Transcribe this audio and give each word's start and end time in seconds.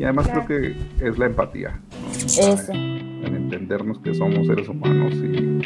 Y 0.00 0.04
además 0.04 0.28
creo 0.28 0.46
que 0.46 0.76
es 1.06 1.18
la 1.18 1.26
empatía. 1.26 1.78
Eso. 2.24 2.72
En 2.72 3.36
entendernos 3.36 3.98
que 3.98 4.14
somos 4.14 4.46
seres 4.46 4.66
humanos 4.66 5.12
y, 5.12 5.60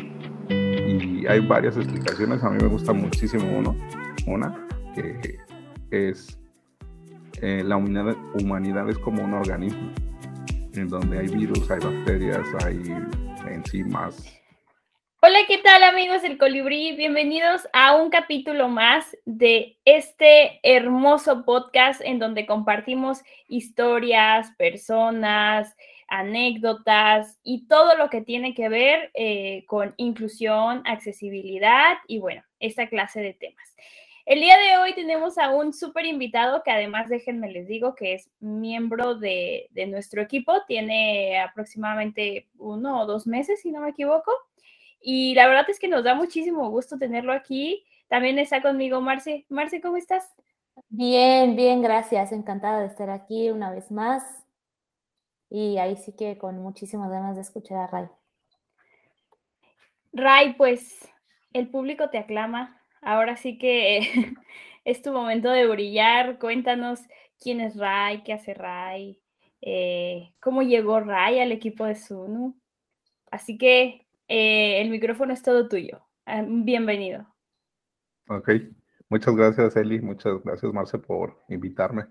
y 0.53 1.25
hay 1.29 1.38
varias 1.38 1.76
explicaciones. 1.76 2.42
A 2.42 2.50
mí 2.50 2.58
me 2.60 2.67
gusta 2.67 2.92
muchísimo 2.92 3.44
uno, 3.57 3.76
una, 4.26 4.67
que 4.92 5.39
es 5.92 6.36
eh, 7.42 7.62
la 7.65 7.76
humanidad, 7.76 8.16
humanidad 8.41 8.91
es 8.91 8.98
como 8.98 9.23
un 9.23 9.34
organismo 9.34 9.93
en 10.72 10.88
donde 10.88 11.20
hay 11.20 11.28
virus, 11.28 11.70
hay 11.70 11.78
bacterias, 11.78 12.48
hay 12.64 12.92
enzimas, 13.48 14.36
Hola, 15.27 15.38
¿qué 15.48 15.56
tal 15.56 15.82
amigos 15.84 16.20
del 16.20 16.36
Colibrí? 16.36 16.95
Bienvenidos 16.96 17.66
a 17.72 17.96
un 17.96 18.11
capítulo 18.11 18.68
más 18.68 19.16
de 19.25 19.79
este 19.86 20.61
hermoso 20.62 21.46
podcast 21.46 22.02
en 22.04 22.18
donde 22.18 22.45
compartimos 22.45 23.22
historias, 23.48 24.50
personas, 24.58 25.75
anécdotas 26.08 27.39
y 27.43 27.67
todo 27.68 27.96
lo 27.96 28.11
que 28.11 28.21
tiene 28.21 28.53
que 28.53 28.68
ver 28.68 29.12
eh, 29.14 29.64
con 29.67 29.95
inclusión, 29.96 30.82
accesibilidad 30.84 31.96
y 32.06 32.19
bueno, 32.19 32.43
esta 32.61 32.87
clase 32.91 33.23
de 33.23 33.33
temas. 33.33 33.75
El 34.27 34.41
día 34.41 34.59
de 34.59 34.77
hoy 34.77 34.95
tenemos 34.95 35.39
a 35.39 35.48
un 35.48 35.73
súper 35.73 36.05
invitado 36.05 36.62
que 36.62 36.70
además 36.70 37.09
déjenme 37.09 37.51
les 37.51 37.67
digo 37.67 37.95
que 37.95 38.12
es 38.12 38.29
miembro 38.41 39.15
de, 39.15 39.69
de 39.70 39.87
nuestro 39.87 40.20
equipo, 40.20 40.53
tiene 40.69 41.39
aproximadamente 41.39 42.47
uno 42.59 43.01
o 43.01 43.06
dos 43.06 43.27
meses, 43.27 43.62
si 43.62 43.70
no 43.70 43.81
me 43.81 43.89
equivoco. 43.89 44.31
Y 45.07 45.35
la 45.35 45.47
verdad 45.47 45.69
es 45.69 45.79
que 45.79 45.87
nos 45.87 46.03
da 46.03 46.15
muchísimo 46.15 46.71
gusto 46.71 46.97
tenerlo 46.97 47.35
aquí. 47.35 47.85
También 48.09 48.39
está 48.39 48.62
conmigo 48.62 49.03
Marce. 49.03 49.45
Marce, 49.51 49.83
¿cómo 49.83 49.99
estás? 49.99 50.33
Bien, 50.89 51.55
bien, 51.57 51.83
gracias. 51.83 52.33
Encantada 52.33 52.81
de 52.81 52.87
estar 52.87 53.11
aquí 53.11 53.51
una 53.51 53.71
vez 53.71 53.91
más. 53.91 54.25
Y 55.51 55.77
ahí 55.77 55.97
sí 55.97 56.15
que 56.17 56.39
con 56.39 56.59
muchísimas 56.59 57.11
ganas 57.11 57.37
de 57.37 57.43
escuchar 57.43 57.79
a 57.81 57.87
Ray. 57.87 58.06
Ray, 60.15 60.55
pues 60.55 61.06
el 61.53 61.69
público 61.69 62.09
te 62.09 62.17
aclama. 62.17 62.81
Ahora 63.03 63.37
sí 63.37 63.59
que 63.59 64.00
es 64.87 65.03
tu 65.03 65.12
momento 65.12 65.50
de 65.50 65.67
brillar. 65.67 66.39
Cuéntanos 66.39 67.00
quién 67.39 67.61
es 67.61 67.77
Ray, 67.77 68.23
qué 68.23 68.33
hace 68.33 68.55
Ray, 68.55 69.21
eh, 69.61 70.33
cómo 70.41 70.62
llegó 70.62 70.98
Ray 71.00 71.41
al 71.41 71.53
equipo 71.53 71.84
de 71.84 71.95
Sunu. 71.95 72.59
Así 73.31 73.59
que 73.59 74.03
eh, 74.28 74.80
el 74.80 74.91
micrófono 74.91 75.33
es 75.33 75.42
todo 75.42 75.69
tuyo. 75.69 76.00
Ah, 76.27 76.44
bienvenido. 76.47 77.27
Ok, 78.28 78.50
muchas 79.11 79.36
gracias 79.36 79.77
Eli, 79.77 80.00
muchas 80.00 80.42
gracias 80.42 80.72
Marce 80.72 80.98
por 80.98 81.39
invitarme. 81.48 82.06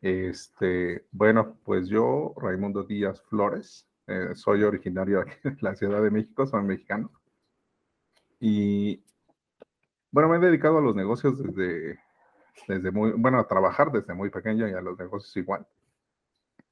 Este, 0.00 1.04
bueno, 1.10 1.56
pues 1.64 1.88
yo, 1.88 2.32
Raimundo 2.36 2.84
Díaz 2.84 3.20
Flores, 3.22 3.88
eh, 4.06 4.30
soy 4.34 4.62
originario 4.62 5.24
de 5.42 5.56
la 5.60 5.74
Ciudad 5.74 6.00
de 6.02 6.10
México, 6.10 6.46
soy 6.46 6.62
mexicano. 6.62 7.10
Y 8.38 9.02
bueno, 10.12 10.28
me 10.28 10.36
he 10.36 10.40
dedicado 10.40 10.78
a 10.78 10.82
los 10.82 10.94
negocios 10.94 11.42
desde, 11.42 11.98
desde 12.68 12.90
muy, 12.92 13.12
bueno, 13.12 13.40
a 13.40 13.48
trabajar 13.48 13.90
desde 13.90 14.14
muy 14.14 14.30
pequeño 14.30 14.68
y 14.68 14.74
a 14.74 14.80
los 14.80 14.96
negocios 14.96 15.36
igual. 15.36 15.66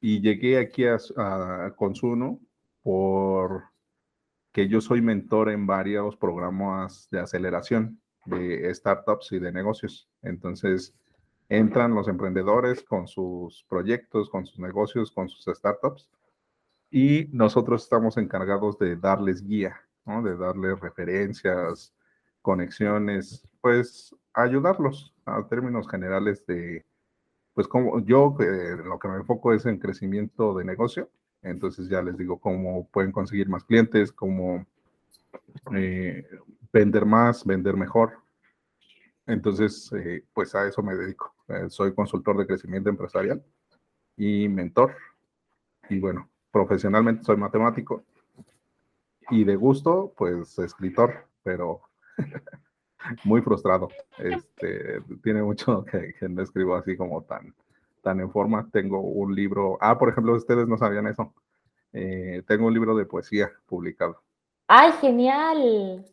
Y 0.01 0.21
llegué 0.21 0.59
aquí 0.59 0.85
a, 0.87 0.99
a 1.17 1.75
Consuno 1.75 2.39
por 2.83 3.65
que 4.55 4.69
yo 4.69 4.81
soy 4.81 5.03
mentor 5.03 5.51
en 5.51 5.67
varios 5.67 6.17
programas 6.17 7.09
de 7.11 7.19
aceleración 7.19 8.01
de 8.25 8.73
startups 8.73 9.33
y 9.33 9.41
de 9.41 9.51
negocios. 9.51 10.09
Entonces, 10.23 10.95
entran 11.49 11.93
los 11.93 12.07
emprendedores 12.07 12.85
con 12.85 13.09
sus 13.09 13.67
proyectos, 13.69 14.31
con 14.31 14.47
sus 14.47 14.61
negocios, 14.61 15.11
con 15.11 15.29
sus 15.29 15.45
startups, 15.53 16.09
y 16.89 17.29
nosotros 17.33 17.83
estamos 17.83 18.17
encargados 18.17 18.79
de 18.79 18.95
darles 18.95 19.45
guía, 19.45 19.75
¿no? 20.07 20.23
de 20.23 20.37
darles 20.37 20.79
referencias, 20.79 21.93
conexiones, 22.41 23.49
pues 23.61 24.15
ayudarlos 24.35 25.17
a 25.25 25.49
términos 25.49 25.89
generales 25.89 26.47
de, 26.47 26.87
pues 27.55 27.67
como 27.67 27.99
yo 28.05 28.37
eh, 28.39 28.77
lo 28.85 29.01
que 29.01 29.09
me 29.09 29.17
enfoco 29.17 29.53
es 29.53 29.67
en 29.67 29.81
crecimiento 29.81 30.55
de 30.55 30.65
negocio, 30.65 31.11
entonces 31.45 31.89
ya 31.89 32.03
les 32.03 32.17
digo 32.17 32.39
cómo 32.39 32.89
pueden 32.89 33.13
conseguir 33.13 33.49
más 33.49 33.65
clientes, 33.65 34.11
cómo 34.13 34.67
eh, 35.75 36.27
vender 36.73 37.07
más, 37.07 37.45
vender 37.45 37.77
mejor. 37.77 38.15
Entonces, 39.27 39.91
eh, 39.93 40.25
pues 40.33 40.55
a 40.55 40.67
eso 40.67 40.83
me 40.83 40.95
dedico. 40.95 41.35
Eh, 41.49 41.67
soy 41.69 41.95
consultor 41.95 42.37
de 42.39 42.47
crecimiento 42.47 42.91
empresarial 42.91 43.43
y 44.17 44.49
mentor. 44.49 44.97
Y 45.89 46.01
bueno, 46.01 46.29
profesionalmente 46.51 47.25
soy 47.25 47.37
matemático 47.37 48.05
y 49.31 49.45
de 49.45 49.57
gusto, 49.57 50.13
pues 50.17 50.59
escritor, 50.59 51.27
pero 51.43 51.83
muy 53.25 53.43
frustrado. 53.43 53.89
Este, 54.19 55.01
tiene 55.23 55.43
mucho 55.43 55.85
que, 55.85 56.15
que 56.19 56.29
no 56.29 56.43
escribo 56.43 56.75
así 56.75 56.97
como 56.97 57.23
tan, 57.23 57.55
tan 58.05 58.21
en 58.21 58.31
forma. 58.31 58.69
Tengo 58.71 59.01
un 59.01 59.35
libro, 59.35 59.79
ah, 59.81 59.99
por 59.99 60.11
ejemplo, 60.11 60.35
ustedes 60.35 60.69
no 60.69 60.79
sabían 60.79 61.09
eso. 61.09 61.35
Eh, 61.93 62.43
tengo 62.47 62.69
un 62.69 62.75
libro 62.75 62.95
de 62.95 63.07
poesía 63.07 63.51
publicado. 63.67 64.23
¡Ay, 64.69 64.93
genial! 65.01 66.05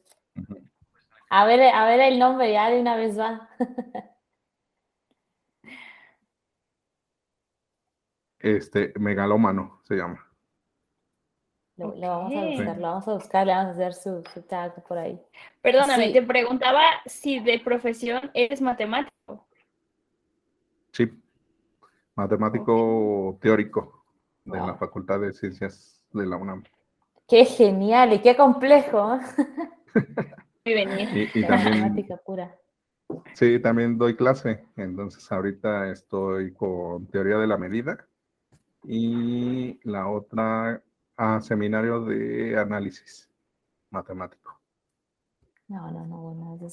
A 1.29 1.45
ver, 1.45 1.61
a 1.61 1.85
ver 1.85 1.99
el 1.99 2.17
nombre, 2.17 2.51
ya 2.51 2.69
de 2.69 2.81
una 2.81 2.95
vez 2.95 3.17
va. 3.17 3.47
este, 8.39 8.93
megalómano 8.99 9.81
se 9.83 9.95
llama. 9.95 10.27
Lo, 11.77 11.93
vamos 11.93 12.33
a 12.35 12.45
buscar, 12.45 12.77
lo 12.77 12.81
vamos 12.83 13.07
a 13.07 13.13
buscar, 13.13 13.47
le 13.47 13.53
vamos 13.53 13.69
a 13.69 13.71
hacer 13.71 13.93
su, 13.93 14.23
su 14.33 14.41
tag 14.43 14.83
por 14.83 14.97
ahí. 14.97 15.19
Perdóname, 15.61 16.11
te 16.11 16.21
preguntaba 16.21 16.81
si 17.05 17.39
de 17.39 17.59
profesión 17.59 18.29
eres 18.33 18.61
matemático. 18.61 19.47
Sí, 20.91 21.09
matemático 22.21 23.37
teórico 23.41 24.03
de 24.45 24.57
la 24.57 24.75
Facultad 24.75 25.19
de 25.19 25.33
Ciencias 25.33 26.03
de 26.13 26.25
la 26.25 26.37
UNAM. 26.37 26.63
Qué 27.27 27.45
genial 27.45 28.13
y 28.13 28.19
qué 28.19 28.35
complejo. 28.35 29.17
y, 30.65 31.39
y 31.39 31.47
también, 31.47 32.07
pura. 32.23 32.55
Sí, 33.33 33.59
también 33.59 33.97
doy 33.97 34.15
clase. 34.15 34.65
Entonces 34.75 35.31
ahorita 35.31 35.89
estoy 35.89 36.53
con 36.53 37.07
teoría 37.07 37.37
de 37.37 37.47
la 37.47 37.57
medida 37.57 38.05
y 38.83 39.79
la 39.83 40.07
otra 40.07 40.81
a 41.17 41.41
seminario 41.41 42.05
de 42.05 42.57
análisis 42.57 43.29
matemático. 43.89 44.59
No, 45.67 45.89
no, 45.89 46.05
no, 46.05 46.17
bueno, 46.17 46.69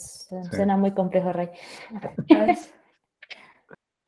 suena 0.50 0.76
muy 0.76 0.92
complejo, 0.92 1.32
Rey. 1.32 1.50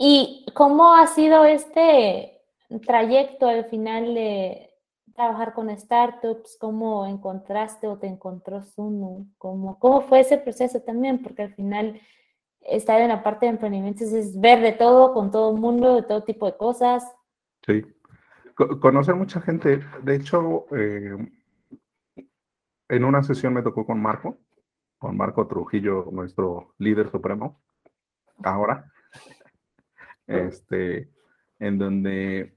¿Y 0.02 0.46
cómo 0.54 0.94
ha 0.94 1.06
sido 1.08 1.44
este 1.44 2.40
trayecto 2.86 3.46
al 3.46 3.66
final 3.66 4.14
de 4.14 4.70
trabajar 5.14 5.52
con 5.52 5.68
startups? 5.78 6.56
¿Cómo 6.58 7.04
encontraste 7.04 7.86
o 7.86 7.98
te 7.98 8.06
encontró 8.06 8.62
Sunu? 8.62 9.30
¿Cómo, 9.36 9.78
cómo 9.78 10.00
fue 10.00 10.20
ese 10.20 10.38
proceso 10.38 10.80
también? 10.80 11.22
Porque 11.22 11.42
al 11.42 11.54
final 11.54 12.00
estar 12.62 12.98
en 13.02 13.08
la 13.08 13.22
parte 13.22 13.44
de 13.44 13.50
emprendimientos 13.50 14.10
es 14.14 14.40
ver 14.40 14.62
de 14.62 14.72
todo, 14.72 15.12
con 15.12 15.30
todo 15.30 15.54
el 15.54 15.60
mundo, 15.60 15.96
de 15.96 16.02
todo 16.02 16.24
tipo 16.24 16.46
de 16.46 16.56
cosas. 16.56 17.04
Sí, 17.66 17.84
conocer 18.80 19.14
mucha 19.16 19.42
gente. 19.42 19.84
De 20.02 20.16
hecho, 20.16 20.64
eh, 20.74 21.30
en 22.88 23.04
una 23.04 23.22
sesión 23.22 23.52
me 23.52 23.60
tocó 23.60 23.84
con 23.84 24.00
Marco, 24.00 24.38
con 24.96 25.14
Marco 25.14 25.46
Trujillo, 25.46 26.08
nuestro 26.10 26.72
líder 26.78 27.10
supremo, 27.10 27.60
ahora 28.42 28.90
este, 30.30 31.08
en 31.58 31.78
donde 31.78 32.54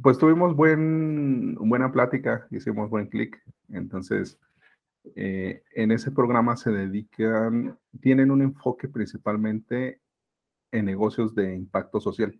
pues 0.00 0.18
tuvimos 0.18 0.54
buen, 0.54 1.54
buena 1.56 1.90
plática, 1.90 2.46
hicimos 2.50 2.88
buen 2.88 3.06
clic. 3.06 3.42
Entonces, 3.68 4.38
eh, 5.16 5.62
en 5.72 5.90
ese 5.90 6.10
programa 6.10 6.56
se 6.56 6.70
dedican, 6.70 7.78
tienen 8.00 8.30
un 8.30 8.42
enfoque 8.42 8.88
principalmente 8.88 10.00
en 10.70 10.84
negocios 10.84 11.34
de 11.34 11.54
impacto 11.54 12.00
social, 12.00 12.38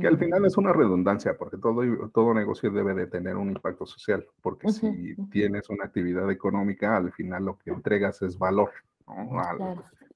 que 0.00 0.06
al 0.06 0.18
final 0.18 0.46
es 0.46 0.56
una 0.56 0.72
redundancia, 0.72 1.36
porque 1.36 1.58
todo, 1.58 1.82
todo 2.08 2.32
negocio 2.32 2.70
debe 2.70 2.94
de 2.94 3.06
tener 3.06 3.36
un 3.36 3.50
impacto 3.50 3.84
social, 3.84 4.26
porque 4.40 4.70
si 4.70 5.14
tienes 5.30 5.68
una 5.68 5.84
actividad 5.84 6.30
económica, 6.30 6.96
al 6.96 7.12
final 7.12 7.44
lo 7.44 7.58
que 7.58 7.70
entregas 7.70 8.22
es 8.22 8.38
valor, 8.38 8.70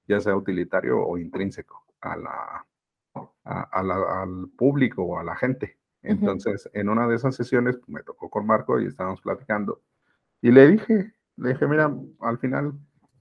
ya 0.07 0.21
sea 0.21 0.35
utilitario 0.35 0.99
o 1.05 1.19
intrínseco 1.19 1.85
a 2.01 2.17
la, 2.17 2.67
al 3.45 4.49
público 4.57 5.03
o 5.03 5.19
a 5.19 5.25
la 5.25 5.37
gente. 5.37 5.79
Entonces, 6.03 6.71
en 6.73 6.89
una 6.89 7.07
de 7.07 7.17
esas 7.17 7.35
sesiones 7.35 7.77
pues, 7.77 7.89
me 7.89 8.03
tocó 8.03 8.31
con 8.31 8.47
Marco 8.47 8.81
y 8.81 8.87
estábamos 8.87 9.21
platicando. 9.21 9.83
Y 10.41 10.51
le 10.51 10.69
dije, 10.69 11.13
le 11.37 11.49
dije, 11.51 11.67
mira, 11.67 11.93
al 12.21 12.39
final 12.39 12.73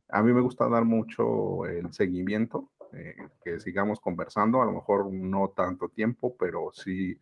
a 0.10 0.24
mí 0.24 0.32
me 0.32 0.42
gusta 0.42 0.70
dar 0.70 0.86
mucho 0.86 1.66
el 1.66 1.92
seguimiento, 1.92 2.70
eh, 2.94 3.16
que 3.44 3.60
sigamos 3.60 4.00
conversando, 4.00 4.62
a 4.62 4.66
lo 4.66 4.72
mejor 4.72 5.12
no 5.12 5.50
tanto 5.50 5.90
tiempo, 5.90 6.36
pero 6.38 6.70
sí 6.72 7.20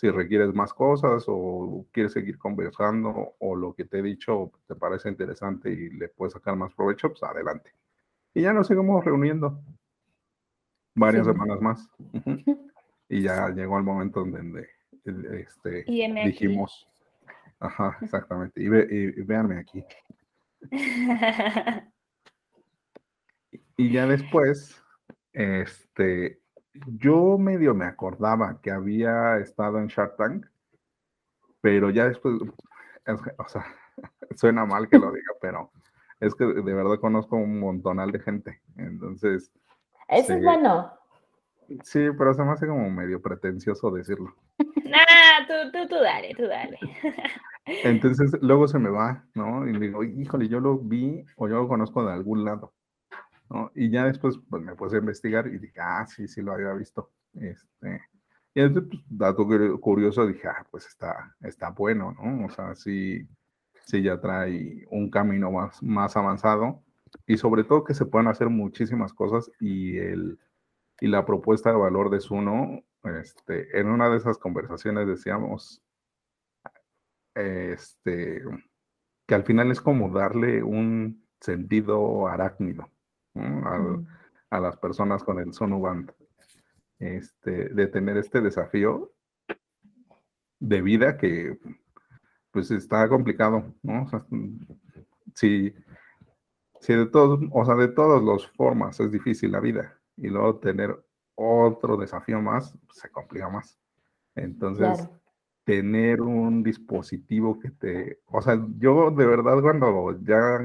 si 0.00 0.10
requieres 0.10 0.54
más 0.54 0.72
cosas 0.72 1.24
o 1.26 1.84
quieres 1.92 2.12
seguir 2.12 2.38
conversando 2.38 3.34
o 3.38 3.54
lo 3.54 3.74
que 3.74 3.84
te 3.84 3.98
he 3.98 4.02
dicho 4.02 4.50
te 4.66 4.74
parece 4.74 5.10
interesante 5.10 5.70
y 5.70 5.90
le 5.90 6.08
puedes 6.08 6.32
sacar 6.32 6.56
más 6.56 6.72
provecho, 6.72 7.10
pues 7.10 7.22
adelante. 7.22 7.74
Y 8.32 8.42
ya 8.42 8.54
nos 8.54 8.68
seguimos 8.68 9.04
reuniendo 9.04 9.60
varias 10.94 11.26
semanas 11.26 11.60
más. 11.60 11.90
Y 13.08 13.22
ya 13.22 13.48
llegó 13.48 13.76
el 13.78 13.84
momento 13.84 14.20
donde 14.20 14.68
este, 15.04 15.84
dijimos, 16.24 16.88
ajá, 17.58 17.98
exactamente, 18.00 18.62
y, 18.62 18.68
véanme 18.68 19.58
aquí. 19.58 19.84
y 23.76 23.92
ya 23.92 24.06
después, 24.06 24.80
este, 25.32 26.40
yo 26.98 27.38
medio 27.38 27.74
me 27.74 27.86
acordaba 27.86 28.60
que 28.60 28.70
había 28.70 29.38
estado 29.38 29.78
en 29.78 29.88
Shark 29.88 30.16
Tank, 30.16 30.46
pero 31.60 31.90
ya 31.90 32.06
después, 32.06 32.40
o 33.38 33.48
sea, 33.48 33.66
suena 34.36 34.64
mal 34.66 34.88
que 34.88 34.98
lo 34.98 35.12
diga, 35.12 35.32
pero 35.40 35.72
es 36.20 36.34
que 36.34 36.44
de 36.44 36.74
verdad 36.74 37.00
conozco 37.00 37.36
un 37.36 37.58
montonal 37.58 38.12
de 38.12 38.20
gente, 38.20 38.62
entonces... 38.76 39.50
Eso 40.10 40.34
es 40.34 40.42
bueno. 40.42 40.92
Sí, 41.84 42.00
pero 42.18 42.34
se 42.34 42.42
me 42.42 42.50
hace 42.50 42.66
como 42.66 42.90
medio 42.90 43.22
pretencioso 43.22 43.90
decirlo. 43.90 44.34
Ah, 44.92 45.46
tú, 45.46 45.70
tú, 45.70 45.86
tú 45.86 45.94
dale, 46.02 46.34
tú 46.34 46.48
dale. 46.48 46.76
Entonces 47.84 48.32
luego 48.42 48.66
se 48.66 48.80
me 48.80 48.90
va, 48.90 49.24
¿no? 49.34 49.68
Y 49.68 49.78
digo, 49.78 50.02
híjole, 50.02 50.48
yo 50.48 50.58
lo 50.58 50.78
vi 50.78 51.24
o 51.36 51.46
yo 51.46 51.62
lo 51.62 51.68
conozco 51.68 52.04
de 52.04 52.12
algún 52.12 52.44
lado, 52.44 52.74
¿no? 53.48 53.70
Y 53.76 53.88
ya 53.88 54.06
después 54.06 54.40
pues, 54.50 54.60
me 54.64 54.74
puse 54.74 54.96
a 54.96 54.98
investigar 54.98 55.46
y 55.46 55.58
dije, 55.58 55.78
ah, 55.80 56.04
sí, 56.08 56.26
sí 56.26 56.42
lo 56.42 56.54
había 56.54 56.72
visto. 56.72 57.12
Este, 57.34 58.02
y 58.52 58.62
entonces, 58.62 58.90
pues, 58.90 59.04
dato 59.08 59.46
curioso, 59.80 60.26
dije, 60.26 60.48
ah, 60.48 60.66
pues 60.72 60.86
está, 60.86 61.36
está 61.40 61.70
bueno, 61.70 62.12
¿no? 62.20 62.46
O 62.46 62.50
sea, 62.50 62.74
sí, 62.74 63.28
sí 63.84 64.02
ya 64.02 64.20
trae 64.20 64.86
un 64.90 65.08
camino 65.08 65.52
más, 65.52 65.80
más 65.84 66.16
avanzado 66.16 66.82
y 67.26 67.36
sobre 67.36 67.64
todo 67.64 67.84
que 67.84 67.94
se 67.94 68.06
pueden 68.06 68.28
hacer 68.28 68.48
muchísimas 68.48 69.12
cosas 69.12 69.50
y 69.60 69.98
el 69.98 70.38
y 71.00 71.08
la 71.08 71.24
propuesta 71.24 71.70
de 71.70 71.78
valor 71.78 72.10
de 72.10 72.20
Suno, 72.20 72.84
este, 73.04 73.80
en 73.80 73.88
una 73.88 74.10
de 74.10 74.18
esas 74.18 74.36
conversaciones 74.38 75.06
decíamos 75.06 75.82
este, 77.34 78.42
que 79.26 79.34
al 79.34 79.44
final 79.44 79.70
es 79.70 79.80
como 79.80 80.10
darle 80.10 80.62
un 80.62 81.26
sentido 81.40 82.28
arácnido 82.28 82.90
a 83.34 84.60
las 84.60 84.76
personas 84.76 85.24
con 85.24 85.38
el 85.38 85.54
Suno 85.54 85.80
Band. 85.80 86.12
Este, 86.98 87.70
de 87.70 87.86
tener 87.86 88.18
este 88.18 88.42
desafío 88.42 89.10
de 90.58 90.82
vida 90.82 91.16
que 91.16 91.58
pues 92.50 92.70
está 92.70 93.08
complicado, 93.08 93.72
¿no? 93.82 94.06
si, 95.34 95.72
si 96.80 96.94
de 96.94 97.06
todos, 97.06 97.40
o 97.52 97.64
sea, 97.64 97.74
de 97.74 97.88
todas 97.88 98.22
las 98.22 98.46
formas 98.56 98.98
es 99.00 99.12
difícil 99.12 99.52
la 99.52 99.60
vida, 99.60 99.98
y 100.16 100.28
luego 100.28 100.56
tener 100.56 100.98
otro 101.34 101.96
desafío 101.96 102.40
más, 102.40 102.76
se 102.92 103.10
complica 103.10 103.48
más. 103.48 103.78
Entonces, 104.34 105.08
tener 105.64 106.20
un 106.20 106.62
dispositivo 106.62 107.58
que 107.58 107.70
te, 107.70 108.20
o 108.26 108.40
sea, 108.42 108.58
yo 108.78 109.10
de 109.10 109.26
verdad 109.26 109.60
cuando 109.60 110.18
ya 110.22 110.58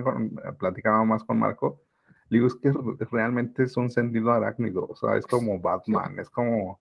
platicaba 0.58 1.04
más 1.04 1.24
con 1.24 1.40
Marco, 1.40 1.82
digo, 2.30 2.48
es 2.48 2.56
que 2.56 2.74
realmente 3.12 3.64
es 3.64 3.78
un 3.78 3.90
sentido 3.90 4.32
arácnido, 4.32 4.88
o 4.88 4.96
sea, 4.96 5.18
es 5.18 5.26
como 5.28 5.60
Batman, 5.60 6.18
es 6.20 6.30
como, 6.30 6.80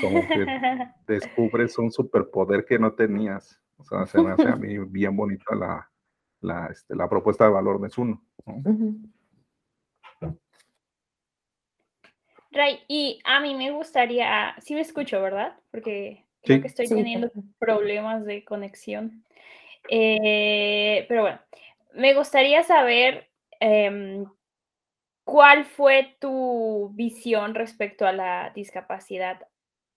como 0.00 0.20
que 0.28 0.46
descubres 1.06 1.78
un 1.78 1.90
superpoder 1.90 2.64
que 2.64 2.78
no 2.78 2.92
tenías. 2.92 3.58
O 3.78 3.84
sea, 3.84 4.06
se 4.06 4.20
me 4.22 4.30
hace 4.30 4.48
a 4.48 4.56
mí 4.56 4.78
bien 4.78 5.16
bonita 5.16 5.54
la, 5.54 5.90
la, 6.42 6.68
este, 6.70 6.94
la 6.94 7.08
propuesta 7.08 7.44
de 7.44 7.50
valor 7.50 7.80
de 7.80 7.90
Zuno. 7.90 8.22
Ray, 12.50 12.80
y 12.86 13.20
a 13.24 13.40
mí 13.40 13.54
me 13.54 13.70
gustaría, 13.70 14.54
sí 14.60 14.74
me 14.74 14.82
escucho, 14.82 15.22
¿verdad? 15.22 15.56
Porque 15.70 16.26
creo 16.42 16.60
que 16.60 16.66
estoy 16.66 16.86
teniendo 16.86 17.30
problemas 17.58 18.24
de 18.26 18.44
conexión. 18.44 19.24
Eh, 19.88 21.06
pero 21.08 21.22
bueno, 21.22 21.40
me 21.94 22.14
gustaría 22.14 22.62
saber 22.62 23.30
em, 23.58 24.26
cuál 25.24 25.64
fue 25.64 26.16
tu 26.20 26.90
visión 26.94 27.54
respecto 27.54 28.06
a 28.06 28.12
la 28.12 28.52
discapacidad, 28.54 29.40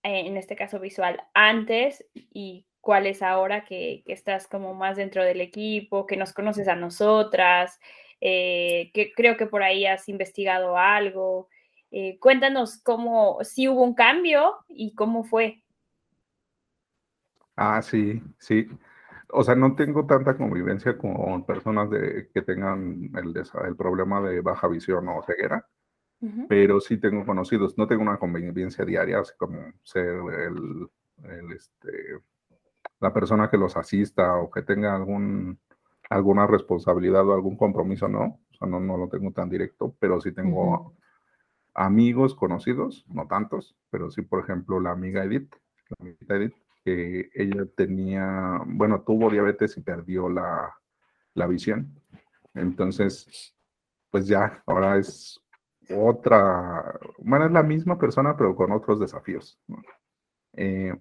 eh, 0.02 0.20
en 0.26 0.36
este 0.36 0.56
caso 0.56 0.80
visual, 0.80 1.22
antes 1.34 2.06
y 2.14 2.64
cuál 2.86 3.08
es 3.08 3.20
ahora 3.20 3.64
que, 3.64 4.04
estás 4.06 4.46
como 4.46 4.72
más 4.72 4.96
dentro 4.96 5.24
del 5.24 5.40
equipo, 5.40 6.06
que 6.06 6.16
nos 6.16 6.32
conoces 6.32 6.68
a 6.68 6.76
nosotras, 6.76 7.80
eh, 8.20 8.92
que 8.94 9.10
creo 9.12 9.36
que 9.36 9.46
por 9.46 9.64
ahí 9.64 9.86
has 9.86 10.08
investigado 10.08 10.78
algo. 10.78 11.48
Eh, 11.90 12.16
cuéntanos 12.20 12.80
cómo, 12.84 13.38
si 13.42 13.66
hubo 13.66 13.82
un 13.82 13.94
cambio 13.94 14.54
y 14.68 14.94
cómo 14.94 15.24
fue. 15.24 15.64
Ah, 17.56 17.82
sí, 17.82 18.22
sí. 18.38 18.68
O 19.30 19.42
sea, 19.42 19.56
no 19.56 19.74
tengo 19.74 20.06
tanta 20.06 20.36
convivencia 20.36 20.96
con 20.96 21.44
personas 21.44 21.90
de, 21.90 22.30
que 22.32 22.42
tengan 22.42 23.10
el, 23.16 23.34
el 23.66 23.76
problema 23.76 24.20
de 24.20 24.42
baja 24.42 24.68
visión 24.68 25.08
o 25.08 25.24
ceguera, 25.24 25.66
pero 26.48 26.78
sí 26.78 26.98
tengo 26.98 27.26
conocidos. 27.26 27.76
No 27.76 27.88
tengo 27.88 28.02
una 28.02 28.20
convivencia 28.20 28.84
diaria, 28.84 29.18
así 29.18 29.32
como 29.36 29.72
ser 29.82 30.06
el, 30.06 31.52
este, 31.52 32.20
la 33.00 33.12
persona 33.12 33.50
que 33.50 33.58
los 33.58 33.76
asista 33.76 34.36
o 34.36 34.50
que 34.50 34.62
tenga 34.62 34.94
algún, 34.94 35.58
alguna 36.10 36.46
responsabilidad 36.46 37.26
o 37.28 37.34
algún 37.34 37.56
compromiso, 37.56 38.08
no. 38.08 38.40
O 38.50 38.54
sea, 38.58 38.68
no, 38.68 38.80
no 38.80 38.96
lo 38.96 39.08
tengo 39.08 39.32
tan 39.32 39.50
directo, 39.50 39.94
pero 39.98 40.20
sí 40.20 40.32
tengo 40.32 40.94
amigos 41.74 42.34
conocidos, 42.34 43.04
no 43.08 43.26
tantos, 43.26 43.76
pero 43.90 44.10
sí, 44.10 44.22
por 44.22 44.42
ejemplo, 44.42 44.80
la 44.80 44.92
amiga 44.92 45.24
Edith, 45.24 45.54
la 45.90 45.96
amiga 46.00 46.36
Edith, 46.36 46.54
que 46.84 47.28
ella 47.34 47.66
tenía, 47.76 48.60
bueno, 48.64 49.02
tuvo 49.02 49.30
diabetes 49.30 49.76
y 49.76 49.82
perdió 49.82 50.28
la, 50.28 50.74
visión. 51.48 52.00
Entonces, 52.54 53.54
pues 54.10 54.26
ya, 54.26 54.62
ahora 54.66 54.96
es 54.96 55.38
otra, 55.90 56.98
bueno, 57.18 57.46
es 57.46 57.52
la 57.52 57.62
misma 57.62 57.98
persona, 57.98 58.36
pero 58.36 58.56
con 58.56 58.72
otros 58.72 58.98
desafíos. 58.98 59.60
Eh, 60.54 60.94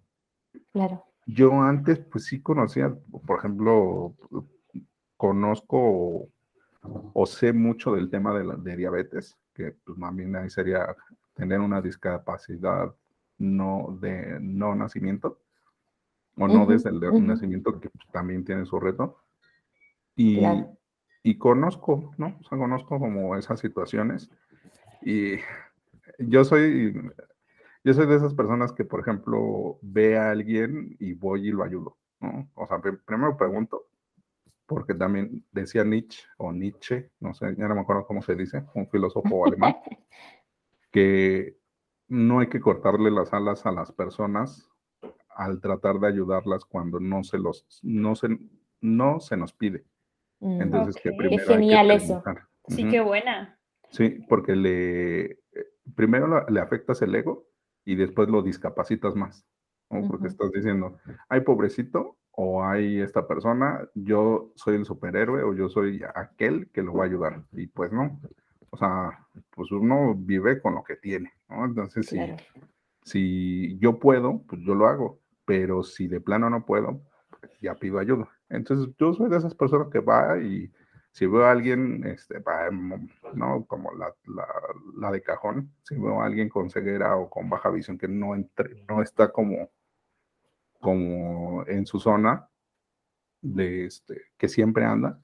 claro. 0.74 1.06
Yo 1.25 1.62
antes, 1.62 2.00
pues 2.00 2.25
sí 2.25 2.42
conocía, 2.42 2.94
por 3.25 3.39
ejemplo, 3.39 4.15
conozco 5.17 6.29
o 7.13 7.25
sé 7.25 7.51
mucho 7.51 7.96
del 7.96 8.10
tema 8.10 8.38
de, 8.38 8.44
la, 8.44 8.55
de 8.55 8.75
diabetes, 8.75 9.36
que 9.53 9.75
pues 9.84 9.98
bien 10.13 10.36
ahí 10.36 10.50
sería 10.50 10.96
tener 11.34 11.60
una 11.60 11.82
discapacidad 11.82 12.94
no 13.38 13.98
de 14.00 14.39
no 14.39 14.75
nacimiento 14.75 15.41
o 16.38 16.48
no 16.48 16.65
desde 16.65 16.89
el 16.89 17.00
nacimiento 17.25 17.79
que 17.79 17.89
pues, 17.89 18.08
también 18.12 18.46
tiene 18.46 18.65
su 18.65 18.79
reto. 18.79 19.17
Y, 20.15 20.41
y 21.24 21.38
conozco 21.38 22.13
no 22.17 22.38
o 22.39 22.44
sea 22.48 22.58
conozco 22.58 23.00
como 23.00 23.36
esas 23.36 23.60
situaciones. 23.60 24.29
Y 25.01 25.38
yo 26.20 26.44
soy 26.44 26.94
yo 27.86 27.94
soy 27.94 28.08
de 28.08 28.15
esas 28.15 28.34
personas 28.34 28.74
que 28.74 28.84
por 28.84 29.00
ejemplo 29.00 29.80
ve 29.82 30.18
a 30.18 30.32
alguien 30.32 30.98
y 31.00 31.13
voy 31.13 31.48
y 31.48 31.51
lo 31.51 31.63
ayudo 31.63 31.98
no 32.20 32.50
o 32.56 32.68
sea 32.68 32.82
primero 32.82 33.38
pregunto 33.38 33.88
porque 34.65 34.96
también 34.96 35.44
decía 35.51 35.84
Nietzsche, 35.84 36.24
o 36.38 36.51
Nietzsche, 36.51 37.12
no 37.20 37.34
sé, 37.34 37.56
ya 37.58 37.68
no 37.68 37.75
me 37.75 37.82
acuerdo 37.82 38.06
cómo 38.06 38.22
se 38.22 38.36
dice, 38.36 38.63
un 38.74 38.88
filósofo 38.89 39.46
alemán, 39.46 39.75
que 40.92 41.58
no 42.08 42.39
hay 42.39 42.48
que 42.48 42.60
cortarle 42.60 43.12
las 43.12 43.34
alas 43.34 43.65
a 43.65 43.72
las 43.72 43.92
personas 43.92 44.70
al 45.30 45.60
tratar 45.60 46.00
de 46.00 46.08
ayudarlas 46.08 46.65
cuando 46.65 47.00
no 47.00 47.24
se 47.24 47.38
los, 47.38 47.65
no 47.84 48.15
se, 48.15 48.39
no 48.82 49.20
se 49.20 49.38
nos 49.38 49.54
pide. 49.54 49.84
Mm, 50.39 50.62
Entonces, 50.62 50.96
que 51.01 51.12
primero 51.12 51.42
es 51.42 51.48
genial 51.48 51.92
eso. 51.92 52.24
Sí, 52.68 52.88
qué 52.88 53.01
buena. 53.01 53.60
Sí, 53.89 54.20
porque 54.30 54.56
le, 54.56 55.39
primero 55.96 56.48
le 56.50 56.60
afectas 56.60 57.01
el 57.01 57.13
ego 57.13 57.48
y 57.86 57.96
después 57.96 58.30
lo 58.30 58.42
discapacitas 58.42 59.15
más. 59.15 59.46
Porque 59.88 60.27
estás 60.27 60.51
diciendo, 60.51 60.98
ay, 61.30 61.42
pobrecito, 61.42 62.18
o 62.32 62.63
hay 62.63 63.00
esta 63.00 63.27
persona, 63.27 63.88
yo 63.94 64.51
soy 64.56 64.75
el 64.75 64.86
superhéroe 64.86 65.44
o 65.44 65.54
yo 65.54 65.70
soy 65.70 66.01
aquel 66.15 66.70
que 66.72 66.82
lo 66.82 66.94
va 66.94 67.04
a 67.04 67.08
ayudar. 67.08 67.44
Y 67.54 67.68
pues 67.68 67.94
no, 67.94 68.20
o 68.72 68.77
sea, 68.77 69.25
pues 69.51 69.72
uno 69.72 70.15
vive 70.18 70.62
con 70.62 70.75
lo 70.75 70.84
que 70.84 70.98
tiene, 70.98 71.32
¿no? 71.48 71.63
Entonces, 71.63 72.08
si, 72.08 72.20
si 73.04 73.77
yo 73.80 74.00
puedo, 74.00 74.42
pues 74.48 74.62
yo 74.65 74.75
lo 74.75 74.88
hago, 74.88 75.22
pero 75.46 75.84
si 75.84 76.08
de 76.08 76.20
plano 76.20 76.50
no 76.50 76.65
puedo, 76.65 77.01
pues 77.39 77.51
ya 77.62 77.75
pido 77.75 78.00
ayuda. 78.00 78.27
Entonces, 78.50 78.94
yo 79.00 79.13
soy 79.13 79.30
de 79.30 79.38
esas 79.38 79.56
personas 79.56 79.88
que 79.89 80.00
va 80.00 80.38
y 80.39 80.70
si 81.15 81.27
veo 81.27 81.45
a 81.45 81.51
alguien, 81.51 82.05
este, 82.05 82.43
¿no? 83.36 83.65
Como 83.67 83.93
la, 83.93 84.13
la, 84.25 84.45
la, 84.98 85.12
de 85.12 85.22
cajón, 85.22 85.72
si 85.84 85.95
veo 85.95 86.22
a 86.22 86.25
alguien 86.25 86.50
con 86.50 86.69
ceguera 86.69 87.15
o 87.15 87.29
con 87.29 87.50
baja 87.50 87.69
visión 87.69 87.98
que 87.98 88.10
no, 88.10 88.36
entre, 88.36 88.84
no 88.89 89.01
está 89.01 89.31
como 89.31 89.69
como 90.81 91.65
en 91.67 91.86
su 91.86 92.01
zona, 92.01 92.50
de 93.41 93.86
este, 93.86 94.24
que 94.38 94.50
siempre 94.50 94.84
anda, 94.84 95.17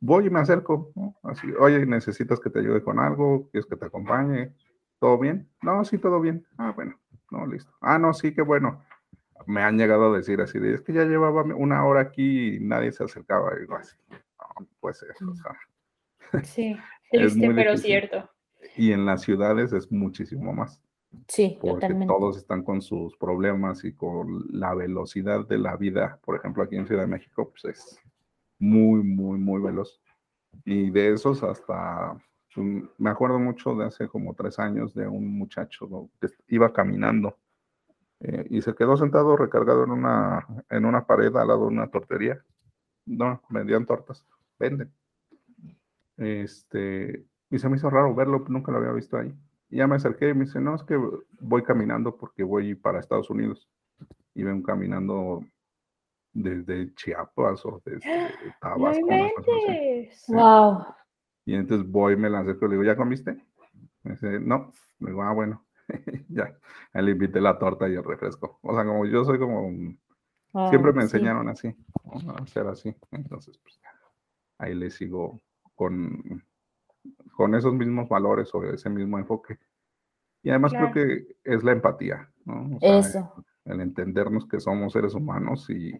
voy 0.00 0.28
y 0.28 0.30
me 0.30 0.38
acerco, 0.38 0.92
así, 1.24 1.48
oye, 1.58 1.86
necesitas 1.86 2.38
que 2.38 2.48
te 2.48 2.60
ayude 2.60 2.80
con 2.80 3.00
algo, 3.00 3.50
quieres 3.50 3.68
que 3.68 3.76
te 3.76 3.86
acompañe, 3.86 4.54
¿todo 5.00 5.18
bien? 5.18 5.50
No, 5.60 5.84
sí, 5.84 5.98
todo 5.98 6.20
bien. 6.20 6.46
Ah, 6.56 6.70
bueno, 6.70 7.00
no, 7.32 7.46
listo. 7.46 7.72
Ah, 7.80 7.98
no, 7.98 8.14
sí, 8.14 8.32
qué 8.32 8.42
bueno. 8.42 8.84
Me 9.48 9.64
han 9.64 9.76
llegado 9.76 10.14
a 10.14 10.16
decir 10.16 10.40
así, 10.40 10.60
de, 10.60 10.74
es 10.74 10.82
que 10.82 10.92
ya 10.92 11.04
llevaba 11.04 11.42
una 11.42 11.84
hora 11.84 12.00
aquí 12.00 12.58
y 12.58 12.60
nadie 12.60 12.92
se 12.92 13.02
acercaba, 13.02 13.56
digo 13.56 13.74
así, 13.74 13.96
no, 14.58 14.66
puede 14.80 14.94
ser, 14.94 15.10
o 15.28 15.34
sea. 15.34 15.56
Sí, 16.44 16.74
triste, 17.10 17.52
pero 17.54 17.76
cierto. 17.76 18.30
Y 18.76 18.92
en 18.92 19.04
las 19.04 19.20
ciudades 19.22 19.72
es 19.72 19.92
muchísimo 19.92 20.52
más. 20.54 20.80
Sí, 21.28 21.58
porque 21.60 21.94
todos 22.06 22.38
están 22.38 22.62
con 22.62 22.80
sus 22.80 23.16
problemas 23.16 23.84
y 23.84 23.92
con 23.92 24.46
la 24.50 24.74
velocidad 24.74 25.46
de 25.46 25.58
la 25.58 25.76
vida. 25.76 26.18
Por 26.24 26.36
ejemplo, 26.36 26.62
aquí 26.62 26.76
en 26.76 26.86
Ciudad 26.86 27.02
de 27.02 27.08
México, 27.08 27.50
pues 27.50 27.64
es 27.76 28.00
muy, 28.58 29.02
muy, 29.02 29.38
muy 29.38 29.60
veloz. 29.60 30.00
Y 30.64 30.90
de 30.90 31.12
esos 31.12 31.42
hasta, 31.42 32.16
pues, 32.54 32.66
me 32.98 33.10
acuerdo 33.10 33.38
mucho 33.38 33.74
de 33.74 33.86
hace 33.86 34.08
como 34.08 34.34
tres 34.34 34.58
años 34.58 34.94
de 34.94 35.06
un 35.06 35.36
muchacho 35.36 36.08
que 36.20 36.28
iba 36.48 36.72
caminando 36.72 37.36
eh, 38.20 38.46
y 38.50 38.62
se 38.62 38.74
quedó 38.74 38.96
sentado 38.96 39.36
recargado 39.36 39.84
en 39.84 39.90
una, 39.90 40.46
en 40.70 40.84
una 40.84 41.06
pared 41.06 41.34
al 41.36 41.48
lado 41.48 41.62
de 41.62 41.74
una 41.74 41.90
tortería. 41.90 42.42
No, 43.04 43.42
vendían 43.48 43.84
tortas, 43.84 44.24
venden. 44.62 44.92
Este, 46.16 47.24
y 47.50 47.58
se 47.58 47.68
me 47.68 47.76
hizo 47.76 47.90
raro 47.90 48.14
verlo, 48.14 48.44
nunca 48.48 48.70
lo 48.70 48.78
había 48.78 48.92
visto 48.92 49.16
ahí. 49.16 49.34
Y 49.68 49.78
ya 49.78 49.86
me 49.86 49.96
acerqué 49.96 50.28
y 50.28 50.34
me 50.34 50.44
dice, 50.44 50.60
no, 50.60 50.74
es 50.74 50.82
que 50.82 50.96
voy 51.40 51.62
caminando 51.62 52.16
porque 52.16 52.44
voy 52.44 52.74
para 52.74 53.00
Estados 53.00 53.30
Unidos. 53.30 53.68
Y 54.34 54.42
ven 54.42 54.62
caminando 54.62 55.44
desde 56.32 56.94
Chiapas 56.94 57.64
o 57.66 57.82
desde 57.84 58.00
Tabasco. 58.60 59.06
wow. 60.28 60.84
Y 61.44 61.54
entonces 61.54 61.90
voy, 61.90 62.16
me 62.16 62.30
la 62.30 62.40
acerco 62.40 62.66
y 62.66 62.68
le 62.68 62.74
digo, 62.76 62.84
¿ya 62.84 62.96
comiste? 62.96 63.36
Me 64.04 64.12
dice, 64.12 64.38
no. 64.40 64.72
Me 64.98 65.10
digo, 65.10 65.22
ah, 65.22 65.32
bueno. 65.32 65.66
ya. 66.28 66.56
le 66.94 67.10
invité 67.10 67.40
la 67.40 67.58
torta 67.58 67.88
y 67.88 67.94
el 67.94 68.04
refresco. 68.04 68.60
O 68.62 68.74
sea, 68.74 68.84
como 68.84 69.04
yo 69.06 69.24
soy 69.24 69.38
como... 69.38 69.70
Siempre 70.68 70.92
me 70.92 71.02
enseñaron 71.02 71.48
así, 71.48 71.74
a 72.28 72.42
hacer 72.42 72.66
así. 72.66 72.94
Entonces, 73.10 73.56
pues, 73.56 73.80
ahí 74.58 74.74
le 74.74 74.90
sigo 74.90 75.40
con, 75.74 76.44
con 77.36 77.54
esos 77.54 77.74
mismos 77.74 78.08
valores 78.08 78.54
o 78.54 78.64
ese 78.64 78.88
mismo 78.90 79.18
enfoque. 79.18 79.58
Y 80.42 80.50
además 80.50 80.72
creo 80.72 80.92
que 80.92 81.36
es 81.44 81.62
la 81.62 81.72
empatía, 81.72 82.28
¿no? 82.44 82.78
Eso. 82.80 83.44
El, 83.64 83.80
entendernos 83.80 84.46
que 84.46 84.58
somos 84.58 84.92
seres 84.92 85.14
humanos 85.14 85.70
y, 85.70 85.92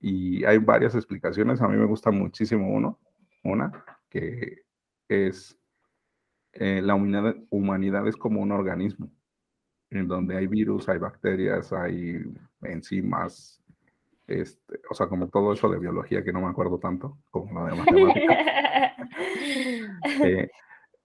y 0.00 0.44
hay 0.44 0.58
varias 0.58 0.94
explicaciones. 0.94 1.62
A 1.62 1.68
mí 1.68 1.76
me 1.76 1.86
gusta 1.86 2.10
muchísimo 2.10 2.70
uno, 2.70 2.98
una, 3.42 3.84
que 4.10 4.62
es 5.08 5.58
eh, 6.52 6.82
la 6.82 6.94
humanidad, 6.94 7.36
humanidad 7.50 8.08
es 8.08 8.16
como 8.16 8.40
un 8.40 8.52
organismo, 8.52 9.10
en 9.90 10.08
donde 10.08 10.36
hay 10.36 10.46
virus, 10.46 10.88
hay 10.88 10.98
bacterias, 10.98 11.72
hay 11.72 12.20
enzimas, 12.62 13.62
este, 14.28 14.80
o 14.90 14.94
sea, 14.94 15.08
como 15.08 15.28
todo 15.28 15.54
eso 15.54 15.68
de 15.70 15.78
biología 15.78 16.22
que 16.22 16.32
no 16.32 16.42
me 16.42 16.48
acuerdo 16.48 16.78
tanto, 16.78 17.18
como 17.30 17.60
lo 17.60 17.66
de 17.66 17.74
matemáticas. 17.74 18.38
Eh, 20.22 20.48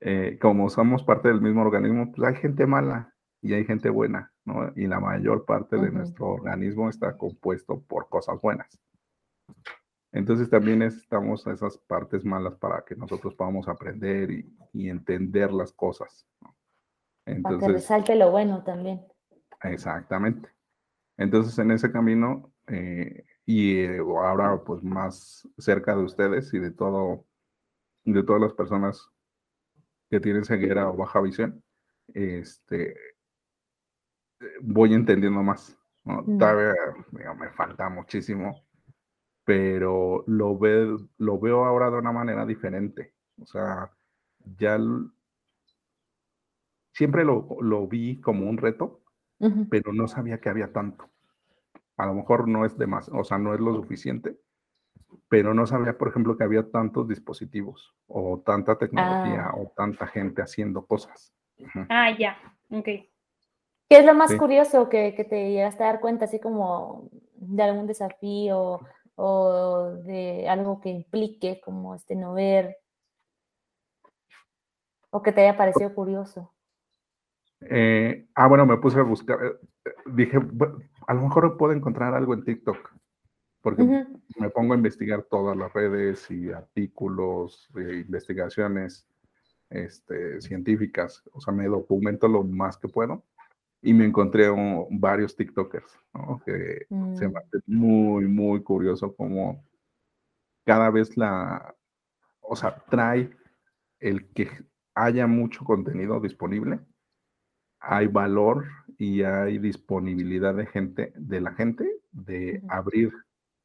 eh, 0.01 0.37
como 0.39 0.69
somos 0.69 1.03
parte 1.03 1.29
del 1.29 1.41
mismo 1.41 1.61
organismo, 1.61 2.11
pues 2.11 2.27
hay 2.27 2.35
gente 2.35 2.65
mala 2.65 3.13
y 3.41 3.53
hay 3.53 3.65
gente 3.65 3.89
buena, 3.89 4.31
¿no? 4.45 4.71
Y 4.75 4.87
la 4.87 4.99
mayor 4.99 5.45
parte 5.45 5.77
de 5.77 5.91
nuestro 5.91 6.27
organismo 6.27 6.89
está 6.89 7.17
compuesto 7.17 7.81
por 7.81 8.09
cosas 8.09 8.39
buenas. 8.41 8.79
Entonces 10.11 10.49
también 10.49 10.79
necesitamos 10.79 11.45
esas 11.47 11.77
partes 11.77 12.23
malas 12.23 12.55
para 12.55 12.83
que 12.85 12.95
nosotros 12.95 13.33
podamos 13.35 13.67
aprender 13.67 14.29
y, 14.31 14.89
entender 14.89 15.51
las 15.51 15.73
cosas. 15.73 16.27
Entonces, 17.25 17.59
para 17.59 17.73
que 17.73 17.73
resalte 17.73 18.15
lo 18.15 18.31
bueno 18.31 18.63
también. 18.63 19.05
Exactamente. 19.63 20.49
Entonces 21.17 21.57
en 21.59 21.71
ese 21.71 21.91
camino 21.91 22.52
eh, 22.67 23.25
y 23.45 23.85
ahora 23.85 24.61
pues 24.63 24.83
más 24.83 25.47
cerca 25.57 25.95
de 25.95 26.03
ustedes 26.03 26.53
y 26.53 26.59
de 26.59 26.71
todo 26.71 27.25
de 28.05 28.23
todas 28.23 28.41
las 28.41 28.53
personas 28.53 29.09
que 30.09 30.19
tienen 30.19 30.45
ceguera 30.45 30.89
o 30.89 30.97
baja 30.97 31.21
visión, 31.21 31.63
este, 32.13 32.95
voy 34.61 34.93
entendiendo 34.93 35.41
más. 35.41 35.77
Mm. 36.03 36.37
Todavía 36.37 36.73
me 37.11 37.49
falta 37.51 37.89
muchísimo, 37.89 38.65
pero 39.45 40.23
lo, 40.27 40.57
ve, 40.57 40.97
lo 41.17 41.39
veo 41.39 41.65
ahora 41.65 41.89
de 41.89 41.97
una 41.97 42.11
manera 42.11 42.45
diferente. 42.45 43.13
O 43.41 43.45
sea, 43.45 43.91
ya 44.57 44.77
siempre 46.93 47.23
lo, 47.23 47.47
lo, 47.61 47.87
vi 47.87 48.19
como 48.21 48.49
un 48.49 48.57
reto, 48.57 49.01
pero 49.69 49.91
no 49.91 50.07
sabía 50.07 50.39
que 50.39 50.49
había 50.49 50.71
tanto. 50.71 51.09
A 51.97 52.05
lo 52.05 52.13
mejor 52.13 52.47
no 52.47 52.65
es 52.65 52.77
de 52.77 52.87
más, 52.87 53.09
o 53.09 53.23
sea, 53.23 53.37
no 53.37 53.53
es 53.53 53.59
lo 53.59 53.75
suficiente, 53.75 54.37
pero 55.29 55.53
no 55.53 55.67
sabía, 55.67 55.97
por 55.97 56.09
ejemplo, 56.09 56.37
que 56.37 56.43
había 56.43 56.69
tantos 56.71 57.07
dispositivos 57.07 57.95
o 58.07 58.41
tanta 58.45 58.77
tecnología 58.77 59.47
ah. 59.47 59.55
o 59.57 59.71
tanta 59.75 60.07
gente 60.07 60.41
haciendo 60.41 60.85
cosas. 60.85 61.33
Ah, 61.89 62.11
ya, 62.17 62.37
ok. 62.71 62.85
¿Qué 62.85 63.99
es 63.99 64.05
lo 64.05 64.15
más 64.15 64.33
curioso 64.35 64.89
que, 64.89 65.13
que, 65.13 65.23
te 65.23 65.51
llegaste 65.51 65.83
a 65.83 65.87
dar 65.87 65.99
cuenta, 65.99 66.25
así 66.25 66.39
como 66.39 67.09
de 67.35 67.63
algún 67.63 67.85
desafío 67.85 68.79
o 69.15 69.91
de 70.03 70.47
algo 70.49 70.81
que 70.81 70.89
implique 70.89 71.61
como 71.63 71.93
este 71.93 72.15
no 72.15 72.33
ver 72.33 72.77
o 75.11 75.21
que 75.21 75.31
te 75.31 75.41
haya 75.41 75.55
parecido 75.55 75.93
curioso? 75.93 76.51
Eh, 77.69 78.27
ah, 78.35 78.47
bueno, 78.47 78.65
me 78.65 78.77
puse 78.77 78.99
a 78.99 79.03
buscar, 79.03 79.37
eh, 79.43 79.91
dije, 80.07 80.39
a 81.07 81.13
lo 81.13 81.21
mejor 81.21 81.57
puedo 81.57 81.73
encontrar 81.73 82.13
algo 82.13 82.33
en 82.33 82.43
TikTok 82.43 82.77
porque 83.63 84.05
me 84.37 84.49
pongo 84.49 84.73
a 84.73 84.77
investigar 84.77 85.23
todas 85.23 85.55
las 85.55 85.71
redes 85.71 86.29
y 86.29 86.51
artículos, 86.51 87.69
e 87.77 87.99
investigaciones 88.01 89.07
este, 89.69 90.41
científicas, 90.41 91.23
o 91.31 91.39
sea, 91.39 91.53
me 91.53 91.65
documento 91.67 92.27
lo 92.27 92.43
más 92.43 92.77
que 92.77 92.89
puedo 92.89 93.23
y 93.81 93.93
me 93.93 94.05
encontré 94.05 94.49
varios 94.91 95.35
TikTokers, 95.37 95.97
¿no? 96.13 96.41
que 96.45 96.85
se 96.89 97.27
me 97.27 97.29
mm. 97.29 97.37
hace 97.37 97.59
muy, 97.65 98.27
muy 98.27 98.61
curioso 98.61 99.15
como 99.15 99.63
cada 100.65 100.89
vez 100.89 101.15
la, 101.15 101.73
o 102.41 102.57
sea, 102.57 102.75
trae 102.89 103.31
el 103.99 104.27
que 104.31 104.49
haya 104.93 105.25
mucho 105.25 105.63
contenido 105.63 106.19
disponible, 106.19 106.81
hay 107.79 108.07
valor 108.07 108.65
y 108.97 109.23
hay 109.23 109.57
disponibilidad 109.57 110.53
de 110.53 110.65
gente, 110.65 111.13
de 111.15 111.41
la 111.41 111.53
gente, 111.53 111.89
de 112.11 112.61
abrir 112.69 113.11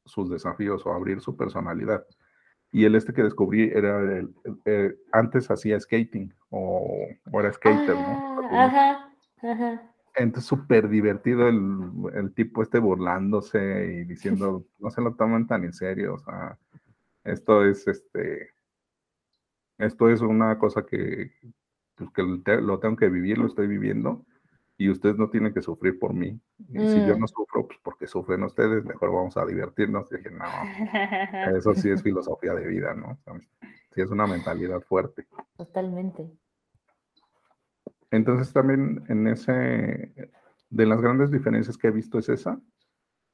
sus 0.05 0.29
desafíos 0.29 0.85
o 0.85 0.93
abrir 0.93 1.21
su 1.21 1.35
personalidad. 1.35 2.05
Y 2.71 2.85
el 2.85 2.95
este 2.95 3.13
que 3.13 3.23
descubrí 3.23 3.71
era 3.73 3.99
el, 4.01 4.97
antes 5.11 5.49
hacía 5.49 5.79
skating 5.79 6.33
o, 6.49 7.07
era 7.33 7.51
skater, 7.51 7.95
¿no? 7.95 8.41
Ah, 8.51 8.65
ajá, 8.65 9.51
ajá. 9.51 9.93
Entonces 10.15 10.49
súper 10.49 10.89
divertido 10.89 11.47
el, 11.47 11.91
el, 12.13 12.33
tipo 12.33 12.61
este 12.61 12.79
burlándose 12.79 14.01
y 14.01 14.03
diciendo, 14.05 14.65
no 14.79 14.89
se 14.89 15.01
lo 15.01 15.15
toman 15.15 15.47
tan 15.47 15.63
en 15.63 15.73
serio, 15.73 16.15
o 16.15 16.19
sea, 16.19 16.57
esto 17.23 17.65
es 17.65 17.87
este, 17.87 18.49
esto 19.77 20.09
es 20.09 20.21
una 20.21 20.57
cosa 20.57 20.85
que, 20.85 21.31
pues, 21.95 22.09
que 22.11 22.23
lo 22.61 22.79
tengo 22.79 22.97
que 22.97 23.09
vivir, 23.09 23.37
lo 23.37 23.47
estoy 23.47 23.67
viviendo 23.67 24.25
y 24.79 24.89
ustedes 24.89 25.17
no 25.17 25.29
tienen 25.29 25.53
que 25.53 25.61
sufrir 25.61 25.99
por 25.99 26.13
mí. 26.13 26.39
Y 26.69 26.79
si 26.79 27.05
yo 27.05 27.17
mm. 27.17 27.19
no 27.19 27.27
sufro, 27.27 27.67
pues 27.67 27.77
porque 27.83 28.07
sufren 28.07 28.43
ustedes, 28.43 28.85
mejor 28.85 29.11
vamos 29.11 29.35
a 29.35 29.45
divertirnos. 29.45 30.09
Y 30.09 30.15
dije, 30.15 30.31
no, 30.31 30.45
eso 31.57 31.75
sí 31.75 31.89
es 31.89 32.01
filosofía 32.01 32.53
de 32.53 32.65
vida, 32.65 32.93
¿no? 32.93 33.19
Sí 33.91 33.99
es 33.99 34.09
una 34.09 34.25
mentalidad 34.25 34.79
fuerte. 34.79 35.27
Totalmente. 35.57 36.31
Entonces 38.09 38.53
también 38.53 39.03
en 39.09 39.27
ese, 39.27 40.31
de 40.69 40.85
las 40.85 41.01
grandes 41.01 41.29
diferencias 41.29 41.77
que 41.77 41.89
he 41.89 41.91
visto 41.91 42.17
es 42.17 42.29
esa, 42.29 42.57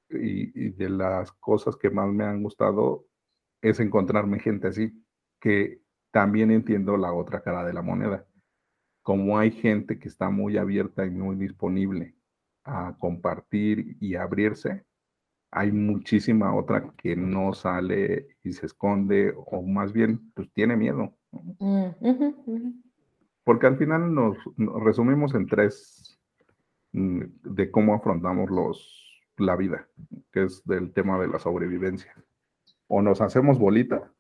y, 0.10 0.66
y 0.66 0.72
de 0.72 0.90
las 0.90 1.32
cosas 1.34 1.76
que 1.76 1.92
más 1.92 2.12
me 2.12 2.24
han 2.24 2.42
gustado 2.42 3.06
es 3.62 3.80
encontrarme 3.80 4.40
gente 4.40 4.70
así, 4.70 5.00
que 5.40 5.80
también 6.10 6.50
entiendo 6.50 6.98
la 6.98 7.14
otra 7.14 7.42
cara 7.42 7.64
de 7.64 7.74
la 7.74 7.84
moneda 7.84 8.26
como 9.06 9.38
hay 9.38 9.52
gente 9.52 10.00
que 10.00 10.08
está 10.08 10.32
muy 10.32 10.58
abierta 10.58 11.06
y 11.06 11.12
muy 11.12 11.36
disponible 11.36 12.16
a 12.64 12.96
compartir 12.98 13.98
y 14.00 14.16
abrirse, 14.16 14.84
hay 15.52 15.72
muchísima 15.72 16.56
otra 16.56 16.92
que 16.98 17.16
no 17.16 17.54
sale 17.54 18.30
y 18.44 18.52
se 18.54 18.66
esconde 18.66 19.32
o 19.38 19.62
más 19.62 19.94
bien 19.94 20.32
pues 20.34 20.52
tiene 20.54 20.76
miedo. 20.76 21.14
Mm, 21.60 22.80
Porque 23.44 23.68
al 23.68 23.78
final 23.78 24.12
nos, 24.12 24.38
resumimos 24.58 25.36
en 25.36 25.46
tres 25.46 26.20
mm, 26.94 27.26
de 27.44 27.70
cómo 27.70 27.94
afrontamos 27.94 28.50
los, 28.50 29.22
la 29.38 29.56
vida, 29.56 29.88
que 30.32 30.46
es 30.46 30.66
del 30.66 30.92
tema 30.94 31.20
de 31.20 31.28
la 31.28 31.38
sobrevivencia. 31.38 32.12
O 32.88 33.04
nos 33.04 33.22
hacemos 33.22 33.60
bolita, 33.60 34.12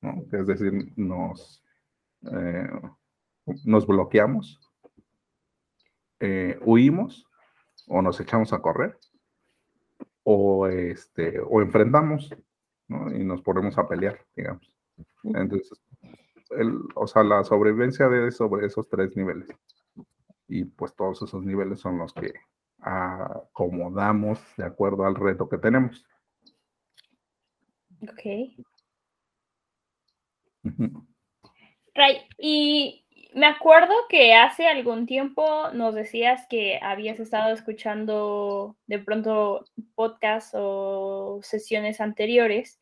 ¿no? 0.00 0.24
es 0.32 0.48
decir, 0.48 0.92
nos, 0.96 1.64
eh, 2.32 2.68
nos 3.64 3.86
bloqueamos, 3.86 4.60
eh, 6.20 6.58
huimos 6.62 7.28
o 7.86 8.00
nos 8.02 8.18
echamos 8.20 8.52
a 8.52 8.60
correr, 8.60 8.96
o, 10.22 10.66
este, 10.66 11.38
o 11.40 11.60
enfrentamos 11.60 12.30
y 12.88 13.24
nos 13.24 13.42
ponemos 13.42 13.76
a 13.78 13.86
pelear, 13.86 14.18
digamos. 14.34 14.74
Entonces, 15.22 15.80
el, 16.50 16.78
o 16.94 17.06
sea, 17.06 17.22
la 17.24 17.44
sobrevivencia 17.44 18.08
de 18.08 18.30
sobre 18.30 18.66
esos 18.66 18.88
tres 18.88 19.16
niveles. 19.16 19.48
Y 20.48 20.64
pues 20.64 20.94
todos 20.94 21.22
esos 21.22 21.44
niveles 21.44 21.80
son 21.80 21.98
los 21.98 22.12
que 22.12 22.32
acomodamos 22.80 24.40
de 24.56 24.64
acuerdo 24.64 25.04
al 25.04 25.14
reto 25.14 25.48
que 25.48 25.58
tenemos. 25.58 26.04
Ok. 28.02 28.22
Ray, 31.94 32.26
y 32.38 33.03
me 33.34 33.46
acuerdo 33.46 33.92
que 34.08 34.32
hace 34.34 34.68
algún 34.68 35.06
tiempo 35.06 35.68
nos 35.72 35.94
decías 35.94 36.46
que 36.48 36.78
habías 36.80 37.18
estado 37.18 37.52
escuchando 37.52 38.76
de 38.86 39.00
pronto 39.00 39.64
podcasts 39.96 40.52
o 40.54 41.40
sesiones 41.42 42.00
anteriores 42.00 42.78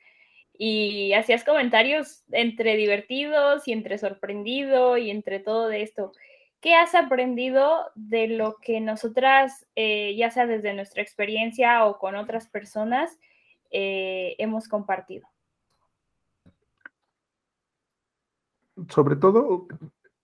y 0.53 1.15
hacías 1.15 1.45
comentarios 1.45 2.23
entre 2.33 2.77
divertidos 2.77 3.67
y 3.67 3.73
entre 3.73 3.97
sorprendido 3.97 4.99
y 4.99 5.11
entre 5.11 5.41
todo 5.41 5.69
de 5.69 5.83
esto. 5.83 6.13
¿Qué 6.61 6.75
has 6.75 6.95
aprendido 6.95 7.91
de 7.95 8.29
lo 8.29 8.59
que 8.59 8.79
nosotras, 8.81 9.67
eh, 9.75 10.15
ya 10.17 10.31
sea 10.31 10.47
desde 10.47 10.75
nuestra 10.75 11.03
experiencia 11.03 11.87
o 11.87 11.99
con 11.99 12.15
otras 12.15 12.47
personas, 12.49 13.19
eh, 13.71 14.37
hemos 14.39 14.69
compartido? 14.69 15.27
Sobre 18.91 19.17
todo 19.17 19.67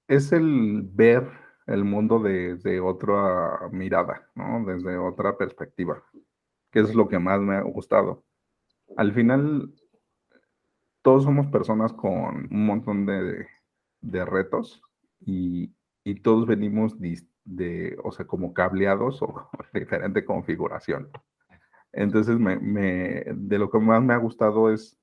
es 0.08 0.32
el 0.32 0.82
ver 0.82 1.30
el 1.66 1.84
mundo 1.84 2.18
desde 2.18 2.80
otra 2.80 3.68
mirada, 3.70 4.28
¿no? 4.34 4.64
desde 4.64 4.96
otra 4.96 5.36
perspectiva, 5.36 6.02
que 6.72 6.80
es 6.80 6.94
lo 6.94 7.08
que 7.08 7.18
más 7.18 7.40
me 7.40 7.56
ha 7.56 7.62
gustado. 7.62 8.24
Al 8.96 9.12
final, 9.12 9.72
todos 11.02 11.24
somos 11.24 11.46
personas 11.48 11.92
con 11.92 12.48
un 12.50 12.66
montón 12.66 13.04
de, 13.04 13.46
de 14.00 14.24
retos 14.24 14.82
y, 15.20 15.74
y 16.04 16.14
todos 16.20 16.46
venimos 16.46 16.96
de, 17.44 17.98
o 18.02 18.12
sea, 18.12 18.26
como 18.26 18.54
cableados 18.54 19.20
o 19.22 19.50
diferente 19.74 20.24
configuración. 20.24 21.10
Entonces, 21.92 22.38
me, 22.38 22.56
de 22.56 23.58
lo 23.58 23.70
que 23.70 23.78
más 23.78 24.02
me 24.02 24.14
ha 24.14 24.18
gustado 24.18 24.72
es 24.72 24.98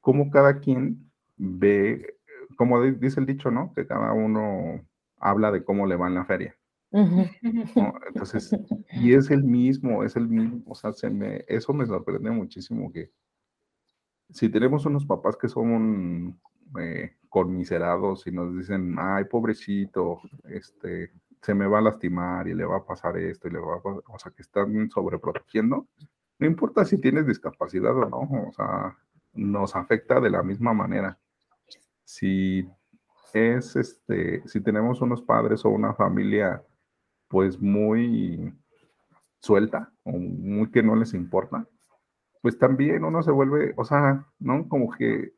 cómo 0.00 0.30
cada 0.30 0.58
quien 0.58 1.10
ve, 1.36 2.18
como 2.56 2.82
dice 2.82 3.20
el 3.20 3.26
dicho, 3.26 3.50
¿no? 3.50 3.72
Que 3.74 3.86
cada 3.86 4.12
uno 4.12 4.84
habla 5.18 5.50
de 5.50 5.64
cómo 5.64 5.86
le 5.86 5.96
va 5.96 6.08
en 6.08 6.14
la 6.14 6.24
feria. 6.24 6.56
Entonces, 6.90 8.54
y 8.92 9.14
es 9.14 9.30
el 9.30 9.44
mismo, 9.44 10.04
es 10.04 10.16
el 10.16 10.28
mismo, 10.28 10.62
o 10.66 10.74
sea, 10.74 10.92
se 10.92 11.08
me, 11.08 11.44
eso 11.48 11.72
me 11.72 11.86
sorprende 11.86 12.30
muchísimo 12.30 12.92
que 12.92 13.10
si 14.30 14.48
tenemos 14.48 14.84
unos 14.86 15.06
papás 15.06 15.36
que 15.36 15.48
son 15.48 16.38
eh, 16.78 17.16
conmiserados 17.28 18.26
y 18.26 18.32
nos 18.32 18.56
dicen, 18.56 18.96
ay, 18.98 19.24
pobrecito, 19.24 20.20
este, 20.44 21.12
se 21.40 21.54
me 21.54 21.66
va 21.66 21.78
a 21.78 21.82
lastimar 21.82 22.48
y 22.48 22.54
le 22.54 22.64
va 22.64 22.78
a 22.78 22.84
pasar 22.84 23.16
esto 23.16 23.48
y 23.48 23.52
le 23.52 23.58
va 23.58 23.76
a 23.76 23.82
pasar, 23.82 24.02
o 24.08 24.18
sea, 24.18 24.32
que 24.32 24.42
están 24.42 24.90
sobreprotegiendo, 24.90 25.88
no 26.38 26.46
importa 26.46 26.84
si 26.84 26.98
tienes 26.98 27.26
discapacidad 27.26 27.96
o 27.96 28.08
no, 28.08 28.48
o 28.48 28.52
sea, 28.52 28.96
nos 29.32 29.76
afecta 29.76 30.20
de 30.20 30.30
la 30.30 30.42
misma 30.42 30.74
manera. 30.74 31.18
Si 32.12 32.68
es, 33.32 33.74
este, 33.74 34.46
si 34.46 34.60
tenemos 34.60 35.00
unos 35.00 35.22
padres 35.22 35.64
o 35.64 35.70
una 35.70 35.94
familia, 35.94 36.62
pues 37.26 37.58
muy 37.58 38.52
suelta 39.40 39.90
o 40.04 40.10
muy 40.12 40.70
que 40.70 40.82
no 40.82 40.94
les 40.94 41.14
importa, 41.14 41.66
pues 42.42 42.58
también 42.58 43.02
uno 43.04 43.22
se 43.22 43.30
vuelve, 43.30 43.72
o 43.78 43.84
sea, 43.86 44.26
¿no? 44.38 44.68
Como 44.68 44.92
que 44.92 45.32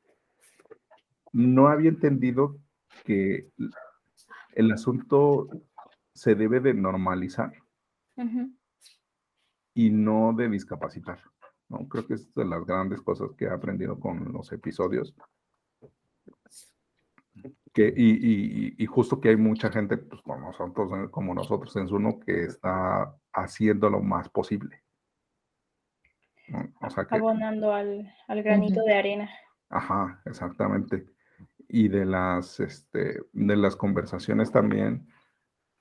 no 1.33 1.69
había 1.69 1.91
entendido 1.91 2.57
que 3.05 3.53
el 4.55 4.73
asunto 4.73 5.49
se 6.13 6.35
debe 6.35 6.59
de 6.59 6.75
normalizar 6.75 7.53
y 9.75 9.91
no 9.91 10.33
de 10.37 10.49
discapacitar. 10.49 11.21
¿no? 11.69 11.89
Creo 11.89 12.05
que 12.05 12.15
es 12.15 12.35
de 12.35 12.45
las 12.45 12.67
grandes 12.67 13.01
cosas 13.01 13.31
que 13.39 13.45
he 13.45 13.51
aprendido 13.51 14.01
con 14.01 14.33
los 14.33 14.51
episodios. 14.51 15.15
Que, 17.75 17.93
y, 17.95 18.87
justo 18.87 19.21
que 19.21 19.31
hay 19.31 19.37
mucha 19.37 19.69
gente, 19.69 19.99
pues, 19.99 20.23
como, 20.23 20.39
nosotros, 20.39 21.11
como 21.11 21.35
nosotros 21.35 21.75
en 21.75 21.89
Zuno, 21.89 22.21
que 22.21 22.45
está 22.45 23.13
haciendo 23.33 23.91
lo 23.91 24.01
más 24.01 24.29
posible. 24.29 24.83
Abonando 27.11 27.75
al, 27.75 28.15
granito 28.29 28.81
de 28.85 28.95
arena. 28.95 29.31
Ajá, 29.71 30.23
exactamente 30.25 31.05
y 31.69 31.89
de 31.89 32.05
las, 32.05 32.61
este, 32.61 33.21
de 33.33 33.57
las 33.57 33.77
conversaciones 33.77 34.53
también 34.53 35.09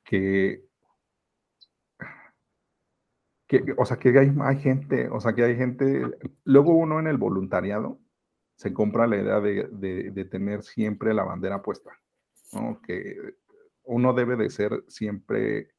que, 0.03 0.65
que, 3.47 3.63
o 3.77 3.85
sea, 3.85 3.97
que 3.97 4.17
hay, 4.17 4.33
hay 4.41 4.57
gente, 4.57 5.09
o 5.09 5.19
sea, 5.19 5.33
que 5.33 5.43
hay 5.43 5.55
gente, 5.55 6.03
luego 6.45 6.73
uno 6.73 6.99
en 6.99 7.07
el 7.07 7.17
voluntariado 7.17 7.99
se 8.55 8.73
compra 8.73 9.07
la 9.07 9.17
idea 9.17 9.39
de, 9.39 10.11
de, 10.11 10.25
tener 10.25 10.63
siempre 10.63 11.13
la 11.13 11.23
bandera 11.23 11.61
puesta, 11.61 11.91
¿no? 12.53 12.79
Que 12.81 13.35
uno 13.83 14.13
debe 14.13 14.35
de 14.35 14.49
ser 14.49 14.83
siempre 14.87 15.69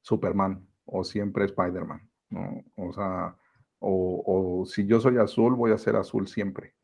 Superman 0.00 0.66
o 0.84 1.04
siempre 1.04 1.44
Spider-Man, 1.44 2.10
¿no? 2.30 2.64
O 2.76 2.92
sea, 2.92 3.36
o, 3.78 4.22
o, 4.60 4.66
si 4.66 4.86
yo 4.86 5.00
soy 5.00 5.18
azul, 5.18 5.54
voy 5.54 5.72
a 5.72 5.78
ser 5.78 5.96
azul 5.96 6.26
siempre, 6.26 6.74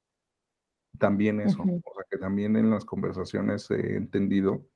también 0.98 1.40
eso, 1.40 1.62
o 1.62 1.94
sea, 1.94 2.04
que 2.10 2.18
también 2.18 2.56
en 2.56 2.70
las 2.70 2.84
conversaciones 2.84 3.70
he 3.70 3.96
entendido 3.96 4.66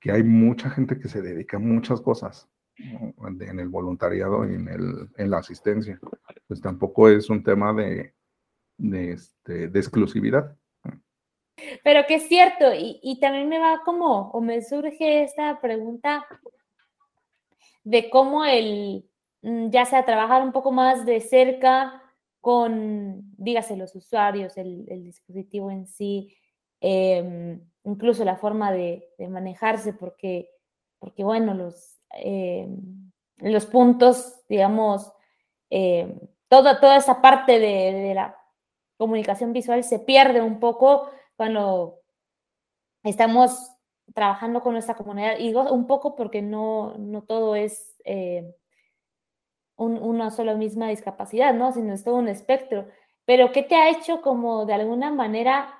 que 0.00 0.10
hay 0.10 0.22
mucha 0.22 0.68
gente 0.70 0.98
que 0.98 1.08
se 1.08 1.22
dedica 1.22 1.56
a 1.56 1.60
muchas 1.60 2.00
cosas 2.00 2.48
en 2.76 3.60
el 3.60 3.68
voluntariado 3.68 4.48
y 4.50 4.54
en, 4.54 4.68
el, 4.68 5.10
en 5.16 5.30
la 5.30 5.38
asistencia. 5.38 6.00
Pues 6.48 6.60
tampoco 6.60 7.08
es 7.08 7.30
un 7.30 7.44
tema 7.44 7.72
de, 7.72 8.14
de, 8.82 9.12
este, 9.12 9.68
de 9.68 9.78
exclusividad. 9.78 10.56
Pero 11.84 12.04
que 12.06 12.16
es 12.16 12.28
cierto, 12.28 12.74
y, 12.74 12.98
y, 13.02 13.20
también 13.20 13.48
me 13.48 13.58
va 13.58 13.82
como, 13.84 14.30
o 14.30 14.40
me 14.40 14.62
surge 14.62 15.22
esta 15.22 15.60
pregunta 15.60 16.26
de 17.84 18.10
cómo 18.10 18.44
el, 18.44 19.08
mm, 19.42 19.70
ya 19.70 19.84
sea 19.84 20.04
trabajar 20.04 20.42
un 20.42 20.52
poco 20.52 20.72
más 20.72 21.04
de 21.06 21.20
cerca 21.20 22.02
con, 22.40 23.22
dígase, 23.36 23.76
los 23.76 23.94
usuarios, 23.94 24.56
el, 24.56 24.84
dispositivo 25.04 25.70
en 25.70 25.86
sí, 25.86 26.34
em, 26.80 27.60
incluso 27.84 28.24
la 28.24 28.36
forma 28.36 28.72
de, 28.72 29.08
manejarse, 29.28 29.92
porque, 29.92 30.48
porque 30.98 31.22
bueno, 31.22 31.54
los, 31.54 32.00
em, 32.10 33.12
los 33.38 33.66
puntos, 33.66 34.42
digamos, 34.48 35.12
em, 35.70 36.18
toda, 36.48 36.80
toda 36.80 36.96
esa 36.96 37.22
parte 37.22 37.58
de, 37.60 38.12
la 38.14 38.41
comunicación 39.02 39.52
visual 39.52 39.82
se 39.82 39.98
pierde 39.98 40.40
un 40.40 40.60
poco 40.60 41.10
cuando 41.36 41.98
estamos 43.02 43.72
trabajando 44.14 44.60
con 44.60 44.74
nuestra 44.74 44.94
comunidad, 44.94 45.40
y 45.40 45.52
un 45.52 45.88
poco 45.88 46.14
porque 46.14 46.40
no, 46.40 46.94
no 46.98 47.22
todo 47.22 47.56
es 47.56 48.00
una 49.76 50.30
sola 50.30 50.54
misma 50.54 50.88
discapacidad, 50.88 51.52
¿no? 51.52 51.72
Sino 51.72 51.92
es 51.92 52.04
todo 52.04 52.14
un 52.14 52.28
espectro. 52.28 52.86
Pero 53.24 53.50
¿qué 53.50 53.64
te 53.64 53.74
ha 53.74 53.90
hecho 53.90 54.22
como 54.22 54.66
de 54.66 54.74
alguna 54.74 55.10
manera 55.10 55.74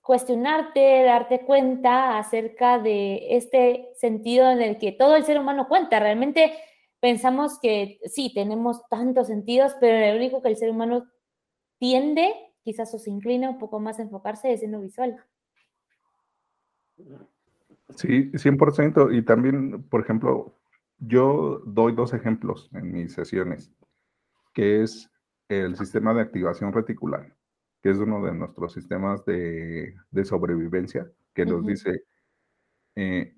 cuestionarte, 0.00 1.02
darte 1.02 1.44
cuenta 1.44 2.18
acerca 2.18 2.78
de 2.78 3.36
este 3.36 3.90
sentido 3.96 4.48
en 4.48 4.62
el 4.62 4.78
que 4.78 4.92
todo 4.92 5.16
el 5.16 5.24
ser 5.24 5.40
humano 5.40 5.66
cuenta? 5.68 5.98
Realmente 5.98 6.52
pensamos 7.00 7.58
que 7.58 7.98
sí, 8.04 8.32
tenemos 8.32 8.86
tantos 8.88 9.26
sentidos, 9.26 9.74
pero 9.80 9.96
el 9.96 10.16
único 10.16 10.40
que 10.40 10.50
el 10.50 10.56
ser 10.56 10.70
humano 10.70 11.06
tiende, 11.82 12.32
quizás 12.62 12.94
o 12.94 12.98
se 13.00 13.10
inclina 13.10 13.50
un 13.50 13.58
poco 13.58 13.80
más 13.80 13.98
a 13.98 14.02
enfocarse 14.02 14.56
lo 14.68 14.80
visual. 14.82 15.16
Sí, 17.96 18.30
100%. 18.30 19.12
Y 19.12 19.22
también, 19.22 19.82
por 19.88 20.00
ejemplo, 20.00 20.54
yo 20.98 21.60
doy 21.66 21.92
dos 21.92 22.14
ejemplos 22.14 22.70
en 22.72 22.92
mis 22.92 23.12
sesiones, 23.12 23.72
que 24.54 24.82
es 24.82 25.10
el 25.48 25.76
sistema 25.76 26.14
de 26.14 26.20
activación 26.20 26.72
reticular, 26.72 27.34
que 27.82 27.90
es 27.90 27.98
uno 27.98 28.24
de 28.24 28.32
nuestros 28.32 28.74
sistemas 28.74 29.24
de, 29.24 29.96
sobrevivencia, 30.22 31.10
que 31.34 31.44
nos 31.44 31.66
dice, 31.66 32.04
eh, 32.94 33.34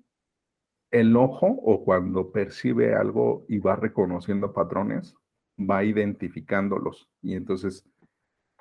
el 0.91 1.17
ojo 1.17 1.47
o 1.47 1.83
cuando 1.83 2.31
percibe 2.31 2.93
algo 2.93 3.43
y 3.49 3.57
va 3.57 3.75
reconociendo 3.75 4.53
patrones, 4.53 5.15
va 5.57 5.83
identificándolos 5.83 7.09
y 7.23 7.33
entonces 7.33 7.83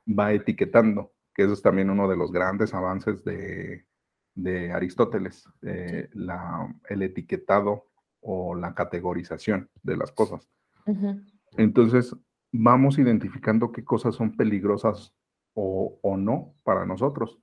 va 0.06 0.32
etiquetando, 0.32 1.12
que 1.34 1.44
eso 1.44 1.52
es 1.52 1.62
también 1.62 1.90
uno 1.90 2.08
de 2.08 2.16
los 2.16 2.32
grandes 2.32 2.74
avances 2.74 3.24
de, 3.24 3.84
Aristóteles, 4.72 5.48
eh, 5.62 6.08
el 6.88 7.02
etiquetado 7.02 7.86
o 8.20 8.54
la 8.54 8.74
categorización 8.74 9.70
de 9.82 9.96
las 9.96 10.10
cosas. 10.10 10.48
Entonces, 11.56 12.16
vamos 12.50 12.98
identificando 12.98 13.72
qué 13.72 13.84
cosas 13.84 14.14
son 14.14 14.36
peligrosas 14.36 15.14
o, 15.54 15.98
o, 16.02 16.16
no 16.16 16.54
para 16.64 16.84
nosotros. 16.84 17.38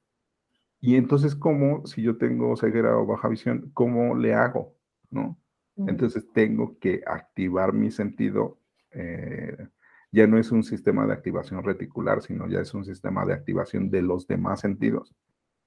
Y 0.82 0.95
entonces, 0.95 1.36
¿cómo, 1.36 1.86
si 1.86 2.02
yo 2.02 2.17
tengo 2.17 2.56
ceguera 2.58 2.97
o 2.97 3.06
baja 3.06 3.28
visión, 3.28 3.71
cómo 3.74 4.15
le 4.15 4.34
hago? 4.34 4.76
¿No? 5.10 5.38
Entonces, 5.78 6.28
tengo 6.34 6.78
que 6.80 7.02
activar 7.06 7.74
mi 7.74 7.91
sentido. 7.91 8.60
Eh, 8.91 9.67
ya 10.12 10.28
no 10.28 10.38
es 10.38 10.52
un 10.52 10.63
sistema 10.63 11.06
de 11.06 11.13
activación 11.13 11.63
reticular, 11.63 12.21
sino 12.21 12.47
ya 12.47 12.60
es 12.60 12.74
un 12.74 12.86
sistema 12.86 13.26
de 13.26 13.34
activación 13.34 13.89
de 13.89 14.02
los 14.02 14.28
demás 14.28 14.60
sentidos. 14.60 15.15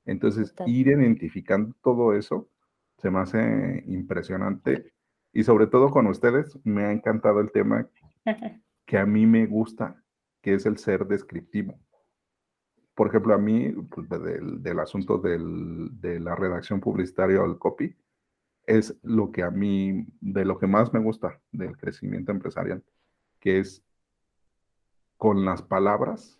Entonces, 0.04 0.54
ir 0.66 0.88
identificando 0.88 1.74
todo 1.82 2.14
eso 2.14 2.48
se 2.98 3.10
me 3.10 3.20
hace 3.20 3.82
impresionante. 3.86 4.92
Y 5.32 5.44
sobre 5.44 5.66
todo 5.66 5.90
con 5.90 6.06
ustedes, 6.06 6.58
me 6.64 6.84
ha 6.84 6.92
encantado 6.92 7.40
el 7.40 7.50
tema 7.52 7.88
que 8.86 8.98
a 8.98 9.06
mí 9.06 9.26
me 9.26 9.46
gusta, 9.46 10.02
que 10.42 10.54
es 10.54 10.66
el 10.66 10.76
ser 10.76 11.06
descriptivo. 11.06 11.78
Por 12.94 13.08
ejemplo, 13.08 13.34
a 13.34 13.38
mí, 13.38 13.72
pues, 13.90 14.08
del, 14.08 14.78
asunto 14.78 15.18
de 15.18 16.20
la 16.20 16.36
redacción 16.36 16.80
publicitaria 16.80 17.42
o 17.42 17.46
el 17.46 17.58
copy, 17.58 17.96
es 18.66 18.96
lo 19.02 19.32
que 19.32 19.42
a 19.42 19.50
mí, 19.50 20.06
de 20.20 20.44
lo 20.44 20.58
que 20.58 20.66
más 20.66 20.92
me 20.92 21.00
gusta 21.00 21.40
del 21.50 21.76
crecimiento 21.76 22.30
empresarial, 22.30 22.82
que 23.40 23.58
es 23.58 23.82
con 25.24 25.46
las 25.46 25.62
palabras 25.62 26.38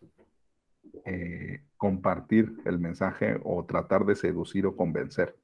eh, 1.06 1.62
compartir 1.78 2.52
el 2.66 2.78
mensaje 2.78 3.40
o 3.42 3.64
tratar 3.64 4.04
de 4.04 4.14
seducir 4.14 4.66
o 4.66 4.76
convencer. 4.76 5.34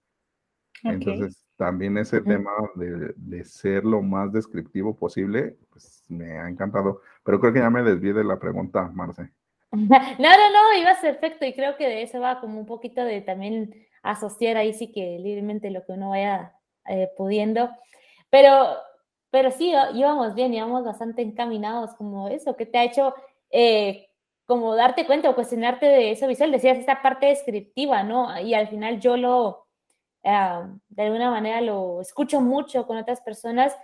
Entonces, 0.85 1.47
también 1.57 1.97
ese 1.97 2.21
tema 2.21 2.51
de, 2.75 3.45
ser 3.47 3.87
lo 3.87 4.03
más 4.03 4.31
descriptivo 4.31 4.95
posible, 4.95 5.57
pues 5.71 6.05
me 6.11 6.39
ha 6.39 6.51
encantado. 6.51 7.01
Pero 7.25 7.41
creo 7.41 7.55
que 7.55 7.61
ya 7.61 7.71
me 7.71 7.83
desvié 7.83 8.13
de 8.13 8.25
la 8.25 8.39
pregunta, 8.39 8.91
Marce. 8.93 9.31
No, 9.73 9.89
no, 9.89 10.53
no, 10.53 10.79
ibas 10.79 10.99
perfecto 11.01 11.47
y 11.47 11.55
creo 11.55 11.79
que 11.79 11.89
de 11.89 12.03
eso 12.03 12.21
va 12.21 12.43
como 12.43 12.61
un 12.61 12.67
poquito 12.67 13.03
de 13.03 13.23
también 13.23 13.75
asociar 14.03 14.59
ahí 14.59 14.75
sí 14.75 14.93
que 14.93 15.19
libremente 15.19 15.71
lo 15.71 15.87
que 15.87 15.93
uno 15.93 16.11
vaya 16.11 16.53
eh, 16.89 17.09
pudiendo. 17.17 17.71
Pero, 18.29 18.67
pero 19.31 19.51
sí, 19.51 19.73
íbamos 19.95 20.35
bien, 20.35 20.53
íbamos 20.53 20.85
bastante 20.85 21.23
encaminados 21.23 21.95
como 21.95 22.29
eso, 22.29 22.55
que 22.55 22.67
te 22.67 22.77
ha 22.77 22.85
hecho 22.85 23.15
eh, 23.51 24.09
como 24.47 24.75
darte 24.75 25.07
cuenta 25.07 25.31
o 25.31 25.35
cuestionarte 25.35 25.87
de 25.87 26.11
eso 26.11 26.27
visual. 26.27 26.51
Decías 26.51 26.79
esta 26.79 27.03
parte 27.03 27.27
descriptiva, 27.27 28.03
¿no? 28.03 28.41
Y 28.41 28.55
al 28.55 28.69
final 28.69 29.01
yo 29.01 29.17
lo, 29.17 29.67
ah, 30.25 30.69
de 30.89 31.03
alguna 31.03 31.31
manera 31.31 31.61
lo 31.61 32.01
escucho 32.01 32.41
mucho 32.41 32.87
con 32.87 32.97
otras 32.97 33.21
personas, 33.21 33.77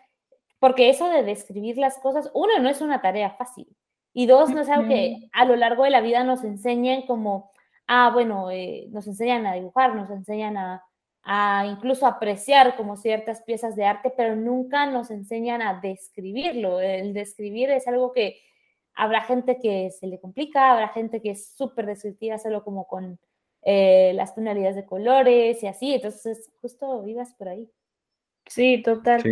porque 0.59 0.89
eso 0.89 1.09
de 1.09 1.23
describir 1.23 1.77
las 1.79 1.99
cosas, 1.99 2.31
uno, 2.35 2.59
no 2.59 2.69
es 2.69 2.81
una 2.81 3.01
tarea 3.01 3.31
fácil. 3.31 3.69
Y 4.13 4.27
dos, 4.27 4.51
no 4.51 4.63
es 4.63 4.69
algo 4.69 4.89
que 4.89 5.29
a 5.33 5.45
lo 5.45 5.57
largo 5.57 5.85
de 5.85 5.91
la 5.91 6.01
vida 6.01 6.25
nos 6.25 6.43
enseñen 6.43 7.03
como, 7.03 7.53
ah, 7.87 8.11
bueno, 8.13 8.51
eh, 8.51 8.87
nos 8.91 9.07
enseñan 9.07 9.47
a 9.47 9.55
dibujar, 9.55 9.95
nos 9.95 10.11
enseñan 10.11 10.57
a, 10.57 10.85
a 11.23 11.67
incluso 11.67 12.07
apreciar 12.07 12.77
como 12.77 12.97
ciertas 12.97 13.43
piezas 13.43 13.77
de 13.77 13.85
arte, 13.85 14.13
pero 14.17 14.35
nunca 14.35 14.87
nos 14.87 15.11
enseñan 15.11 15.61
a 15.61 15.81
describirlo. 15.81 16.81
El 16.81 17.13
describir 17.13 17.71
es 17.71 17.87
algo 17.87 18.13
que 18.13 18.41
habrá 18.97 19.23
gente 19.23 19.59
que 19.61 19.91
se 19.91 20.07
le 20.07 20.19
complica, 20.19 20.73
habrá 20.73 20.89
gente 20.89 21.21
que 21.21 21.31
es 21.31 21.55
súper 21.55 21.87
descriptiva 21.87 22.39
solo 22.39 22.65
como 22.65 22.89
con 22.89 23.21
eh, 23.63 24.13
las 24.15 24.35
tonalidades 24.35 24.77
de 24.77 24.87
colores 24.87 25.63
y 25.63 25.67
así, 25.67 25.95
entonces 25.95 26.51
justo 26.61 27.03
vivas 27.03 27.35
por 27.35 27.49
ahí. 27.49 27.71
Sí, 28.47 28.83
total. 28.83 29.23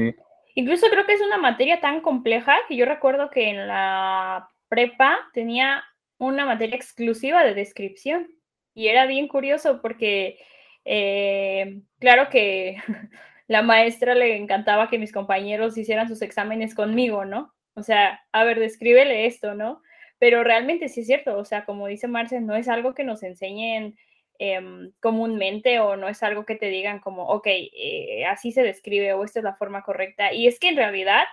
Incluso 0.54 0.86
creo 0.88 1.06
que 1.06 1.14
es 1.14 1.20
una 1.20 1.38
materia 1.38 1.80
tan 1.80 2.00
compleja 2.00 2.56
que 2.68 2.76
yo 2.76 2.84
recuerdo 2.84 3.30
que 3.30 3.48
en 3.48 3.66
la 3.66 4.48
prepa 4.68 5.18
tenía 5.32 5.82
una 6.18 6.44
materia 6.44 6.76
exclusiva 6.76 7.42
de 7.42 7.54
descripción 7.54 8.28
y 8.74 8.88
era 8.88 9.06
bien 9.06 9.28
curioso 9.28 9.80
porque 9.80 10.38
eh, 10.84 11.80
claro 11.98 12.28
que 12.28 12.76
la 13.46 13.62
maestra 13.62 14.14
le 14.14 14.36
encantaba 14.36 14.90
que 14.90 14.98
mis 14.98 15.12
compañeros 15.12 15.78
hicieran 15.78 16.08
sus 16.08 16.22
exámenes 16.22 16.74
conmigo, 16.74 17.24
¿no? 17.24 17.53
O 17.74 17.82
sea, 17.82 18.20
a 18.32 18.44
ver, 18.44 18.58
descríbele 18.58 19.26
esto, 19.26 19.54
¿no? 19.54 19.82
Pero 20.18 20.44
realmente 20.44 20.88
sí 20.88 21.00
es 21.00 21.06
cierto, 21.06 21.36
o 21.38 21.44
sea, 21.44 21.64
como 21.64 21.86
dice 21.88 22.08
Marce, 22.08 22.40
no 22.40 22.54
es 22.56 22.68
algo 22.68 22.94
que 22.94 23.04
nos 23.04 23.22
enseñen 23.22 23.96
em, 24.38 24.92
comúnmente 25.00 25.80
o 25.80 25.96
no 25.96 26.08
es 26.08 26.22
algo 26.22 26.44
que 26.46 26.56
te 26.56 26.66
digan 26.68 27.00
como, 27.00 27.26
ok, 27.28 27.46
eh, 27.46 28.24
así 28.26 28.52
se 28.52 28.62
describe 28.62 29.12
o 29.14 29.24
esta 29.24 29.40
es 29.40 29.44
la 29.44 29.56
forma 29.56 29.82
correcta. 29.82 30.32
Y 30.32 30.46
es 30.46 30.58
que 30.58 30.68
en 30.68 30.76
realidad 30.76 31.24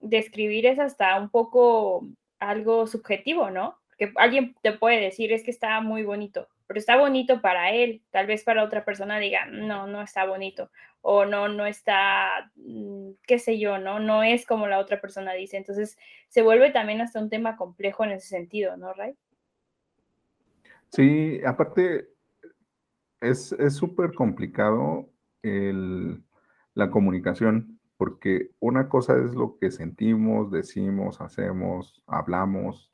describir 0.00 0.66
es 0.66 0.78
hasta 0.78 1.18
un 1.18 1.30
poco 1.30 2.06
algo 2.38 2.86
subjetivo, 2.86 3.50
¿no? 3.50 3.78
Que 3.98 4.12
alguien 4.16 4.54
te 4.62 4.72
puede 4.72 5.00
decir, 5.00 5.32
es 5.32 5.42
que 5.44 5.50
está 5.50 5.80
muy 5.80 6.02
bonito, 6.02 6.48
pero 6.68 6.78
está 6.78 6.98
bonito 6.98 7.40
para 7.40 7.72
él, 7.72 8.02
tal 8.10 8.26
vez 8.26 8.44
para 8.44 8.62
otra 8.62 8.84
persona 8.84 9.18
diga, 9.18 9.46
no, 9.46 9.86
no 9.86 10.02
está 10.02 10.26
bonito, 10.26 10.70
o 11.00 11.24
no, 11.24 11.48
no 11.48 11.64
está, 11.64 12.52
mm, 12.56 13.12
qué 13.26 13.38
sé 13.38 13.58
yo, 13.58 13.78
¿no? 13.78 13.98
No 14.00 14.22
es 14.22 14.44
como 14.44 14.66
la 14.66 14.78
otra 14.78 15.00
persona 15.00 15.32
dice. 15.32 15.56
Entonces, 15.56 15.96
se 16.28 16.42
vuelve 16.42 16.70
también 16.70 17.00
hasta 17.00 17.20
un 17.20 17.30
tema 17.30 17.56
complejo 17.56 18.04
en 18.04 18.12
ese 18.12 18.28
sentido, 18.28 18.76
¿no, 18.76 18.92
Ray? 18.92 19.14
Sí, 20.90 21.40
aparte, 21.44 22.10
es 23.22 23.56
súper 23.70 24.12
complicado 24.12 25.08
la 25.42 26.90
comunicación, 26.90 27.80
porque 27.96 28.50
una 28.60 28.90
cosa 28.90 29.16
es 29.16 29.34
lo 29.34 29.56
que 29.58 29.70
sentimos, 29.70 30.50
decimos, 30.50 31.20
hacemos, 31.22 32.02
hablamos, 32.06 32.90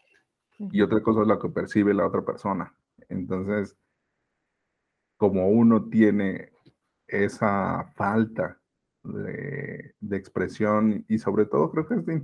y 0.59 0.81
otra 0.81 1.03
cosa 1.03 1.23
es 1.23 1.27
lo 1.27 1.41
que 1.41 1.49
percibe 1.49 1.93
la 1.93 2.07
otra 2.07 2.25
persona. 2.25 2.73
Entonces, 3.09 3.77
como 5.17 5.49
uno 5.49 5.89
tiene 5.89 6.53
esa 7.07 7.93
falta 7.95 8.61
de, 9.03 9.95
expresión 10.13 11.05
y 11.09 11.19
sobre 11.19 11.47
todo 11.47 11.71
creo 11.71 11.87
que 11.87 11.95
es 11.95 12.07
de 12.07 12.23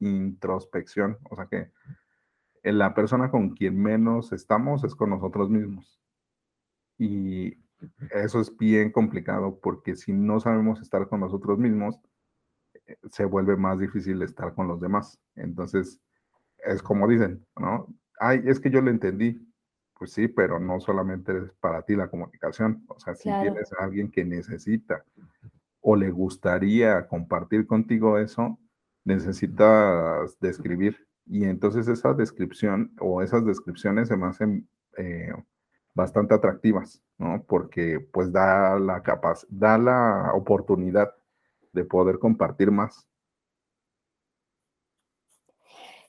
introspección, 0.00 1.18
o 1.30 1.36
sea 1.36 1.46
que 1.46 1.70
la 2.62 2.94
persona 2.94 3.30
con 3.30 3.50
quien 3.50 3.80
menos 3.80 4.32
estamos 4.32 4.84
es 4.84 4.94
con 4.94 5.10
nosotros 5.10 5.50
mismos. 5.50 6.00
Y 6.98 7.56
eso 8.10 8.40
es 8.40 8.56
bien 8.56 8.90
complicado 8.90 9.58
porque 9.60 9.96
si 9.96 10.12
no 10.12 10.40
sabemos 10.40 10.80
estar 10.80 11.08
con 11.08 11.20
nosotros 11.20 11.58
mismos, 11.58 12.00
eh, 12.86 12.96
se 13.10 13.24
vuelve 13.24 13.56
más 13.56 13.78
difícil 13.78 14.22
estar 14.22 14.54
con 14.54 14.68
los 14.68 14.80
demás. 14.80 15.20
Entonces, 15.36 16.00
es 16.58 16.82
como 16.82 17.08
dicen, 17.08 17.46
¿no? 17.56 17.86
Ay, 18.20 18.42
es 18.46 18.58
que 18.60 18.70
yo 18.70 18.80
lo 18.80 18.90
entendí. 18.90 19.47
Pues 19.98 20.12
sí, 20.12 20.28
pero 20.28 20.60
no 20.60 20.80
solamente 20.80 21.36
es 21.36 21.52
para 21.60 21.82
ti 21.82 21.96
la 21.96 22.08
comunicación. 22.08 22.84
O 22.88 22.98
sea, 23.00 23.14
si 23.14 23.24
tienes 23.24 23.72
a 23.72 23.84
alguien 23.84 24.10
que 24.10 24.24
necesita 24.24 25.04
o 25.80 25.96
le 25.96 26.10
gustaría 26.10 27.06
compartir 27.08 27.66
contigo 27.66 28.18
eso, 28.18 28.58
necesitas 29.04 30.38
describir. 30.40 31.08
Y 31.26 31.44
entonces 31.44 31.88
esa 31.88 32.14
descripción 32.14 32.92
o 33.00 33.22
esas 33.22 33.44
descripciones 33.44 34.08
se 34.08 34.16
me 34.16 34.26
hacen 34.26 34.68
eh, 34.96 35.32
bastante 35.94 36.34
atractivas, 36.34 37.02
¿no? 37.18 37.44
Porque 37.46 38.00
pues 38.12 38.32
da 38.32 38.78
la 38.78 39.02
capaz, 39.02 39.44
da 39.48 39.78
la 39.78 40.30
oportunidad 40.34 41.12
de 41.72 41.84
poder 41.84 42.18
compartir 42.18 42.70
más. 42.70 43.06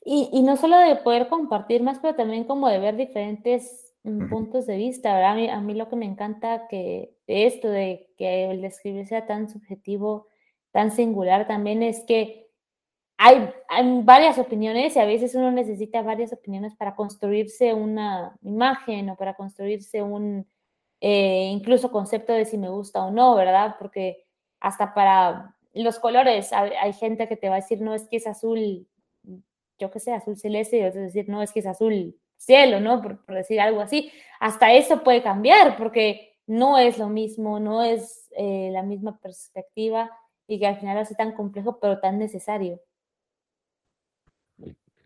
Y, 0.03 0.41
no 0.43 0.55
solo 0.57 0.77
de 0.77 0.95
poder 0.97 1.27
compartir 1.27 1.83
más, 1.83 1.99
pero 1.99 2.15
también 2.15 2.45
como 2.45 2.69
de 2.69 2.79
ver 2.79 2.95
diferentes 2.95 3.93
mm, 4.03 4.29
puntos 4.29 4.65
de 4.65 4.77
vista, 4.77 5.13
¿verdad? 5.13 5.33
A 5.33 5.35
mí, 5.35 5.49
a 5.49 5.61
mí, 5.61 5.73
lo 5.73 5.89
que 5.89 5.95
me 5.97 6.05
encanta 6.05 6.67
que 6.69 7.15
esto 7.27 7.69
de 7.69 8.09
que 8.17 8.49
el 8.49 8.61
describir 8.61 9.07
sea 9.07 9.27
tan 9.27 9.49
subjetivo, 9.49 10.27
tan 10.71 10.91
singular, 10.91 11.47
también 11.47 11.83
es 11.83 12.03
que 12.05 12.49
hay, 13.17 13.49
hay, 13.67 14.01
varias 14.03 14.37
opiniones 14.39 14.95
y 14.95 14.99
a 14.99 15.05
veces 15.05 15.35
uno 15.35 15.51
necesita 15.51 16.01
varias 16.01 16.31
opiniones 16.31 16.75
para 16.75 16.95
construirse 16.95 17.73
una 17.73 18.37
imagen 18.41 19.09
o 19.09 19.17
para 19.17 19.35
construirse 19.35 20.01
un 20.01 20.47
eh, 21.01 21.49
incluso 21.51 21.91
concepto 21.91 22.33
de 22.33 22.45
si 22.45 22.57
me 22.57 22.69
gusta 22.69 23.03
o 23.03 23.11
no, 23.11 23.35
¿verdad? 23.35 23.75
Porque 23.79 24.25
hasta 24.61 24.93
para 24.93 25.55
los 25.73 25.99
colores 25.99 26.53
hay, 26.53 26.71
hay 26.71 26.93
gente 26.93 27.27
que 27.27 27.37
te 27.37 27.49
va 27.49 27.55
a 27.55 27.61
decir, 27.61 27.81
no, 27.81 27.93
es 27.93 28.07
que 28.07 28.17
es 28.17 28.27
azul 28.27 28.87
yo 29.79 29.89
qué 29.91 29.99
sé, 29.99 30.13
azul 30.13 30.37
celeste, 30.37 30.79
y 30.79 30.83
otros 30.83 31.03
decir, 31.05 31.29
no, 31.29 31.41
es 31.41 31.51
que 31.51 31.61
es 31.61 31.65
azul 31.65 32.15
cielo, 32.37 32.79
¿no? 32.79 33.01
Por, 33.01 33.19
decir 33.27 33.59
algo 33.59 33.81
así. 33.81 34.11
Hasta 34.39 34.73
eso 34.73 35.03
puede 35.03 35.21
cambiar 35.21 35.77
porque 35.77 36.37
no 36.47 36.77
es 36.77 36.97
lo 36.97 37.09
mismo, 37.09 37.59
no 37.59 37.83
es 37.83 38.29
eh, 38.35 38.69
la 38.71 38.83
misma 38.83 39.19
perspectiva 39.19 40.09
y 40.47 40.59
que 40.59 40.67
al 40.67 40.79
final 40.79 40.97
hace 40.97 41.15
tan 41.15 41.33
complejo, 41.33 41.79
pero 41.79 41.99
tan 41.99 42.17
necesario. 42.17 42.79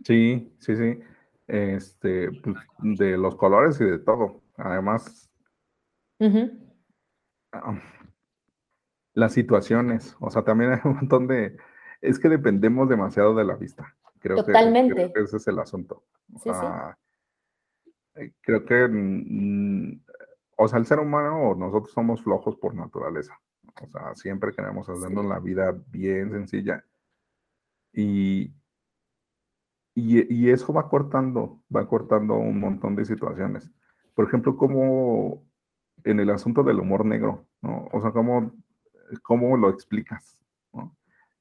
Sí, 0.03 0.53
sí, 0.59 0.75
sí. 0.75 0.99
Este, 1.47 2.31
pues, 2.31 2.55
de 2.79 3.17
los 3.17 3.35
colores 3.35 3.79
y 3.81 3.85
de 3.85 3.99
todo. 3.99 4.41
Además, 4.55 5.29
las 9.13 9.33
situaciones, 9.33 10.15
o 10.19 10.29
sea, 10.29 10.43
también 10.43 10.71
hay 10.71 10.79
un 10.85 10.95
montón 10.95 11.27
de, 11.27 11.57
es 12.01 12.19
que 12.19 12.29
dependemos 12.29 12.87
demasiado 12.87 13.35
de 13.35 13.43
la 13.43 13.55
vista. 13.55 13.95
Creo 14.23 14.37
Totalmente. 14.37 15.11
Que, 15.11 15.19
ese 15.19 15.35
es 15.35 15.47
el 15.47 15.59
asunto. 15.59 16.05
sí, 16.41 16.49
sí. 16.49 18.31
Creo 18.39 18.63
que, 18.63 18.87
mm, 18.87 20.01
o 20.55 20.67
sea, 20.69 20.79
el 20.79 20.85
ser 20.85 20.99
humano, 20.99 21.55
nosotros 21.55 21.91
somos 21.91 22.23
flojos 22.23 22.55
por 22.55 22.73
naturaleza. 22.73 23.37
O 23.81 23.87
sea, 23.87 24.15
siempre 24.15 24.53
queremos 24.53 24.87
hacernos 24.87 25.25
la 25.25 25.39
vida 25.39 25.75
bien 25.87 26.31
sencilla. 26.31 26.85
Y, 27.91 28.53
y, 29.93 30.49
eso 30.49 30.71
va 30.71 30.87
cortando, 30.87 31.61
va 31.75 31.85
cortando 31.85 32.35
un 32.35 32.61
montón 32.61 32.95
de 32.95 33.03
situaciones. 33.03 33.69
Por 34.13 34.27
ejemplo, 34.27 34.55
como 34.55 35.43
en 36.05 36.21
el 36.21 36.29
asunto 36.29 36.63
del 36.63 36.79
humor 36.79 37.03
negro, 37.05 37.45
¿no? 37.61 37.89
O 37.91 37.99
sea, 37.99 38.11
¿cómo, 38.11 38.53
cómo 39.21 39.57
lo 39.57 39.69
explicas? 39.69 40.39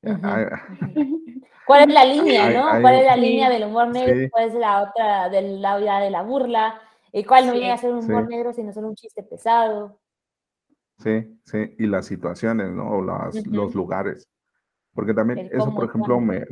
¿Cuál 1.66 1.88
es 1.88 1.94
la 1.94 2.04
línea, 2.04 2.50
no? 2.50 2.80
¿Cuál 2.80 2.94
es 2.96 3.04
la 3.04 3.16
línea 3.16 3.48
del 3.48 3.64
humor 3.64 3.88
negro? 3.88 4.28
¿Cuál 4.30 4.48
es 4.48 4.54
la 4.54 4.82
otra 4.82 5.28
del 5.28 5.62
lado 5.62 5.80
de 5.80 6.10
la 6.10 6.22
burla? 6.22 6.80
¿Y 7.12 7.24
cuál 7.24 7.46
no 7.46 7.54
llega 7.54 7.74
a 7.74 7.78
ser 7.78 7.92
un 7.92 8.04
humor 8.04 8.28
negro 8.28 8.52
sino 8.52 8.72
solo 8.72 8.88
un 8.88 8.96
chiste 8.96 9.22
pesado? 9.22 10.00
Sí, 10.98 11.40
sí, 11.44 11.74
y 11.78 11.86
las 11.86 12.06
situaciones, 12.06 12.70
¿no? 12.70 12.90
O 12.90 13.02
las, 13.02 13.46
los 13.46 13.74
lugares. 13.74 14.28
Porque 14.94 15.14
también 15.14 15.48
eso, 15.52 15.72
por 15.74 15.88
ejemplo, 15.88 16.20
me, 16.20 16.44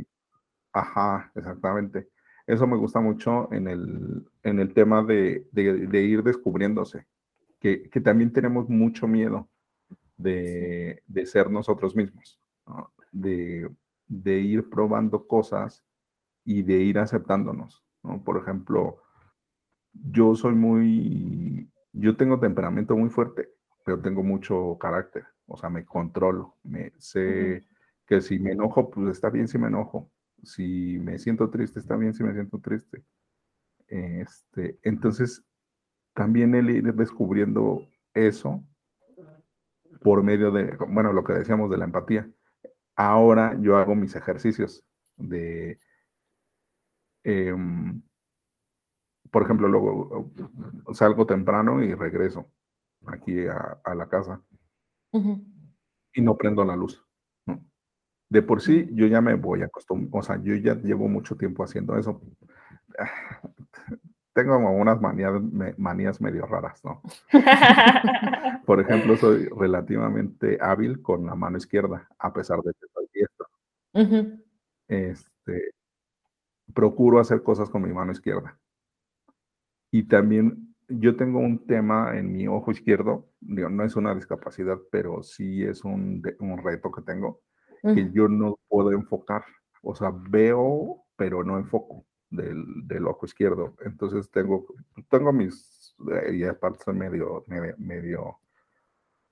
Ajá, 0.73 1.31
exactamente. 1.35 2.09
Eso 2.47 2.67
me 2.67 2.77
gusta 2.77 3.01
mucho 3.01 3.53
en 3.53 3.69
el, 3.69 4.27
en 4.43 4.61
el 4.61 4.75
tema 4.75 5.03
de, 5.03 5.47
ir 5.55 6.23
descubriéndose, 6.23 7.07
que, 7.61 7.89
también 8.03 8.33
tenemos 8.33 8.69
mucho 8.69 9.07
miedo 9.07 9.49
de, 10.17 11.03
ser 11.27 11.51
nosotros 11.51 11.95
mismos, 11.95 12.41
de, 13.13 13.71
ir 14.09 14.69
probando 14.69 15.27
cosas 15.27 15.85
y 16.45 16.63
de 16.63 16.79
ir 16.79 16.99
aceptándonos. 16.99 17.85
Por 18.25 18.39
ejemplo, 18.39 19.03
yo 19.93 20.35
soy 20.35 20.55
muy, 20.55 21.71
yo 21.93 22.17
tengo 22.17 22.41
temperamento 22.41 22.97
muy 22.97 23.11
fuerte, 23.11 23.51
pero 23.85 24.01
tengo 24.01 24.23
mucho 24.23 24.77
carácter, 24.79 25.25
o 25.47 25.57
sea, 25.57 25.69
me 25.69 25.85
controlo, 25.85 26.57
me 26.63 26.93
sé 26.99 27.67
que 28.07 28.21
si 28.21 28.39
me 28.39 28.53
enojo, 28.53 28.91
pues 28.91 29.09
está 29.09 29.31
bien 29.31 29.49
si 29.49 29.59
me 29.59 29.69
enojo, 29.69 30.11
si 30.43 30.99
me 30.99 31.19
siento 31.19 31.51
triste, 31.51 31.79
está 31.79 31.97
bien 31.97 32.15
si 32.15 32.25
me 32.25 32.33
siento 32.33 32.59
triste. 32.59 33.05
Este, 33.87 34.79
entonces, 34.83 35.45
también 36.15 36.55
el 36.55 36.71
ir 36.71 36.95
descubriendo 36.95 37.87
eso 38.15 38.65
por 40.03 40.23
medio 40.23 40.51
de, 40.51 40.77
bueno, 40.89 41.13
lo 41.13 41.25
que 41.25 41.35
decíamos 41.35 41.71
de 41.71 41.79
la 41.79 41.85
empatía. 41.85 42.29
Ahora 43.03 43.57
yo 43.59 43.79
hago 43.79 43.95
mis 43.95 44.15
ejercicios 44.15 44.85
de, 45.17 45.79
em, 47.25 48.03
por 49.31 49.43
ejemplo, 49.43 49.69
luego 49.69 50.31
salgo 50.93 51.25
temprano 51.25 51.83
y 51.83 51.95
regreso 51.95 52.53
aquí 53.07 53.47
a, 53.47 53.95
la 53.95 54.07
casa 54.07 54.43
y 56.13 56.21
no 56.21 56.37
prendo 56.37 56.63
la 56.63 56.77
luz. 56.77 57.03
De 58.29 58.43
por 58.43 58.61
sí, 58.61 58.87
yo 58.93 59.07
ya 59.07 59.23
me 59.23 59.33
voy 59.33 59.63
a 59.63 59.67
acostumbrar, 59.67 60.21
o 60.21 60.23
sea, 60.23 60.37
yo 60.43 60.55
ya 60.57 60.75
llevo 60.75 61.09
mucho 61.09 61.39
tiempo 61.39 61.65
haciendo 61.65 61.97
eso. 61.97 62.21
Tengo 64.33 64.57
unas 64.57 65.01
manías, 65.01 65.33
manías 65.77 66.21
medio 66.21 66.47
raras, 66.47 66.85
¿no? 66.85 67.03
por 68.65 68.81
ejemplo, 68.81 69.17
soy 69.17 69.47
relativamente 69.47 70.59
hábil 70.61 71.03
con 71.03 71.27
la 71.27 71.35
mano 71.35 71.57
izquierda, 71.57 72.09
a 72.19 72.33
pesar 72.33 72.61
de 72.63 72.73
que 72.73 72.87
soy 72.95 73.07
diestro. 73.13 73.47
Este, 74.87 75.73
procuro 76.73 77.19
hacer 77.19 77.43
cosas 77.43 77.69
con 77.71 77.83
mi 77.83 77.93
mano 77.93 78.13
izquierda. 78.13 78.57
Y 79.91 80.05
también 80.05 80.77
yo 80.89 81.17
tengo 81.17 81.41
un 81.41 81.67
tema 81.67 82.17
en 82.17 82.33
mi 82.33 82.47
ojo 82.47 82.71
izquierdo, 82.71 83.29
digo, 83.41 83.69
no 83.69 83.85
es 83.85 83.97
una 83.97 84.15
discapacidad, 84.15 84.79
pero 84.93 85.25
sí 85.25 85.65
es 85.65 85.85
un, 85.85 86.23
un 86.39 86.59
reto 86.63 86.93
que 86.93 87.03
tengo, 87.03 87.41
que 87.83 88.11
yo 88.13 88.29
no 88.29 88.59
puedo 88.69 88.93
enfocar. 88.93 89.43
O 89.83 89.97
sea, 89.97 90.13
veo, 90.13 91.03
pero 91.17 91.43
no 91.43 91.59
enfoco 91.59 92.07
del, 92.31 92.87
del 92.87 93.07
ojo 93.07 93.27
izquierdo. 93.27 93.75
Entonces 93.85 94.31
tengo, 94.31 94.67
tengo 95.09 95.33
mis, 95.33 95.95
eh, 96.13 96.37
y 96.37 96.45
aparte 96.45 96.93
medio, 96.93 97.45
medio, 97.79 98.39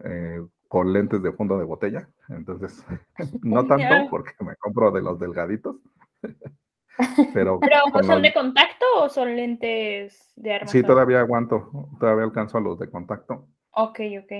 eh, 0.04 0.44
con 0.68 0.92
lentes 0.92 1.22
de 1.22 1.32
fondo 1.32 1.58
de 1.58 1.64
botella. 1.64 2.08
Entonces, 2.28 2.84
no 3.42 3.66
tanto 3.66 4.10
porque 4.10 4.32
me 4.40 4.56
compro 4.56 4.90
de 4.90 5.02
los 5.02 5.18
delgaditos. 5.18 5.76
Pero, 7.32 7.60
son 8.02 8.22
de 8.22 8.34
contacto 8.34 8.84
o 8.96 9.08
son 9.08 9.36
lentes 9.36 10.32
de 10.34 10.54
arma? 10.54 10.66
Sí, 10.66 10.82
todavía 10.82 11.20
aguanto, 11.20 11.90
todavía 12.00 12.24
alcanzo 12.24 12.58
a 12.58 12.60
los 12.60 12.76
de 12.76 12.90
contacto. 12.90 13.46
Ok, 13.70 14.00
ok. 14.20 14.32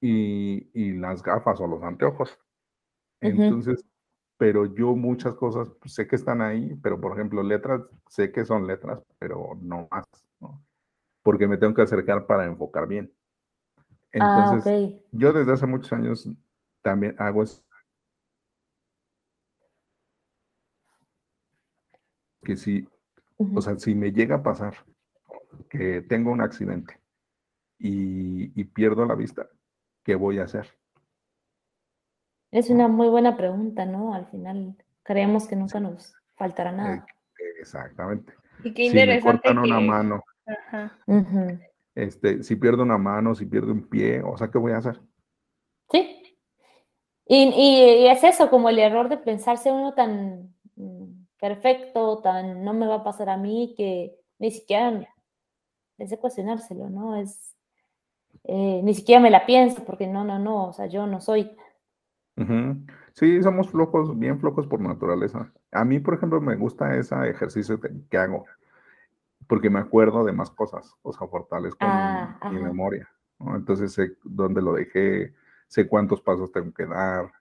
Y, 0.00 0.70
y 0.74 0.92
las 0.92 1.24
gafas 1.24 1.60
o 1.60 1.66
los 1.66 1.82
anteojos. 1.82 2.38
Entonces, 3.20 3.84
pero 4.38 4.72
yo 4.72 4.94
muchas 4.94 5.34
cosas 5.34 5.68
pues, 5.80 5.92
sé 5.92 6.06
que 6.06 6.16
están 6.16 6.40
ahí, 6.40 6.74
pero 6.80 7.00
por 7.00 7.12
ejemplo, 7.12 7.42
letras, 7.42 7.82
sé 8.08 8.30
que 8.30 8.44
son 8.44 8.66
letras, 8.66 9.02
pero 9.18 9.58
no 9.60 9.88
más, 9.90 10.06
¿no? 10.40 10.64
Porque 11.22 11.48
me 11.48 11.58
tengo 11.58 11.74
que 11.74 11.82
acercar 11.82 12.24
para 12.26 12.46
enfocar 12.46 12.86
bien. 12.86 13.12
Ah, 14.14 14.48
Entonces, 14.48 14.96
yo 15.10 15.32
desde 15.32 15.52
hace 15.52 15.66
muchos 15.66 15.92
años 15.92 16.30
también 16.82 17.16
hago 17.18 17.42
eso. 17.42 17.62
Que 22.44 22.56
si, 22.56 22.88
o 23.36 23.60
sea, 23.60 23.76
si 23.76 23.94
me 23.96 24.12
llega 24.12 24.36
a 24.36 24.42
pasar 24.42 24.74
que 25.68 26.00
tengo 26.02 26.30
un 26.30 26.40
accidente 26.40 26.98
y 27.80 28.64
pierdo 28.64 29.04
la 29.04 29.16
vista, 29.16 29.48
¿qué 30.04 30.14
voy 30.14 30.38
a 30.38 30.44
hacer? 30.44 30.78
Es 32.50 32.70
una 32.70 32.88
muy 32.88 33.08
buena 33.08 33.36
pregunta, 33.36 33.84
¿no? 33.84 34.14
Al 34.14 34.26
final 34.26 34.76
creemos 35.02 35.46
que 35.46 35.56
nunca 35.56 35.80
nos 35.80 36.14
faltará 36.36 36.72
nada. 36.72 37.06
Exactamente. 37.60 38.32
Y 38.64 38.72
qué 38.72 38.84
interesante. 38.84 39.20
Si 39.20 39.26
me 39.26 39.32
cortan 39.32 39.58
una 39.58 39.80
mano, 39.80 40.22
este, 41.94 42.42
si 42.42 42.56
pierdo 42.56 42.82
una 42.82 42.98
mano, 42.98 43.34
si 43.34 43.46
pierdo 43.46 43.72
un 43.72 43.88
pie, 43.88 44.22
o 44.22 44.36
sea, 44.36 44.50
¿qué 44.50 44.58
voy 44.58 44.72
a 44.72 44.78
hacer? 44.78 45.00
Sí. 45.90 46.22
Y, 47.26 48.06
es 48.06 48.24
eso, 48.24 48.48
como 48.48 48.70
el 48.70 48.78
error 48.78 49.08
de 49.08 49.18
pensarse 49.18 49.70
uno 49.70 49.92
tan 49.92 50.54
mm, 50.76 51.26
perfecto, 51.38 52.20
tan 52.20 52.64
no 52.64 52.72
me 52.72 52.86
va 52.86 52.96
a 52.96 53.04
pasar 53.04 53.28
a 53.28 53.36
mí, 53.36 53.74
que 53.76 54.16
ni 54.38 54.50
siquiera 54.50 55.06
es 55.98 56.10
de 56.10 56.18
cuestionárselo, 56.18 56.88
¿no? 56.88 57.16
Es, 57.16 57.54
eh, 58.44 58.80
ni 58.82 58.94
siquiera 58.94 59.20
me 59.20 59.30
la 59.30 59.44
pienso, 59.44 59.84
porque 59.84 60.06
no, 60.06 60.24
no, 60.24 60.38
no, 60.38 60.68
o 60.68 60.72
sea, 60.72 60.86
yo 60.86 61.06
no 61.06 61.20
soy. 61.20 61.50
Sí, 63.12 63.42
somos 63.42 63.70
flojos, 63.70 64.16
bien 64.18 64.38
flojos 64.38 64.66
por 64.66 64.80
naturaleza. 64.80 65.52
A 65.72 65.84
mí, 65.84 65.98
por 65.98 66.14
ejemplo, 66.14 66.40
me 66.40 66.56
gusta 66.56 66.96
ese 66.96 67.14
ejercicio 67.28 67.80
que, 67.80 68.18
hago, 68.18 68.44
porque 69.48 69.70
me 69.70 69.80
acuerdo 69.80 70.24
de 70.24 70.32
más 70.32 70.50
cosas, 70.50 70.94
o 71.02 71.12
sea, 71.12 71.26
fortalezco 71.26 71.84
mi, 71.84 71.90
ah, 71.90 72.38
memoria. 72.50 73.08
Entonces 73.40 73.92
sé 73.92 74.16
dónde 74.22 74.62
lo 74.62 74.74
dejé, 74.74 75.34
sé 75.66 75.88
cuántos 75.88 76.20
pasos 76.20 76.52
tengo 76.52 76.72
que 76.72 76.86
dar. 76.86 77.32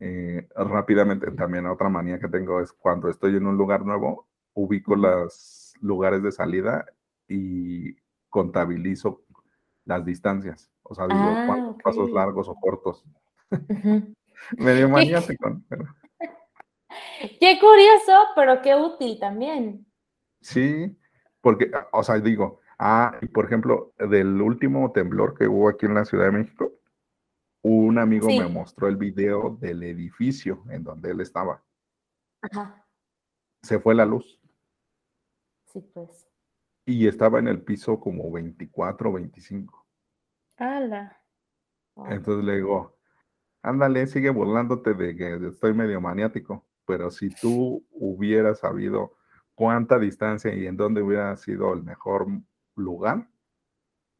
Eh, 0.00 0.46
rápidamente, 0.54 1.30
también 1.30 1.66
otra 1.66 1.88
manía 1.88 2.18
que 2.18 2.28
tengo 2.28 2.60
es 2.60 2.72
cuando 2.72 3.08
estoy 3.08 3.36
en 3.36 3.46
un 3.46 3.56
lugar 3.56 3.84
nuevo, 3.84 4.26
ubico 4.52 4.96
los 4.96 5.74
lugares 5.80 6.22
de 6.22 6.32
salida 6.32 6.84
y 7.28 7.96
contabilizo 8.28 9.22
las 9.84 10.04
distancias. 10.04 10.70
O 10.82 10.94
sea, 10.94 11.06
digo 11.06 11.34
ah, 11.34 11.44
cuántos 11.46 11.82
pasos 11.82 12.10
largos 12.10 12.48
o 12.48 12.54
cortos. 12.54 13.04
Medio 14.58 14.88
maniático, 14.88 15.60
pero... 15.68 15.84
Qué 17.40 17.58
curioso, 17.58 18.28
pero 18.36 18.62
qué 18.62 18.74
útil 18.76 19.18
también. 19.18 19.86
Sí, 20.40 20.96
porque, 21.40 21.70
o 21.92 22.02
sea, 22.02 22.18
digo, 22.20 22.60
ah, 22.78 23.18
y 23.20 23.26
por 23.26 23.46
ejemplo, 23.46 23.94
del 23.98 24.40
último 24.40 24.92
temblor 24.92 25.36
que 25.36 25.48
hubo 25.48 25.68
aquí 25.68 25.86
en 25.86 25.94
la 25.94 26.04
Ciudad 26.04 26.26
de 26.26 26.32
México, 26.32 26.72
un 27.62 27.98
amigo 27.98 28.28
me 28.28 28.46
mostró 28.46 28.88
el 28.88 28.96
video 28.96 29.56
del 29.58 29.82
edificio 29.82 30.62
en 30.68 30.84
donde 30.84 31.10
él 31.10 31.20
estaba. 31.20 31.64
Ajá. 32.42 32.86
Se 33.62 33.78
fue 33.78 33.94
la 33.94 34.04
luz. 34.04 34.38
Sí, 35.72 35.80
pues. 35.80 36.28
Y 36.84 37.08
estaba 37.08 37.38
en 37.38 37.48
el 37.48 37.62
piso 37.62 37.98
como 37.98 38.30
24, 38.30 39.12
25. 39.14 39.86
¡Hala! 40.58 41.18
Entonces 42.08 42.44
le 42.44 42.56
digo, 42.56 42.93
ándale, 43.64 44.06
sigue 44.06 44.30
burlándote 44.30 44.92
de 44.92 45.16
que 45.16 45.48
estoy 45.48 45.72
medio 45.72 46.00
maniático, 46.00 46.64
pero 46.84 47.10
si 47.10 47.30
tú 47.30 47.82
hubieras 47.92 48.58
sabido 48.60 49.16
cuánta 49.54 49.98
distancia 49.98 50.54
y 50.54 50.66
en 50.66 50.76
dónde 50.76 51.02
hubiera 51.02 51.34
sido 51.36 51.72
el 51.72 51.82
mejor 51.82 52.26
lugar, 52.76 53.26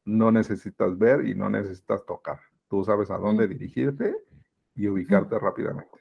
no 0.04 0.32
necesitas 0.32 0.96
ver 0.96 1.26
y 1.26 1.34
no 1.34 1.50
necesitas 1.50 2.04
tocar. 2.06 2.40
Tú 2.68 2.84
sabes 2.84 3.10
a 3.10 3.18
dónde 3.18 3.46
dirigirte 3.46 4.16
y 4.74 4.88
ubicarte 4.88 5.38
rápidamente. 5.38 5.98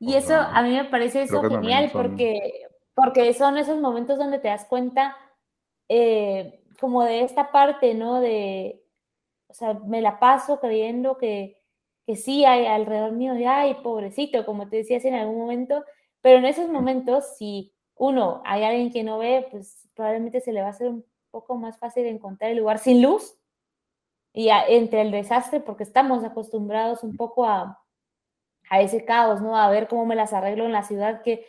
Y 0.00 0.14
eso 0.14 0.34
a 0.34 0.62
mí 0.62 0.70
me 0.70 0.86
parece 0.86 1.22
eso 1.22 1.40
genial 1.42 1.90
porque, 1.92 2.66
porque 2.94 3.32
son 3.32 3.58
esos 3.58 3.80
momentos 3.80 4.18
donde 4.18 4.40
te 4.40 4.48
das 4.48 4.64
cuenta 4.64 5.16
eh, 5.88 6.64
como 6.80 7.04
de 7.04 7.22
esta 7.22 7.52
parte, 7.52 7.94
¿no? 7.94 8.20
De, 8.20 8.82
o 9.46 9.54
sea, 9.54 9.74
me 9.74 10.00
la 10.00 10.18
paso 10.18 10.58
creyendo 10.58 11.16
que, 11.16 11.59
que 12.10 12.16
sí 12.16 12.44
hay 12.44 12.66
alrededor 12.66 13.12
mío 13.12 13.34
de, 13.34 13.46
ay, 13.46 13.74
pobrecito, 13.84 14.44
como 14.44 14.68
te 14.68 14.78
decías 14.78 15.04
en 15.04 15.14
algún 15.14 15.38
momento, 15.38 15.84
pero 16.20 16.38
en 16.38 16.44
esos 16.44 16.68
momentos, 16.68 17.36
si 17.38 17.72
uno, 17.94 18.42
hay 18.44 18.64
alguien 18.64 18.90
que 18.90 19.04
no 19.04 19.18
ve, 19.18 19.46
pues 19.48 19.88
probablemente 19.94 20.40
se 20.40 20.52
le 20.52 20.60
va 20.60 20.66
a 20.66 20.70
hacer 20.70 20.88
un 20.88 21.04
poco 21.30 21.54
más 21.54 21.78
fácil 21.78 22.06
encontrar 22.06 22.50
el 22.50 22.58
lugar 22.58 22.80
sin 22.80 23.00
luz 23.00 23.38
y 24.32 24.48
entre 24.48 25.02
el 25.02 25.12
desastre, 25.12 25.60
porque 25.60 25.84
estamos 25.84 26.24
acostumbrados 26.24 27.04
un 27.04 27.16
poco 27.16 27.44
a, 27.44 27.80
a 28.70 28.80
ese 28.80 29.04
caos, 29.04 29.40
¿no? 29.40 29.56
A 29.56 29.70
ver 29.70 29.86
cómo 29.86 30.04
me 30.04 30.16
las 30.16 30.32
arreglo 30.32 30.64
en 30.64 30.72
la 30.72 30.82
ciudad 30.82 31.22
que, 31.22 31.46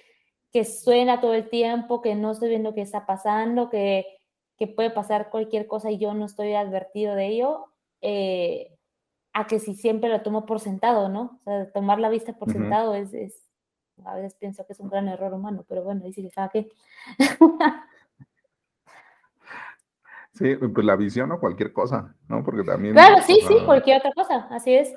que 0.54 0.63
suena 0.63 1.21
todo 1.21 1.34
el 1.34 1.50
tiempo, 1.50 2.04
que 2.04 2.13
no 2.13 2.34
estoy 2.34 2.50
viendo 2.50 2.76
qué 2.76 2.82
está 2.82 3.08
pasando, 3.08 3.71
que, 3.71 4.06
que 4.60 4.67
puede 4.67 4.91
pasar 4.91 5.32
cualquier 5.32 5.65
cosa 5.65 5.89
y 5.89 5.97
yo 5.97 6.13
no 6.13 6.26
estoy 6.26 6.54
advertido 6.54 7.15
de 7.15 7.26
ello, 7.30 7.65
eh, 8.02 8.70
a 9.34 9.48
que 9.48 9.60
si 9.60 9.76
siempre 9.76 10.10
lo 10.10 10.22
tomo 10.22 10.46
por 10.46 10.60
sentado, 10.60 11.10
¿no? 11.10 11.39
O 11.41 11.44
sea, 11.44 11.72
tomar 11.72 12.00
la 12.00 12.10
vista 12.10 12.34
por 12.34 12.52
sentado 12.52 12.96
es, 12.96 13.13
es, 13.13 13.50
a 14.06 14.15
veces 14.15 14.36
pienso 14.36 14.65
que 14.65 14.74
es 14.74 14.80
un 14.80 14.89
gran 14.89 15.08
error 15.08 15.34
humano, 15.34 15.65
pero 15.67 15.84
bueno, 15.84 16.04
dice 16.04 16.22
que 16.22 16.32
sabe 16.32 16.50
qué. 16.52 16.70
Sí, 20.34 20.56
pues 20.56 20.86
la 20.86 20.96
visión 20.96 21.32
o 21.34 21.39
cualquier 21.39 21.74
cosa, 21.74 22.15
¿no? 22.30 22.44
Porque 22.44 22.63
también... 22.63 22.94
Claro, 22.94 23.22
sí, 23.22 23.39
sí, 23.48 23.58
cualquier 23.65 23.98
otra 23.98 24.13
cosa, 24.13 24.48
así 24.50 24.74
es. 24.74 24.96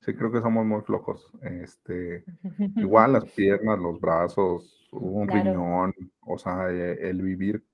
Sí, 0.00 0.14
creo 0.14 0.30
que 0.30 0.40
somos 0.40 0.64
muy 0.64 0.82
flojos. 0.82 1.30
Este, 1.42 2.24
igual 2.76 3.14
las 3.14 3.24
piernas, 3.24 3.78
los 3.78 4.00
brazos, 4.00 4.88
un 4.92 5.26
riñón, 5.28 5.92
o 6.20 6.38
sea, 6.38 6.70
eh, 6.70 7.08
el 7.08 7.22
vivir, 7.22 7.64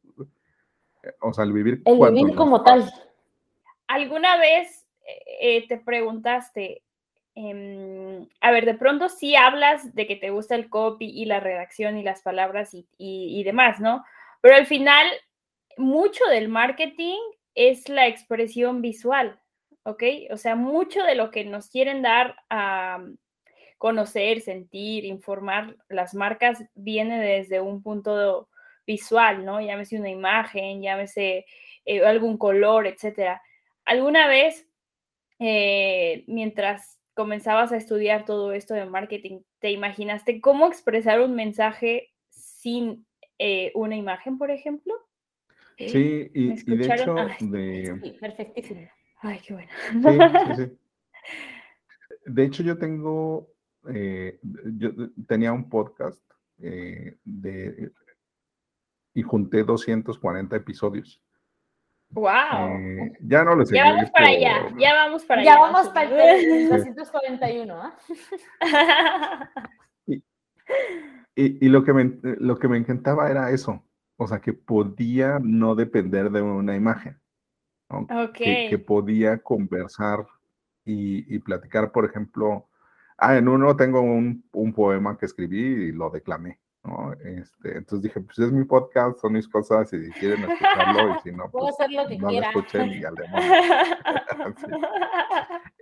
eh, 1.03 1.13
o 1.21 1.33
sea, 1.33 1.45
el 1.45 1.53
vivir. 1.53 1.83
El 1.85 1.99
vivir 2.15 2.35
como 2.35 2.63
tal. 2.63 2.91
¿Alguna 3.91 4.37
vez 4.39 4.87
eh, 5.41 5.67
te 5.69 5.79
preguntaste, 5.79 6.83
em, 7.35 8.29
a 8.41 8.51
ver, 8.51 8.65
de 8.65 8.75
pronto 8.75 9.09
sí 9.09 9.37
hablas 9.37 9.95
de 9.95 10.07
que 10.07 10.17
te 10.17 10.31
gusta 10.31 10.55
el 10.55 10.69
copy 10.69 11.07
y 11.07 11.25
la 11.25 11.41
redacción 11.41 11.97
y 11.97 12.03
las 12.03 12.23
palabras 12.23 12.75
y, 12.75 12.87
y 12.99 13.43
demás, 13.45 13.81
¿no? 13.81 14.05
Pero 14.41 14.57
al 14.57 14.67
final, 14.67 15.07
mucho 15.77 16.25
del 16.27 16.49
marketing 16.49 17.19
es 17.55 17.89
la 17.89 18.07
expresión 18.07 18.83
visual. 18.83 19.41
¿ok? 19.85 20.03
O 20.31 20.37
sea, 20.37 20.57
mucho 20.57 21.03
de 21.03 21.15
lo 21.15 21.31
que 21.31 21.45
nos 21.45 21.69
quieren 21.69 22.03
dar 22.03 22.37
a 22.49 23.03
conocer, 23.79 24.41
sentir, 24.41 25.05
informar 25.05 25.77
las 25.89 26.15
marcas 26.15 26.63
viene 26.75 27.19
desde 27.21 27.61
un 27.61 27.83
punto 27.83 28.49
visual, 28.87 29.45
¿no? 29.45 29.61
Llámese 29.61 29.99
una 29.99 30.11
imagen, 30.11 30.83
llámese 30.83 31.47
eh, 31.85 32.05
algún 32.05 32.37
color, 32.37 32.87
etcétera. 32.87 33.41
¿Alguna 33.91 34.29
vez, 34.29 34.69
eh, 35.41 36.23
mientras 36.29 37.01
comenzabas 37.15 37.73
a 37.73 37.77
estudiar 37.77 38.25
todo 38.25 38.53
esto 38.53 38.73
de 38.73 38.87
marketing, 38.87 39.41
te 39.59 39.73
imaginaste 39.73 40.41
cómo 40.41 40.69
expresar 40.69 41.21
un 41.21 41.35
mensaje 41.35 42.13
sin 42.29 43.05
eh, 43.41 43.73
una 43.75 43.97
imagen, 43.97 44.39
por 44.39 44.53
ejemplo? 44.53 44.95
Sí, 45.77 46.31
y, 46.33 46.77
de 46.77 46.87
hecho, 46.87 47.15
de... 47.41 47.99
Sí, 48.01 48.11
perfectísimo. 48.13 48.89
Ay, 49.23 49.41
qué 49.45 49.55
bueno. 49.55 49.71
Sí, 50.55 50.63
sí, 50.63 50.79
De 52.27 52.45
hecho, 52.45 52.63
yo 52.63 52.79
tengo, 52.79 53.49
eh, 53.93 54.39
yo 54.79 54.93
tenía 55.27 55.53
un 55.53 55.69
podcast 55.69 56.23
eh, 56.63 57.17
de, 57.25 57.91
y 59.15 59.23
junté 59.23 59.65
240 59.65 60.55
episodios. 60.55 61.21
¡Wow! 62.11 62.77
Eh, 62.79 63.13
ya 63.21 63.45
no 63.45 63.57
les 63.57 63.71
Ya 63.71 63.85
vamos 63.85 64.11
para 64.11 64.27
allá, 64.29 64.69
ya 64.77 64.95
vamos 64.95 65.25
para 65.25 65.41
allá. 65.41 65.51
Ya 65.53 65.61
vamos 65.61 65.89
para 65.91 66.35
el 66.37 66.69
241, 66.69 67.75
¿ah? 67.75 67.97
y, 70.07 70.23
y, 71.37 71.69
lo, 71.69 71.85
que 71.85 71.93
me, 71.93 72.19
lo 72.23 72.59
que 72.59 72.69
me 72.69 72.79
encantaba 72.79 73.31
era 73.31 73.51
eso, 73.51 73.85
o 74.17 74.27
sea, 74.27 74.41
que 74.41 74.53
podía 74.53 75.39
no 75.41 75.75
depender 75.75 76.31
de 76.31 76.43
una 76.43 76.75
imagen 76.75 77.21
que, 78.35 78.79
podía 78.79 79.39
conversar 79.39 80.27
y, 80.85 81.39
platicar, 81.41 81.93
por 81.93 82.05
ejemplo, 82.05 82.69
ah, 83.19 83.37
en 83.37 83.49
uno 83.49 83.77
tengo 83.77 84.01
un, 84.01 84.45
poema 84.75 85.17
que 85.19 85.27
escribí 85.27 85.89
y 85.89 85.93
lo 85.93 86.11
declamé. 86.11 86.59
¿No? 86.91 87.13
Este, 87.13 87.79
entonces 87.79 88.03
dije, 88.03 88.21
pues 88.21 88.39
es 88.39 88.53
mi 88.53 88.65
podcast, 88.65 89.21
son 89.21 89.35
mis 89.35 89.49
cosas, 89.49 89.93
y 89.93 90.05
si 90.05 90.11
quieren 90.13 90.43
escucharlo, 90.43 91.17
y 91.17 91.21
si 91.21 91.33
no, 91.33 91.51
pues 91.51 91.75
lo 91.89 92.09
no 92.19 92.31
lo 92.31 92.41
escuchen 92.41 92.91
y 92.91 93.05
al 93.05 93.15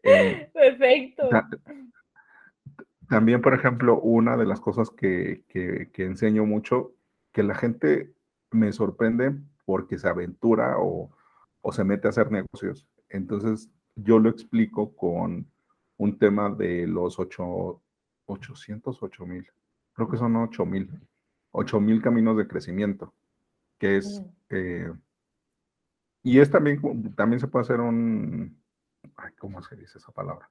eh, 0.02 0.50
Perfecto. 0.54 1.28
también, 3.08 3.40
por 3.40 3.54
ejemplo, 3.54 4.00
una 4.00 4.36
de 4.36 4.46
las 4.46 4.60
cosas 4.60 4.90
que, 4.90 5.44
que, 5.48 5.90
que 5.92 6.04
enseño 6.04 6.44
mucho, 6.44 6.92
que 7.32 7.42
la 7.42 7.54
gente 7.54 8.12
me 8.50 8.72
sorprende 8.72 9.34
porque 9.64 9.98
se 9.98 10.08
aventura 10.08 10.76
o, 10.78 11.10
o 11.62 11.72
se 11.72 11.84
mete 11.84 12.06
a 12.06 12.10
hacer 12.10 12.30
negocios. 12.30 12.86
Entonces, 13.08 13.70
yo 13.96 14.18
lo 14.18 14.28
explico 14.30 14.94
con 14.94 15.50
un 15.96 16.18
tema 16.18 16.50
de 16.50 16.86
los 16.86 17.18
8, 17.18 17.82
800, 18.26 19.02
8000, 19.02 19.50
creo 19.98 20.08
que 20.08 20.16
son 20.16 20.36
8000, 20.36 20.88
8000 21.50 22.02
caminos 22.02 22.36
de 22.36 22.46
crecimiento, 22.46 23.12
que 23.78 23.96
es, 23.96 24.22
eh, 24.50 24.92
y 26.22 26.38
es 26.38 26.50
también, 26.50 26.80
también 27.16 27.40
se 27.40 27.48
puede 27.48 27.64
hacer 27.64 27.80
un, 27.80 28.62
ay, 29.16 29.32
¿cómo 29.38 29.60
se 29.62 29.74
dice 29.74 29.98
esa 29.98 30.12
palabra? 30.12 30.48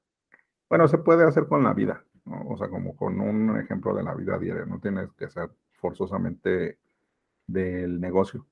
Bueno, 0.69 0.87
se 0.89 0.97
puede 0.97 1.25
hacer 1.25 1.47
con 1.47 1.63
la 1.63 1.73
vida, 1.73 2.03
o 2.25 2.57
sea, 2.57 2.69
como 2.69 2.95
con 2.97 3.21
un 3.21 3.57
ejemplo 3.57 3.95
de 3.95 4.03
la 4.03 4.13
vida 4.13 4.37
diaria, 4.37 4.65
no 4.65 4.81
tienes 4.81 5.11
que 5.13 5.29
ser 5.29 5.49
forzosamente 5.79 6.77
del 7.47 8.01
negocio 8.01 8.45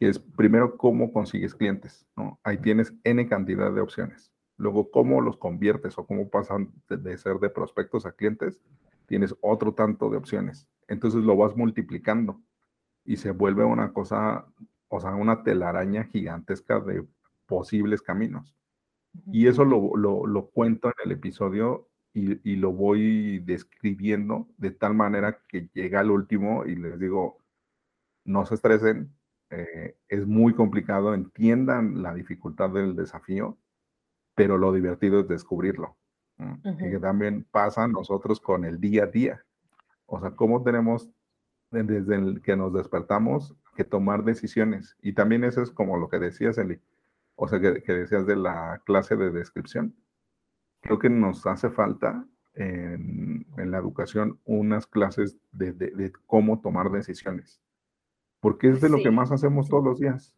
que 0.00 0.08
es 0.08 0.18
primero 0.18 0.78
cómo 0.78 1.12
consigues 1.12 1.54
clientes, 1.54 2.06
¿no? 2.16 2.40
Ahí 2.42 2.56
tienes 2.56 2.94
N 3.04 3.28
cantidad 3.28 3.70
de 3.70 3.82
opciones. 3.82 4.32
Luego, 4.56 4.90
cómo 4.90 5.20
los 5.20 5.36
conviertes 5.36 5.98
o 5.98 6.06
cómo 6.06 6.30
pasan 6.30 6.72
de, 6.88 7.18
ser 7.18 7.36
de 7.36 7.50
prospectos 7.50 8.06
a 8.06 8.12
clientes, 8.12 8.58
tienes 9.10 9.34
otro 9.40 9.74
tanto 9.74 10.08
de 10.08 10.16
opciones. 10.16 10.68
Entonces 10.86 11.24
lo 11.24 11.36
vas 11.36 11.56
multiplicando 11.56 12.40
y 13.04 13.16
se 13.16 13.32
vuelve 13.32 13.64
una 13.64 13.92
cosa, 13.92 14.46
o 14.86 15.00
sea, 15.00 15.16
una 15.16 15.42
telaraña 15.42 16.04
gigantesca 16.04 16.78
de 16.78 17.04
posibles 17.46 18.02
caminos. 18.02 18.54
Y 19.26 19.48
eso 19.48 19.64
lo, 19.64 19.96
lo, 19.96 20.46
cuento 20.50 20.88
en 20.88 20.94
el 21.04 21.10
episodio 21.10 21.88
y, 22.14 22.38
y, 22.48 22.54
lo 22.54 22.72
voy 22.72 23.40
describiendo 23.40 24.46
de 24.56 24.70
tal 24.70 24.94
manera 24.94 25.42
que 25.48 25.68
llega 25.74 25.98
al 25.98 26.12
último 26.12 26.64
y 26.64 26.76
les 26.76 26.96
digo, 27.00 27.38
no 28.24 28.46
se 28.46 28.54
estresen, 28.54 29.12
eh, 29.50 29.96
es 30.08 30.24
muy 30.24 30.54
complicado, 30.54 31.14
entiendan 31.14 32.00
la 32.00 32.14
dificultad 32.14 32.70
del 32.70 32.94
desafío, 32.94 33.58
pero 34.36 34.56
lo 34.56 34.72
divertido 34.72 35.18
es 35.20 35.28
descubrirlo. 35.28 35.96
Y 36.64 36.90
que 36.90 36.98
también 36.98 37.46
pasa 37.50 37.84
a 37.84 37.88
nosotros 37.88 38.40
con 38.40 38.64
el 38.64 38.80
día 38.80 39.04
a 39.04 39.06
día. 39.06 39.44
O 40.06 40.20
sea, 40.20 40.30
cómo 40.32 40.62
tenemos 40.62 41.10
desde 41.70 42.16
el 42.16 42.42
que 42.42 42.56
nos 42.56 42.72
despertamos 42.72 43.54
que 43.76 43.84
tomar 43.84 44.24
decisiones. 44.24 44.96
Y 45.00 45.12
también 45.12 45.44
eso 45.44 45.62
es 45.62 45.70
como 45.70 45.96
lo 45.96 46.08
que 46.08 46.18
decías, 46.18 46.58
Eli. 46.58 46.80
O 47.36 47.46
sea, 47.48 47.60
que, 47.60 47.80
decías 47.92 48.26
de 48.26 48.36
la 48.36 48.82
clase 48.84 49.16
de 49.16 49.30
descripción. 49.30 49.94
Creo 50.80 50.98
que 50.98 51.10
nos 51.10 51.46
hace 51.46 51.70
falta 51.70 52.26
en, 52.54 53.46
la 53.56 53.78
educación 53.78 54.40
unas 54.44 54.86
clases 54.86 55.36
de 55.52 56.12
cómo 56.26 56.60
tomar 56.60 56.90
decisiones 56.90 57.60
porque 58.40 58.68
es 58.68 58.80
de 58.80 58.88
lo 58.88 59.02
que 59.02 59.10
más 59.10 59.30
hacemos 59.30 59.68
todos 59.68 59.84
los 59.84 60.00
días. 60.00 60.34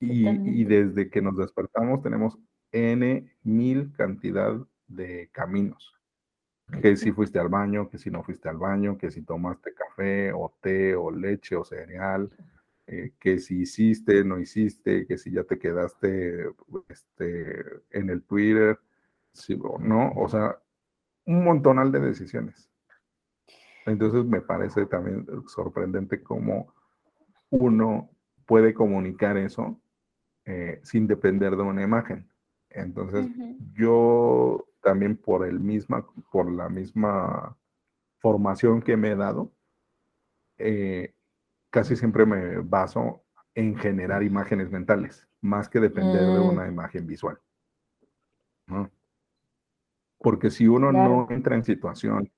Y, 0.00 0.64
desde 0.64 1.10
que 1.10 1.22
nos 1.22 1.36
despertamos 1.36 2.02
tenemos 2.02 2.38
N 2.72 3.30
mil 3.42 3.92
cantidad 3.96 4.56
de 4.88 5.28
caminos. 5.32 5.94
Que 6.82 6.96
si 6.96 7.12
fuiste 7.12 7.38
al 7.38 7.48
baño, 7.48 7.88
que 7.88 7.98
si 7.98 8.10
no 8.10 8.24
fuiste 8.24 8.48
al 8.48 8.56
baño, 8.56 8.98
que 8.98 9.10
si 9.10 9.22
tomaste 9.22 9.72
café 9.72 10.32
o 10.32 10.52
té 10.60 10.96
o 10.96 11.10
leche 11.10 11.54
o 11.54 11.64
cereal, 11.64 12.28
eh, 12.88 13.12
que 13.20 13.38
si 13.38 13.62
hiciste, 13.62 14.24
no 14.24 14.38
hiciste, 14.38 15.06
que 15.06 15.16
si 15.18 15.30
ya 15.32 15.44
te 15.44 15.58
quedaste 15.58 16.48
este, 16.88 17.64
en 17.90 18.10
el 18.10 18.22
Twitter, 18.22 18.78
sí, 19.32 19.58
no, 19.80 20.12
o 20.12 20.28
sea, 20.28 20.58
un 21.24 21.44
montonal 21.44 21.92
de 21.92 22.00
decisiones. 22.00 22.68
Entonces 23.86 24.24
me 24.24 24.40
parece 24.40 24.86
también 24.86 25.26
sorprendente 25.46 26.22
cómo 26.22 26.74
uno 27.50 28.10
puede 28.44 28.74
comunicar 28.74 29.36
eso 29.36 29.80
eh, 30.44 30.80
sin 30.82 31.06
depender 31.06 31.56
de 31.56 31.62
una 31.62 31.82
imagen. 31.82 32.28
Entonces, 32.76 33.26
yo 33.74 34.66
también 34.82 35.16
por 35.16 35.46
el 35.46 35.58
misma, 35.58 36.06
por 36.30 36.50
la 36.52 36.68
misma 36.68 37.56
formación 38.18 38.82
que 38.82 38.96
me 38.96 39.12
he 39.12 39.16
dado, 39.16 39.50
eh, 40.58 41.14
casi 41.70 41.96
siempre 41.96 42.26
me 42.26 42.58
baso 42.58 43.22
en 43.54 43.76
generar 43.76 44.22
imágenes 44.22 44.70
mentales, 44.70 45.26
más 45.40 45.68
que 45.68 45.80
depender 45.80 46.20
de 46.20 46.38
mm. 46.38 46.48
una 46.48 46.68
imagen 46.68 47.06
visual. 47.06 47.38
Porque 50.18 50.50
si 50.50 50.68
uno 50.68 50.92
no 50.92 51.28
entra 51.30 51.56
en 51.56 51.64
situación 51.64 52.30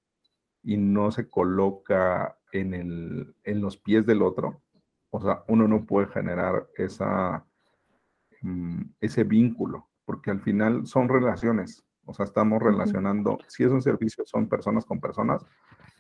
y 0.63 0.77
no 0.77 1.11
se 1.11 1.29
coloca 1.29 2.39
en, 2.53 2.75
el, 2.75 3.35
en 3.43 3.61
los 3.61 3.77
pies 3.77 4.07
del 4.07 4.23
otro, 4.23 4.63
o 5.11 5.21
sea, 5.21 5.43
uno 5.49 5.67
no 5.67 5.85
puede 5.85 6.07
generar 6.09 6.69
esa, 6.77 7.45
mm, 8.43 8.83
ese 9.01 9.25
vínculo, 9.25 9.89
porque 10.09 10.31
al 10.31 10.41
final 10.41 10.87
son 10.87 11.07
relaciones, 11.07 11.85
o 12.07 12.15
sea, 12.15 12.25
estamos 12.25 12.63
relacionando, 12.63 13.37
si 13.47 13.63
es 13.63 13.71
un 13.71 13.83
servicio, 13.83 14.25
son 14.25 14.49
personas 14.49 14.87
con 14.87 15.01
personas. 15.01 15.45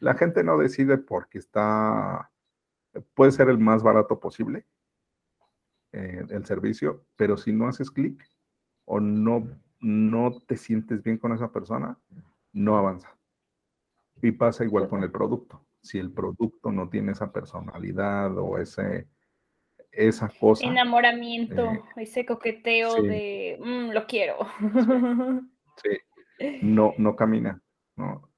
La 0.00 0.14
gente 0.14 0.42
no 0.42 0.56
decide 0.56 0.96
porque 0.96 1.36
está, 1.36 2.30
puede 3.12 3.32
ser 3.32 3.50
el 3.50 3.58
más 3.58 3.82
barato 3.82 4.18
posible 4.18 4.64
eh, 5.92 6.24
el 6.30 6.46
servicio, 6.46 7.04
pero 7.16 7.36
si 7.36 7.52
no 7.52 7.68
haces 7.68 7.90
clic 7.90 8.26
o 8.86 8.98
no, 8.98 9.46
no 9.78 10.40
te 10.46 10.56
sientes 10.56 11.02
bien 11.02 11.18
con 11.18 11.34
esa 11.34 11.52
persona, 11.52 11.98
no 12.54 12.78
avanza. 12.78 13.14
Y 14.22 14.32
pasa 14.32 14.64
igual 14.64 14.88
con 14.88 15.02
el 15.02 15.10
producto 15.12 15.66
si 15.82 15.98
el 15.98 16.10
producto 16.12 16.72
no 16.72 16.88
tiene 16.88 17.12
esa 17.12 17.30
personalidad 17.30 18.38
o 18.38 18.56
ese, 18.56 19.06
esa 19.92 20.28
cosa. 20.40 20.66
Enamoramiento, 20.66 21.70
eh, 21.70 21.82
ese 21.96 22.24
coqueteo 22.24 23.02
de 23.02 23.58
mm, 23.60 23.90
lo 23.90 24.06
quiero. 24.06 24.36
Sí, 25.80 26.58
no, 26.62 26.92
no 26.98 27.14
camina. 27.14 27.62
¿no? 27.96 28.28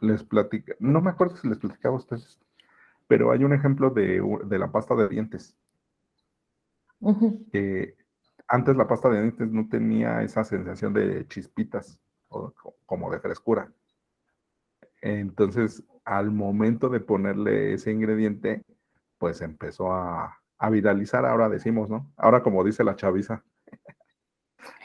les 0.00 0.22
platica, 0.22 0.74
no 0.78 1.00
me 1.00 1.10
acuerdo 1.10 1.36
si 1.36 1.48
les 1.48 1.58
platicaba 1.58 1.96
a 1.96 1.98
ustedes, 1.98 2.38
pero 3.08 3.32
hay 3.32 3.44
un 3.44 3.52
ejemplo 3.52 3.90
de, 3.90 4.20
la 4.50 4.70
pasta 4.70 4.94
de 4.94 5.08
dientes. 5.08 5.56
que 7.52 7.94
antes 8.48 8.76
la 8.76 8.86
pasta 8.86 9.08
de 9.08 9.22
dientes 9.22 9.50
no 9.50 9.68
tenía 9.68 10.22
esa 10.22 10.44
sensación 10.44 10.92
de 10.92 11.26
chispitas 11.28 11.98
o 12.28 12.52
como 12.84 13.10
de 13.10 13.20
frescura. 13.20 13.72
Entonces, 15.00 15.84
al 16.04 16.30
momento 16.30 16.88
de 16.88 17.00
ponerle 17.00 17.74
ese 17.74 17.92
ingrediente, 17.92 18.62
pues 19.18 19.40
empezó 19.40 19.92
a, 19.92 20.40
viralizar, 20.70 21.24
ahora 21.26 21.48
decimos, 21.48 21.88
¿no? 21.90 22.12
Ahora 22.16 22.42
como 22.42 22.64
dice 22.64 22.82
la 22.84 22.96
chaviza. 22.96 23.44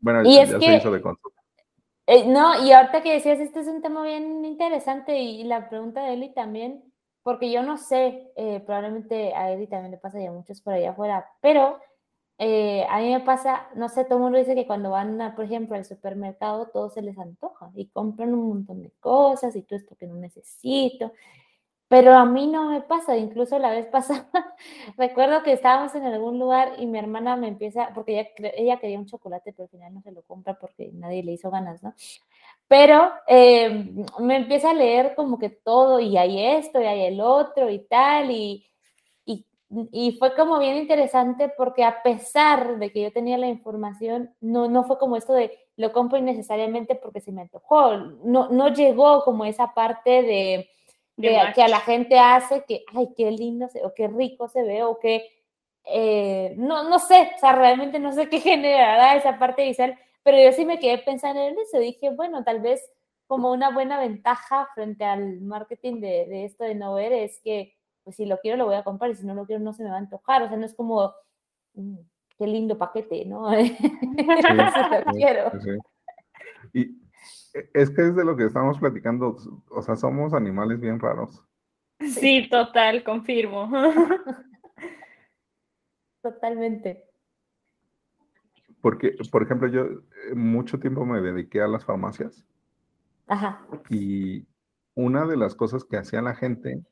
bueno, 0.00 0.22
y 0.24 0.38
es 0.38 0.50
ya 0.50 0.60
se 0.60 0.76
hizo 0.76 0.90
de. 0.90 1.02
Eh, 2.06 2.26
no, 2.26 2.64
y 2.64 2.72
ahorita 2.72 3.02
que 3.02 3.12
decías, 3.12 3.38
este 3.38 3.60
es 3.60 3.66
un 3.66 3.82
tema 3.82 4.02
bien 4.02 4.44
interesante 4.44 5.18
y, 5.18 5.44
la 5.44 5.68
pregunta 5.68 6.02
de 6.02 6.14
Eli 6.14 6.32
también, 6.32 6.82
porque 7.22 7.52
yo 7.52 7.62
no 7.62 7.76
sé, 7.76 8.32
eh, 8.36 8.60
probablemente 8.64 9.34
a 9.34 9.50
Eli 9.52 9.66
también 9.66 9.90
le 9.92 9.98
pasa 9.98 10.20
y 10.20 10.26
a 10.26 10.32
muchos 10.32 10.60
por 10.62 10.72
allá 10.72 10.90
afuera, 10.90 11.26
pero 11.40 11.78
eh, 12.38 12.86
a 12.88 13.00
mí 13.00 13.12
me 13.12 13.20
pasa, 13.20 13.68
no 13.74 13.88
sé, 13.88 14.04
todo 14.04 14.18
el 14.18 14.22
mundo 14.22 14.38
dice 14.38 14.54
que 14.54 14.66
cuando 14.66 14.90
van, 14.90 15.34
por 15.34 15.44
ejemplo, 15.44 15.74
al 15.76 15.84
supermercado, 15.84 16.68
todo 16.68 16.88
se 16.88 17.02
les 17.02 17.18
antoja 17.18 17.70
y 17.74 17.88
compran 17.88 18.32
un 18.32 18.48
montón 18.48 18.82
de 18.82 18.92
cosas 19.00 19.56
y 19.56 19.62
todo 19.62 19.78
esto 19.78 19.96
que 19.96 20.06
no 20.06 20.14
necesito. 20.14 21.12
Pero 21.88 22.14
a 22.14 22.24
mí 22.26 22.46
no 22.46 22.70
me 22.70 22.82
pasa, 22.82 23.16
incluso 23.16 23.58
la 23.58 23.70
vez 23.70 23.86
pasada, 23.92 24.30
recuerdo 24.96 25.42
que 25.42 25.52
estábamos 25.52 25.94
en 25.94 26.04
algún 26.04 26.38
lugar 26.38 26.74
y 26.78 26.86
mi 26.86 26.98
hermana 26.98 27.36
me 27.36 27.48
empieza, 27.48 27.90
porque 27.94 28.20
ella, 28.20 28.52
ella 28.56 28.78
quería 28.78 28.98
un 28.98 29.06
chocolate, 29.06 29.52
pero 29.52 29.64
al 29.64 29.70
final 29.70 29.94
no 29.94 30.02
se 30.02 30.12
lo 30.12 30.22
compra 30.22 30.58
porque 30.58 30.90
nadie 30.92 31.22
le 31.24 31.32
hizo 31.32 31.50
ganas, 31.50 31.82
¿no? 31.82 31.94
Pero 32.68 33.10
em, 33.26 34.04
me 34.20 34.36
empieza 34.36 34.70
a 34.70 34.74
leer 34.74 35.14
como 35.16 35.38
que 35.38 35.50
todo 35.50 36.00
y 36.00 36.16
hay 36.18 36.44
esto 36.58 36.80
y 36.80 36.86
hay 36.86 37.06
el 37.06 37.20
otro 37.20 37.70
y 37.70 37.80
tal, 37.80 38.30
y, 38.30 38.66
y 39.92 40.12
fue 40.12 40.34
como 40.34 40.58
bien 40.58 40.76
interesante 40.76 41.50
porque 41.50 41.84
a 41.84 42.02
pesar 42.02 42.78
de 42.78 42.90
que 42.90 43.02
yo 43.02 43.12
tenía 43.12 43.36
la 43.36 43.48
información, 43.48 44.34
no, 44.40 44.68
no 44.68 44.84
fue 44.84 44.98
como 44.98 45.16
esto 45.16 45.34
de 45.34 45.58
lo 45.76 45.92
compro 45.92 46.18
innecesariamente 46.18 46.94
porque 46.94 47.20
se 47.20 47.32
me 47.32 47.42
antojó, 47.42 47.96
no, 47.96 48.48
no 48.48 48.68
llegó 48.72 49.22
como 49.24 49.44
esa 49.44 49.74
parte 49.74 50.22
de, 50.22 50.70
que 51.16 51.62
a 51.62 51.68
la 51.68 51.80
gente 51.80 52.18
hace 52.18 52.64
que, 52.66 52.84
ay, 52.94 53.10
qué 53.14 53.30
lindo 53.30 53.68
se, 53.68 53.84
o 53.84 53.92
qué 53.94 54.08
rico 54.08 54.48
se 54.48 54.62
ve 54.62 54.82
o 54.84 54.98
que, 54.98 55.28
eh, 55.84 56.54
no, 56.56 56.88
no 56.88 56.98
sé, 56.98 57.32
o 57.36 57.38
sea, 57.38 57.52
realmente 57.52 57.98
no 57.98 58.12
sé 58.12 58.28
qué 58.28 58.40
generará 58.40 59.16
esa 59.16 59.38
parte 59.38 59.64
visual, 59.64 59.98
pero 60.22 60.40
yo 60.40 60.50
sí 60.52 60.64
me 60.64 60.78
quedé 60.78 60.98
pensando 60.98 61.40
en 61.42 61.58
eso, 61.58 61.78
dije, 61.78 62.10
bueno, 62.10 62.42
tal 62.42 62.60
vez 62.60 62.90
como 63.26 63.52
una 63.52 63.70
buena 63.70 64.00
ventaja 64.00 64.68
frente 64.74 65.04
al 65.04 65.40
marketing 65.42 66.00
de, 66.00 66.26
de 66.26 66.44
esto 66.46 66.64
de 66.64 66.74
no 66.74 66.94
ver 66.94 67.12
es 67.12 67.38
que 67.40 67.77
pues 68.08 68.16
si 68.16 68.24
lo 68.24 68.38
quiero 68.38 68.56
lo 68.56 68.64
voy 68.64 68.76
a 68.76 68.84
comprar 68.84 69.10
y 69.10 69.16
si 69.16 69.26
no 69.26 69.34
lo 69.34 69.44
quiero 69.44 69.62
no 69.62 69.74
se 69.74 69.84
me 69.84 69.90
va 69.90 69.96
a 69.96 69.98
antojar, 69.98 70.42
o 70.42 70.48
sea, 70.48 70.56
no 70.56 70.64
es 70.64 70.72
como, 70.72 71.12
mm, 71.74 71.98
qué 72.38 72.46
lindo 72.46 72.78
paquete, 72.78 73.26
¿no? 73.26 73.50
Sí, 73.60 75.12
quiero. 75.12 75.52
Y 76.72 76.84
e, 77.52 77.70
es 77.74 77.90
que 77.90 78.00
es 78.00 78.16
de 78.16 78.24
lo 78.24 78.34
que 78.34 78.46
estamos 78.46 78.78
platicando, 78.78 79.36
o 79.70 79.82
sea, 79.82 79.94
somos 79.94 80.32
animales 80.32 80.80
bien 80.80 80.98
raros. 80.98 81.44
Sí, 82.00 82.48
total, 82.48 83.04
confirmo. 83.04 83.70
Totalmente. 86.22 87.04
Porque, 88.80 89.18
por 89.30 89.42
ejemplo, 89.42 89.68
yo 89.68 89.82
eh, 89.82 90.34
mucho 90.34 90.80
tiempo 90.80 91.04
me 91.04 91.20
dediqué 91.20 91.60
a 91.60 91.68
las 91.68 91.84
farmacias. 91.84 92.42
Ajá. 93.26 93.66
Y 93.90 94.46
una 94.94 95.26
de 95.26 95.36
las 95.36 95.54
cosas 95.54 95.84
que 95.84 95.98
hacía 95.98 96.22
la 96.22 96.34
gente 96.34 96.82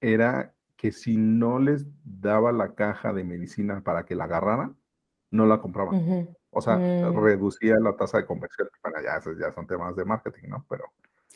era 0.00 0.54
que 0.76 0.92
si 0.92 1.16
no 1.16 1.58
les 1.58 1.86
daba 2.04 2.52
la 2.52 2.74
caja 2.74 3.12
de 3.12 3.24
medicina 3.24 3.82
para 3.82 4.04
que 4.04 4.14
la 4.14 4.24
agarraran, 4.24 4.76
no 5.30 5.46
la 5.46 5.60
compraban. 5.60 6.28
O 6.50 6.60
sea, 6.60 6.76
mm. 6.76 7.22
reducía 7.22 7.76
la 7.78 7.94
tasa 7.96 8.18
de 8.18 8.26
conversión. 8.26 8.68
Bueno, 8.82 8.98
ya, 9.02 9.20
ya 9.38 9.52
son 9.52 9.66
temas 9.66 9.94
de 9.94 10.04
marketing, 10.04 10.48
¿no? 10.48 10.64
Pero. 10.68 10.84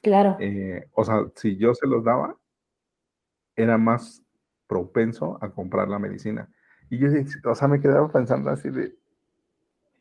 Claro. 0.03 0.37
Eh, 0.41 0.89
o 0.93 1.05
sea, 1.05 1.25
si 1.35 1.57
yo 1.57 1.75
se 1.75 1.87
los 1.87 2.05
daba, 2.05 2.37
era 3.57 3.79
más 3.79 4.23
propenso 4.67 5.39
a 5.41 5.51
comprar 5.51 5.89
la 5.89 5.99
medicina. 5.99 6.49
Y 6.91 6.99
yo, 6.99 7.09
o 7.51 7.55
sea, 7.55 7.69
me 7.69 7.81
quedaba 7.81 8.09
pensando 8.09 8.51
así 8.51 8.71
de, 8.71 8.97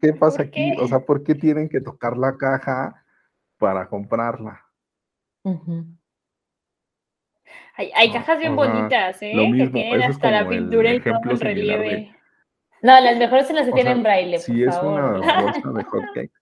¿qué 0.02 0.14
pasa 0.14 0.44
aquí? 0.44 0.76
O 0.80 0.88
sea, 0.88 1.00
¿por 1.00 1.24
qué 1.24 1.36
tienen 1.36 1.70
que 1.70 1.82
tocar 1.82 2.18
la 2.18 2.38
caja 2.38 3.04
para 3.58 3.88
comprarla? 3.88 4.66
Hay, 7.76 8.12
cajas 8.12 8.38
bien 8.38 8.56
bonitas, 8.56 9.22
¿eh? 9.22 9.34
que 9.34 9.68
tienen 9.70 10.04
hasta 10.04 10.30
la 10.30 10.48
pintura 10.48 10.94
y 10.94 11.00
todo 11.00 11.20
en 11.24 11.40
relieve. 11.40 12.16
No, 12.84 13.00
las 13.00 13.18
mejores 13.18 13.48
son 13.48 13.56
las 13.56 13.66
que 13.66 13.72
tienen 13.72 14.04
braille. 14.04 14.38
Si 14.40 14.64
es 14.64 14.78
una 14.78 15.12
bolsa 15.42 15.72
de 15.72 15.84
hotcakes. 15.84 16.34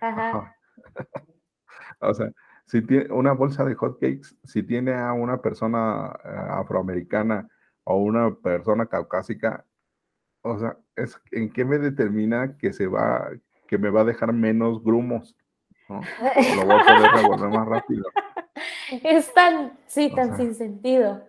Ajá. 0.00 0.56
o 2.00 2.14
sea, 2.14 2.30
si 2.66 2.82
tiene 2.82 3.12
una 3.12 3.32
bolsa 3.32 3.64
de 3.64 3.74
hotcakes, 3.74 4.36
si 4.44 4.62
tiene 4.62 4.92
a 4.92 5.12
una 5.12 5.40
persona 5.40 6.12
eh, 6.24 6.28
afroamericana 6.50 7.48
o 7.84 7.96
una 7.96 8.34
persona 8.34 8.86
caucásica, 8.86 9.64
o 10.42 10.58
sea, 10.58 10.76
es, 10.96 11.18
¿en 11.30 11.52
qué 11.52 11.64
me 11.64 11.78
determina 11.78 12.56
que 12.58 12.72
se 12.72 12.86
va, 12.86 13.30
que 13.68 13.78
me 13.78 13.90
va 13.90 14.02
a 14.02 14.04
dejar 14.04 14.32
menos 14.32 14.82
grumos? 14.82 15.36
¿no? 15.88 16.00
Lo 16.56 16.66
voy 16.66 16.76
a 16.76 16.84
poder 16.84 17.10
revolver 17.12 17.50
más 17.50 17.68
rápido. 17.68 18.04
Es 18.90 19.32
tan, 19.32 19.78
sí, 19.86 20.12
tan 20.14 20.36
sin 20.36 20.54
sentido. 20.54 21.24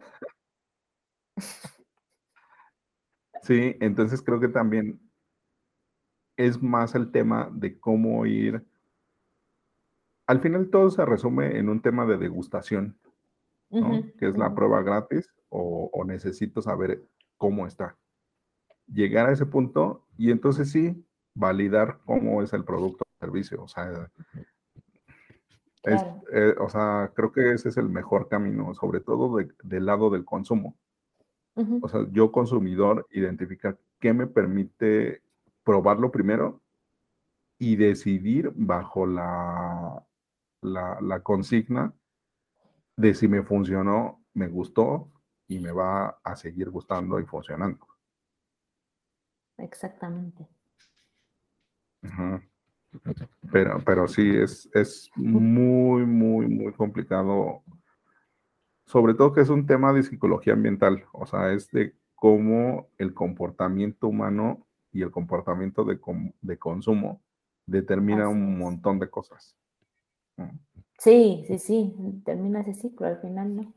Sí, 3.43 3.76
entonces 3.80 4.22
creo 4.22 4.39
que 4.39 4.47
también 4.47 4.99
es 6.38 6.62
más 6.62 6.95
el 6.95 7.12
tema 7.12 7.49
de 7.51 7.80
cómo 7.80 8.26
ir. 8.26 8.66
Al 10.28 10.39
final 10.41 10.70
todo 10.70 10.89
se 10.89 11.05
resume 11.05 11.57
en 11.57 11.70
un 11.70 11.82
tema 11.82 12.05
de 12.05 12.18
degustación, 12.18 12.97
¿no? 13.70 14.03
que 14.18 14.28
es 14.28 14.38
la 14.38 14.53
prueba 14.53 14.82
gratis 14.82 15.30
o, 15.49 15.89
o, 15.91 16.05
necesito 16.05 16.62
saber 16.62 17.03
cómo 17.38 17.68
está. 17.68 17.97
Llegar 18.88 19.28
a 19.28 19.34
ese 19.34 19.45
punto 19.45 20.05
y 20.18 20.32
entonces 20.32 20.72
sí, 20.72 21.05
validar 21.34 21.99
cómo 22.05 22.41
es 22.41 22.53
el 22.53 22.64
producto 22.64 23.03
o 23.03 23.26
servicio. 23.26 23.64
O 23.64 23.68
sea, 23.68 24.09
eh, 26.34 26.56
o 26.60 26.70
sea, 26.70 27.12
creo 27.16 27.32
que 27.32 27.54
ese 27.54 27.70
es 27.70 27.78
el 27.78 27.90
mejor 27.90 28.28
camino, 28.30 28.74
sobre 28.76 29.00
todo 29.02 29.38
del 29.64 29.86
lado 29.86 30.10
del 30.10 30.26
consumo. 30.26 30.78
O 31.82 31.88
sea, 31.90 32.08
yo 32.12 32.32
consumidor 32.32 33.08
identificar 33.12 33.78
qué 34.00 34.14
me 34.14 34.28
permite 34.28 35.22
probarlo 35.64 36.12
primero 36.12 36.62
y 37.60 37.76
decidir 37.76 38.52
bajo 38.56 39.06
la, 39.06 40.06
la, 40.62 41.00
la 41.02 41.24
consigna 41.24 41.94
de 42.96 43.14
si 43.14 43.28
me 43.28 43.44
funcionó, 43.44 44.24
me 44.34 44.48
gustó 44.48 45.10
y 45.48 45.60
me 45.60 45.72
va 45.74 46.20
a 46.24 46.36
seguir 46.38 46.70
gustando 46.70 47.20
y 47.20 47.26
funcionando. 47.26 47.86
Exactamente. 49.58 50.50
Ujú. 52.04 52.42
Pero, 53.52 53.82
pero 53.86 54.08
sí, 54.08 54.30
es, 54.36 54.70
es 54.74 55.10
muy, 55.16 56.06
muy, 56.06 56.48
muy 56.48 56.74
complicado. 56.74 57.64
Sobre 58.86 59.14
todo 59.14 59.34
que 59.34 59.42
es 59.42 59.50
un 59.50 59.66
tema 59.66 59.94
de 59.94 60.04
psicología 60.04 60.54
ambiental, 60.54 61.06
o 61.14 61.26
sea, 61.26 61.52
es 61.54 61.70
de 61.72 61.96
cómo 62.16 62.89
el 62.98 63.14
comportamiento 63.14 64.08
humano 64.08 64.66
y 64.92 65.02
el 65.02 65.12
comportamiento 65.12 65.84
de, 65.86 66.00
com- 66.00 66.32
de 66.42 66.58
consumo 66.58 67.22
determina 67.66 68.26
Así 68.28 68.34
un 68.34 68.54
es. 68.54 68.58
montón 68.60 69.00
de 69.00 69.10
cosas. 69.10 69.56
Mm. 70.38 70.50
Sí, 70.98 71.44
sí, 71.48 71.58
sí, 71.58 71.96
termina 72.26 72.62
ese 72.62 72.74
ciclo 72.76 73.08
al 73.08 73.20
final, 73.22 73.56
¿no? 73.56 73.74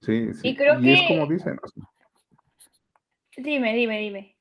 Sí, 0.00 0.34
sí. 0.34 0.48
Y 0.48 0.56
creo 0.56 0.74
es 0.80 1.00
que- 1.00 1.06
como 1.08 1.26
dicen, 1.26 1.58
Dime, 3.36 3.74
dime, 3.74 3.98
dime. 3.98 4.36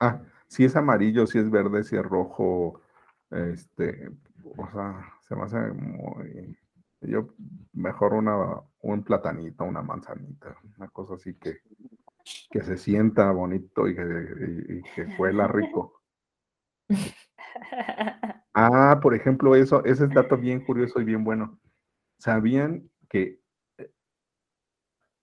ah, 0.00 0.20
si 0.48 0.64
es 0.64 0.76
amarillo, 0.76 1.26
si 1.26 1.38
es 1.38 1.50
verde, 1.50 1.84
si 1.84 1.96
es 1.96 2.02
rojo, 2.04 2.80
este, 3.30 4.10
o 4.56 4.70
sea, 4.70 5.12
se 5.22 5.34
me 5.36 5.42
hace 5.42 5.58
muy, 5.72 6.56
yo 7.00 7.28
mejor 7.72 8.14
una, 8.14 8.36
un 8.82 9.02
platanito, 9.02 9.64
una 9.64 9.82
manzanita, 9.82 10.56
una 10.78 10.88
cosa 10.88 11.14
así 11.14 11.34
que, 11.34 11.58
que 12.50 12.62
se 12.62 12.76
sienta 12.78 13.30
bonito 13.32 13.88
y 13.88 13.94
que, 13.96 14.02
y- 14.02 14.78
y 14.78 14.82
que 14.94 15.06
huela 15.18 15.48
rico. 15.48 16.00
Ah, 18.54 19.00
por 19.02 19.14
ejemplo, 19.14 19.56
eso, 19.56 19.84
ese 19.84 20.04
es 20.04 20.10
dato 20.14 20.36
bien 20.36 20.64
curioso 20.64 21.00
y 21.00 21.04
bien 21.04 21.24
bueno. 21.24 21.58
¿Sabían 22.18 22.88
que, 23.08 23.40
eh, 23.78 23.90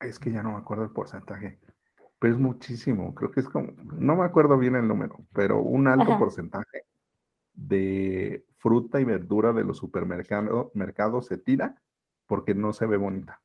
es 0.02 0.20
que 0.20 0.32
ya 0.32 0.44
no 0.44 0.52
me 0.52 0.58
acuerdo 0.58 0.84
el 0.84 0.92
porcentaje, 0.92 1.60
pero 2.22 2.36
es 2.36 2.40
muchísimo, 2.40 3.16
creo 3.16 3.32
que 3.32 3.40
es 3.40 3.50
como, 3.50 3.74
no 3.98 4.16
me 4.16 4.26
acuerdo 4.26 4.56
bien 4.56 4.76
el 4.76 4.88
número, 4.88 5.18
pero 5.34 5.60
un 5.60 5.88
alto 5.88 6.12
Ajá. 6.12 6.20
porcentaje 6.20 6.84
de 7.56 8.46
fruta 8.60 9.02
y 9.02 9.06
verdura 9.06 9.54
de 9.54 9.64
los 9.64 9.80
supermercados 9.80 10.70
mercados 10.76 11.26
se 11.26 11.40
tira 11.40 11.82
porque 12.28 12.54
no 12.54 12.74
se 12.74 12.86
ve 12.86 12.98
bonita. 12.98 13.42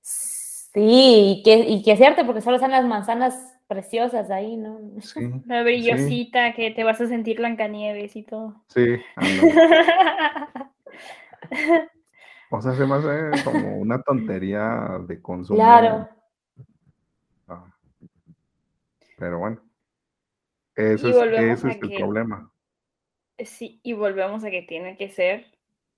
Sí, 0.00 1.38
y 1.38 1.42
que, 1.44 1.58
y 1.68 1.84
que 1.84 1.92
es 1.92 1.98
cierto, 1.98 2.26
porque 2.26 2.40
solo 2.40 2.56
están 2.56 2.72
las 2.72 2.84
manzanas 2.84 3.56
preciosas 3.68 4.28
ahí, 4.32 4.56
¿no? 4.56 4.80
Sí, 5.00 5.20
La 5.46 5.62
brillosita 5.62 6.52
que 6.52 6.72
te 6.72 6.82
vas 6.82 7.00
a 7.00 7.06
sentir 7.06 7.36
Blancanieves 7.36 8.16
y 8.16 8.24
todo. 8.24 8.64
sí. 8.66 8.96
O 12.50 12.62
sea, 12.62 12.74
se 12.74 12.86
me 12.86 12.94
hace 12.94 13.44
como 13.44 13.76
una 13.76 14.00
tontería 14.00 14.98
de 15.06 15.20
consumo. 15.20 15.58
Claro. 15.58 16.08
Ah. 17.48 17.64
Pero 19.18 19.38
bueno, 19.38 19.60
es, 20.76 21.02
ese 21.04 21.10
es 21.52 21.64
el 21.64 21.80
que- 21.90 21.96
problema 21.96 22.52
Sí, 23.44 23.78
y 23.84 23.92
volvemos 23.92 24.42
a 24.42 24.50
que 24.50 24.62
tiene 24.62 24.96
que 24.96 25.10
ser 25.10 25.46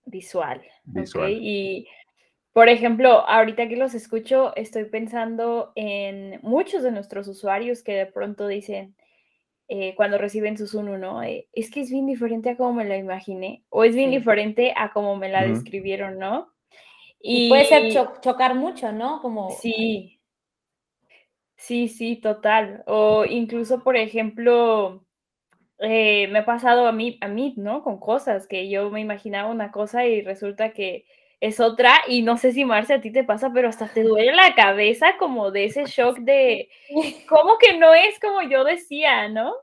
visual. 0.05 0.59
¿ok? 0.59 0.67
visual. 0.85 1.33
Y, 1.41 1.89
por 2.53 2.69
ejemplo, 2.69 3.27
ahorita 3.27 3.67
que 3.69 3.77
los 3.77 3.95
escucho, 3.95 4.55
estoy 4.57 4.85
pensando 4.85 5.73
en 5.75 6.39
muchos 6.43 6.83
de 6.83 6.91
nuestros 6.91 7.29
usuarios 7.29 7.83
que 7.83 7.93
de 7.95 8.07
pronto 8.07 8.47
dicen, 8.47 8.95
eh, 9.69 9.95
cuando 9.95 10.19
reciben 10.19 10.59
su 10.59 10.67
Zunu, 10.67 10.99
¿no? 10.99 11.23
Eh, 11.23 11.49
es 11.55 11.71
que 11.71 11.81
es 11.81 11.91
bien 11.91 12.07
diferente 12.07 12.51
a 12.51 12.57
como 12.59 12.75
me 12.75 12.85
la 12.85 12.99
imaginé, 12.99 13.65
o 13.71 13.85
es 13.85 13.95
bien 13.95 14.11
Sí. 14.11 14.19
diferente 14.19 14.75
a 14.77 14.93
como 14.93 15.17
me 15.17 15.31
la 15.31 15.43
describieron, 15.45 16.19
¿no? 16.19 16.53
Y 17.23 17.49
puede 17.49 17.65
ser 17.67 17.91
cho- 17.93 18.21
chocar 18.21 18.55
mucho, 18.55 18.93
¿no? 18.93 19.23
Como, 19.23 19.51
Sí, 19.51 20.20
sí, 21.61 21.89
sí, 21.89 22.17
total. 22.17 22.83
O 22.87 23.25
incluso, 23.25 23.83
por 23.83 23.97
ejemplo, 23.97 25.05
eh, 25.81 26.29
me 26.29 26.41
ha 26.41 26.45
pasado 26.47 26.87
a 26.89 26.93
mí, 26.93 27.19
a 27.23 27.29
mí, 27.29 27.55
¿no? 27.57 27.83
Con 27.83 28.01
cosas 28.01 28.47
que 28.49 28.69
yo 28.71 28.91
me 28.91 29.01
imaginaba 29.01 29.51
una 29.51 29.73
cosa 29.73 30.07
y 30.07 30.23
resulta 30.23 30.73
que 30.73 31.07
es 31.41 31.61
otra. 31.61 31.95
Y 32.09 32.23
no 32.23 32.37
sé 32.39 32.53
si 32.53 32.65
Marce 32.65 32.95
a 32.95 33.01
ti 33.01 33.13
te 33.13 33.25
pasa, 33.25 33.53
pero 33.55 33.69
hasta 33.69 33.89
te 33.93 34.05
duele 34.05 34.35
la 34.35 34.55
cabeza 34.55 35.17
como 35.19 35.51
de 35.53 35.67
ese 35.67 35.87
shock 35.87 36.19
de, 36.21 36.69
¿cómo 37.29 37.59
que 37.59 37.79
no 37.79 37.95
es 37.95 38.19
como 38.21 38.43
yo 38.43 38.65
decía, 38.65 39.29
¿no? 39.29 39.55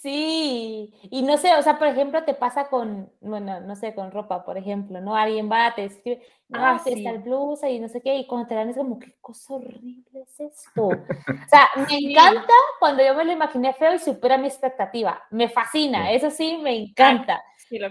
Sí, 0.00 0.92
y 1.10 1.22
no 1.22 1.36
sé, 1.36 1.54
o 1.56 1.62
sea, 1.62 1.78
por 1.78 1.88
ejemplo, 1.88 2.24
te 2.24 2.34
pasa 2.34 2.68
con, 2.68 3.10
bueno, 3.20 3.60
no 3.60 3.76
sé, 3.76 3.94
con 3.94 4.10
ropa, 4.10 4.44
por 4.44 4.56
ejemplo, 4.58 5.00
¿no? 5.00 5.14
Alguien 5.16 5.50
va, 5.50 5.74
te 5.74 5.84
escribe, 5.84 6.22
Ah, 6.52 6.80
sí. 6.82 6.92
esta 7.06 7.12
blusa 7.18 7.68
y 7.68 7.78
no 7.78 7.88
sé 7.88 8.00
qué, 8.02 8.16
y 8.16 8.26
cuando 8.26 8.48
te 8.48 8.54
dan 8.56 8.68
es 8.70 8.76
como, 8.76 8.98
qué 8.98 9.14
cosa 9.20 9.54
horrible 9.54 10.22
es 10.22 10.40
esto. 10.40 10.86
O 10.86 11.48
sea, 11.48 11.68
me 11.88 11.98
encanta 11.98 12.52
cuando 12.80 13.04
yo 13.04 13.14
me 13.14 13.24
lo 13.24 13.32
imaginé 13.32 13.72
feo 13.74 13.94
y 13.94 13.98
supera 13.98 14.36
mi 14.38 14.48
expectativa, 14.48 15.22
me 15.30 15.48
fascina, 15.48 16.08
Sí. 16.08 16.14
eso 16.14 16.30
sí, 16.30 16.58
me 16.62 16.76
encanta, 16.76 17.42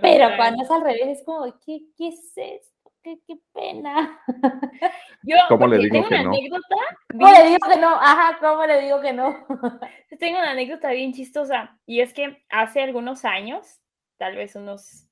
pero 0.02 0.30
cuando 0.36 0.64
es 0.64 0.72
al 0.72 0.82
revés 0.82 1.20
es 1.20 1.24
como, 1.26 1.46
¿qué, 1.66 1.82
qué 1.98 2.10
es 2.10 2.34
esto? 2.36 2.79
¿Qué, 3.04 3.18
qué 3.26 3.36
pena? 3.54 4.20
Yo 5.24 5.36
¿Cómo 5.48 5.68
le 5.68 5.78
digo 5.78 5.94
tengo 5.94 6.08
que 6.10 6.16
una 6.16 6.24
no? 6.24 6.30
anécdota 6.32 6.76
¿Cómo 7.12 7.26
bien 7.28 7.34
le 7.34 7.50
digo 7.50 7.70
que 7.70 7.80
no? 7.80 7.88
Ajá, 7.90 8.38
¿cómo 8.40 8.66
le 8.66 8.82
digo 8.82 9.02
que 9.02 9.14
no? 9.14 9.46
Tengo 10.20 10.40
una 10.40 10.52
anécdota 10.52 10.92
bien 10.92 11.14
chistosa 11.14 11.80
y 11.86 12.02
es 12.02 12.14
que 12.14 12.44
hace 12.50 12.82
algunos 12.82 13.26
años, 13.26 13.80
tal 14.18 14.36
vez 14.36 14.56
unos 14.56 15.08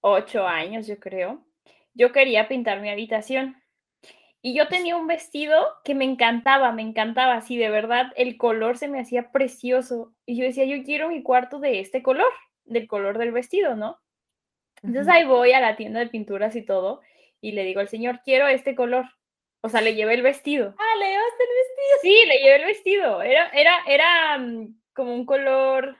ocho 0.00 0.46
años 0.46 0.86
yo 0.86 0.98
creo, 0.98 1.44
yo 1.94 2.12
quería 2.12 2.48
pintar 2.48 2.80
mi 2.80 2.90
habitación 2.90 3.56
y 4.42 4.54
yo 4.54 4.68
tenía 4.68 4.96
un 4.96 5.06
vestido 5.06 5.64
que 5.84 5.94
me 5.94 6.04
encantaba, 6.04 6.70
me 6.72 6.82
encantaba, 6.82 7.34
así 7.34 7.56
de 7.56 7.70
verdad 7.70 8.12
el 8.16 8.36
color 8.36 8.78
se 8.78 8.88
me 8.88 9.00
hacía 9.00 9.32
precioso 9.32 10.12
y 10.24 10.36
yo 10.36 10.44
decía, 10.44 10.64
yo 10.64 10.82
quiero 10.84 11.08
mi 11.08 11.22
cuarto 11.22 11.58
de 11.58 11.80
este 11.80 12.02
color, 12.02 12.32
del 12.64 12.86
color 12.86 13.18
del 13.18 13.32
vestido, 13.32 13.74
¿no? 13.76 13.98
Entonces 14.82 15.08
ahí 15.08 15.24
voy 15.24 15.52
a 15.52 15.60
la 15.60 15.76
tienda 15.76 16.00
de 16.00 16.08
pinturas 16.08 16.54
y 16.56 16.62
todo 16.62 17.00
y 17.40 17.52
le 17.52 17.64
digo 17.64 17.80
al 17.80 17.88
señor, 17.88 18.20
quiero 18.24 18.46
este 18.48 18.74
color. 18.74 19.06
O 19.60 19.68
sea, 19.68 19.80
le 19.80 19.94
llevé 19.94 20.14
el 20.14 20.22
vestido. 20.22 20.74
Ah, 20.78 20.98
le 20.98 21.08
llevaste 21.08 21.42
el 21.42 21.48
vestido. 21.56 21.98
Sí, 22.02 22.26
le 22.26 22.38
llevé 22.38 22.56
el 22.56 22.64
vestido. 22.66 23.22
Era, 23.22 23.48
era, 23.48 23.78
era 23.86 24.38
mm, 24.38 24.80
como 24.92 25.14
un 25.14 25.26
color 25.26 25.96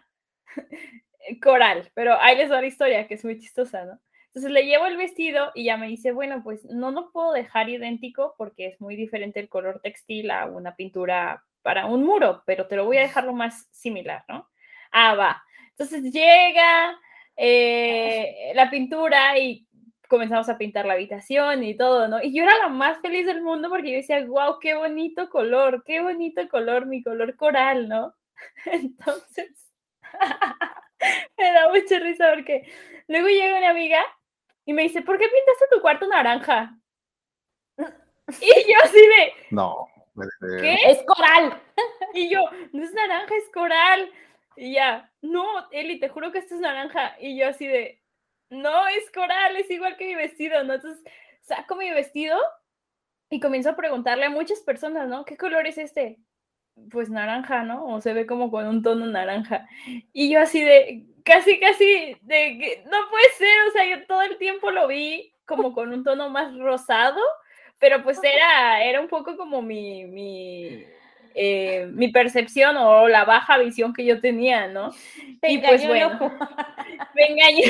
coral, 1.42 1.90
pero 1.94 2.20
ahí 2.20 2.36
les 2.36 2.48
doy 2.48 2.60
la 2.60 2.66
historia, 2.66 3.06
que 3.08 3.14
es 3.14 3.24
muy 3.24 3.38
chistosa, 3.38 3.84
¿no? 3.84 4.00
Entonces 4.28 4.52
le 4.52 4.66
llevo 4.66 4.86
el 4.86 4.98
vestido 4.98 5.50
y 5.54 5.64
ya 5.64 5.78
me 5.78 5.88
dice, 5.88 6.12
bueno, 6.12 6.42
pues 6.44 6.64
no 6.66 6.90
lo 6.90 7.10
puedo 7.10 7.32
dejar 7.32 7.70
idéntico 7.70 8.34
porque 8.36 8.66
es 8.66 8.80
muy 8.82 8.94
diferente 8.94 9.40
el 9.40 9.48
color 9.48 9.80
textil 9.80 10.30
a 10.30 10.44
una 10.44 10.76
pintura 10.76 11.42
para 11.62 11.86
un 11.86 12.04
muro, 12.04 12.42
pero 12.44 12.66
te 12.66 12.76
lo 12.76 12.84
voy 12.84 12.98
a 12.98 13.02
dejar 13.02 13.24
lo 13.24 13.32
más 13.32 13.66
similar, 13.70 14.24
¿no? 14.28 14.48
Ah, 14.92 15.14
va. 15.14 15.42
Entonces 15.70 16.12
llega 16.12 16.98
eh, 17.36 18.52
la 18.54 18.70
pintura 18.70 19.38
y 19.38 19.66
comenzamos 20.08 20.48
a 20.48 20.58
pintar 20.58 20.86
la 20.86 20.94
habitación 20.94 21.64
y 21.64 21.76
todo, 21.76 22.08
¿no? 22.08 22.22
Y 22.22 22.34
yo 22.34 22.44
era 22.44 22.56
la 22.58 22.68
más 22.68 22.98
feliz 23.00 23.26
del 23.26 23.42
mundo 23.42 23.68
porque 23.68 23.90
yo 23.90 23.96
decía, 23.96 24.24
wow, 24.24 24.58
qué 24.60 24.74
bonito 24.74 25.28
color, 25.28 25.82
qué 25.84 26.00
bonito 26.00 26.48
color, 26.48 26.86
mi 26.86 27.02
color 27.02 27.36
coral, 27.36 27.88
¿no? 27.88 28.14
Entonces, 28.66 29.70
me 31.38 31.52
da 31.52 31.68
mucha 31.68 31.98
risa 31.98 32.30
porque 32.34 32.70
luego 33.08 33.28
llega 33.28 33.58
una 33.58 33.70
amiga 33.70 34.00
y 34.64 34.72
me 34.72 34.82
dice, 34.82 35.02
¿por 35.02 35.18
qué 35.18 35.26
pintaste 35.26 35.66
tu 35.70 35.80
cuarto 35.80 36.06
naranja? 36.08 36.76
Y 38.40 38.72
yo 38.72 38.78
así 38.82 38.98
de, 38.98 39.32
No. 39.50 39.88
Es 40.62 41.02
coral. 41.04 41.62
y 42.14 42.30
yo, 42.30 42.40
no 42.72 42.82
es 42.82 42.92
naranja, 42.92 43.34
es 43.36 43.50
coral. 43.52 44.10
Y 44.56 44.72
ya, 44.74 45.12
no, 45.22 45.44
Eli, 45.70 45.98
te 46.00 46.08
juro 46.08 46.32
que 46.32 46.38
esto 46.38 46.54
es 46.54 46.60
naranja. 46.60 47.16
Y 47.20 47.38
yo 47.38 47.48
así 47.48 47.66
de, 47.66 48.02
no, 48.50 48.88
es 48.88 49.10
coral, 49.12 49.56
es 49.56 49.70
igual 49.70 49.96
que 49.96 50.06
mi 50.06 50.14
vestido, 50.14 50.62
¿no? 50.64 50.74
Entonces 50.74 51.04
saco 51.42 51.76
mi 51.76 51.90
vestido 51.90 52.38
y 53.30 53.40
comienzo 53.40 53.70
a 53.70 53.76
preguntarle 53.76 54.26
a 54.26 54.30
muchas 54.30 54.60
personas, 54.60 55.08
¿no? 55.08 55.24
¿Qué 55.24 55.36
color 55.36 55.66
es 55.66 55.78
este? 55.78 56.18
Pues 56.90 57.10
naranja, 57.10 57.62
¿no? 57.62 57.86
O 57.86 58.00
se 58.00 58.12
ve 58.12 58.26
como 58.26 58.50
con 58.50 58.66
un 58.66 58.82
tono 58.82 59.06
naranja. 59.06 59.68
Y 60.12 60.30
yo 60.30 60.40
así 60.40 60.62
de, 60.62 61.04
casi, 61.24 61.58
casi, 61.58 62.16
de 62.22 62.58
que 62.58 62.84
no 62.86 62.98
puede 63.10 63.28
ser, 63.36 63.68
o 63.68 63.70
sea, 63.72 63.84
yo 63.84 64.06
todo 64.06 64.22
el 64.22 64.38
tiempo 64.38 64.70
lo 64.70 64.86
vi 64.86 65.32
como 65.44 65.72
con 65.72 65.92
un 65.92 66.04
tono 66.04 66.28
más 66.28 66.56
rosado, 66.56 67.20
pero 67.78 68.02
pues 68.02 68.18
era, 68.22 68.82
era 68.82 69.00
un 69.00 69.08
poco 69.08 69.36
como 69.36 69.62
mi, 69.62 70.04
mi, 70.04 70.84
eh, 71.38 71.86
mi 71.92 72.08
percepción 72.08 72.78
o 72.78 73.08
la 73.08 73.26
baja 73.26 73.58
visión 73.58 73.92
que 73.92 74.06
yo 74.06 74.20
tenía, 74.22 74.68
¿no? 74.68 74.90
Te 75.42 75.52
Y 75.52 75.58
pues 75.58 75.86
bueno. 75.86 76.18
me 77.14 77.26
engañó. 77.26 77.62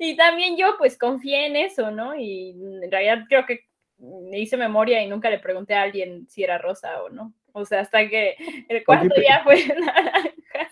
Y 0.00 0.16
también 0.16 0.56
yo 0.56 0.76
pues 0.76 0.98
confié 0.98 1.46
en 1.46 1.54
eso, 1.56 1.92
¿no? 1.92 2.16
Y 2.16 2.50
en 2.50 2.90
realidad 2.90 3.24
creo 3.28 3.46
que 3.46 3.66
me 3.98 4.40
hice 4.40 4.56
memoria 4.56 5.00
y 5.00 5.08
nunca 5.08 5.30
le 5.30 5.38
pregunté 5.38 5.74
a 5.74 5.82
alguien 5.82 6.28
si 6.28 6.42
era 6.42 6.58
rosa 6.58 7.02
o 7.02 7.08
no. 7.08 7.32
O 7.52 7.64
sea, 7.64 7.80
hasta 7.80 8.08
que 8.08 8.34
el 8.68 8.84
cuarto 8.84 9.14
pe- 9.14 9.24
ya 9.26 9.42
fue 9.44 9.64
naranja. 9.68 10.70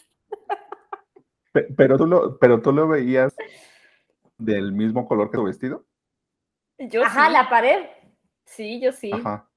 pero, 1.77 1.97
tú 1.97 2.07
lo, 2.07 2.39
pero 2.39 2.61
tú 2.61 2.73
lo 2.73 2.89
veías 2.89 3.35
del 4.37 4.73
mismo 4.73 5.07
color 5.07 5.31
que 5.31 5.37
tu 5.39 5.45
vestido. 5.45 5.87
Yo 6.79 7.05
Ajá, 7.05 7.29
sí. 7.29 7.33
la 7.33 7.49
pared. 7.49 7.87
Sí, 8.45 8.81
yo 8.81 8.91
sí. 8.93 9.11
Ajá. 9.13 9.49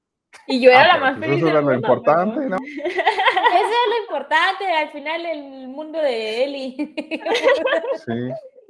Y 0.46 0.62
yo 0.62 0.70
era 0.70 0.84
Ah, 0.84 0.88
la 0.88 0.98
más 0.98 1.18
pues 1.18 1.28
feliz. 1.28 1.38
Eso 1.40 1.50
era 1.50 1.62
lo 1.62 1.74
importante, 1.74 2.40
¿no? 2.46 2.58
Eso 2.78 2.86
es 2.86 3.90
lo 3.90 4.04
importante, 4.04 4.66
al 4.66 4.90
final 4.90 5.26
el 5.26 5.68
mundo 5.68 6.00
de 6.00 6.44
Eli. 6.44 6.96
Sí. 8.06 8.30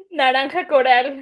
Naranja 0.10 0.68
coral. 0.68 1.22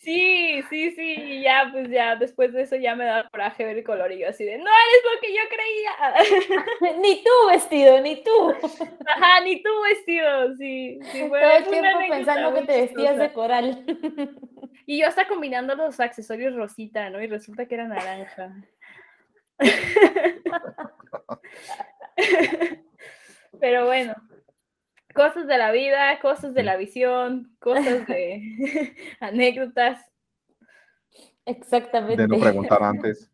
sí, 0.00 0.62
sí, 0.68 0.90
sí. 0.92 1.14
Y 1.14 1.42
ya, 1.42 1.68
pues 1.70 1.88
ya, 1.90 2.16
después 2.16 2.52
de 2.52 2.62
eso 2.62 2.76
ya 2.76 2.96
me 2.96 3.04
daba 3.04 3.28
coraje 3.28 3.64
ver 3.64 3.78
el 3.78 3.84
color 3.84 4.10
y 4.10 4.20
yo 4.20 4.28
así 4.28 4.44
de, 4.44 4.58
no 4.58 4.64
eres 4.64 5.02
lo 5.04 5.20
que 5.20 5.34
yo 5.34 5.42
creía. 5.54 6.98
ni 7.00 7.22
tú 7.22 7.30
vestido, 7.48 8.00
ni 8.00 8.22
tú. 8.24 8.54
Ajá, 9.06 9.40
ni 9.44 9.62
tú 9.62 9.68
vestido, 9.88 10.56
sí. 10.56 10.98
sí 11.12 11.28
Todo 11.28 11.36
el 11.36 11.64
tiempo 11.68 11.98
pensando 12.08 12.54
que 12.54 12.62
te 12.62 12.80
vestías 12.80 13.18
de 13.18 13.32
coral. 13.32 13.84
Y 14.88 15.00
yo 15.00 15.06
hasta 15.06 15.28
combinando 15.28 15.74
los 15.74 16.00
accesorios 16.00 16.54
rosita, 16.54 17.10
¿no? 17.10 17.20
Y 17.20 17.26
resulta 17.26 17.66
que 17.66 17.74
era 17.74 17.86
naranja. 17.86 18.54
Pero 23.60 23.84
bueno, 23.84 24.14
cosas 25.14 25.46
de 25.46 25.58
la 25.58 25.72
vida, 25.72 26.18
cosas 26.20 26.54
de 26.54 26.62
la 26.62 26.76
visión, 26.76 27.54
cosas 27.60 28.06
de 28.06 28.96
anécdotas, 29.20 30.08
Exactamente. 31.44 32.22
De 32.22 32.28
no 32.28 32.38
preguntar 32.38 32.82
antes. 32.82 33.30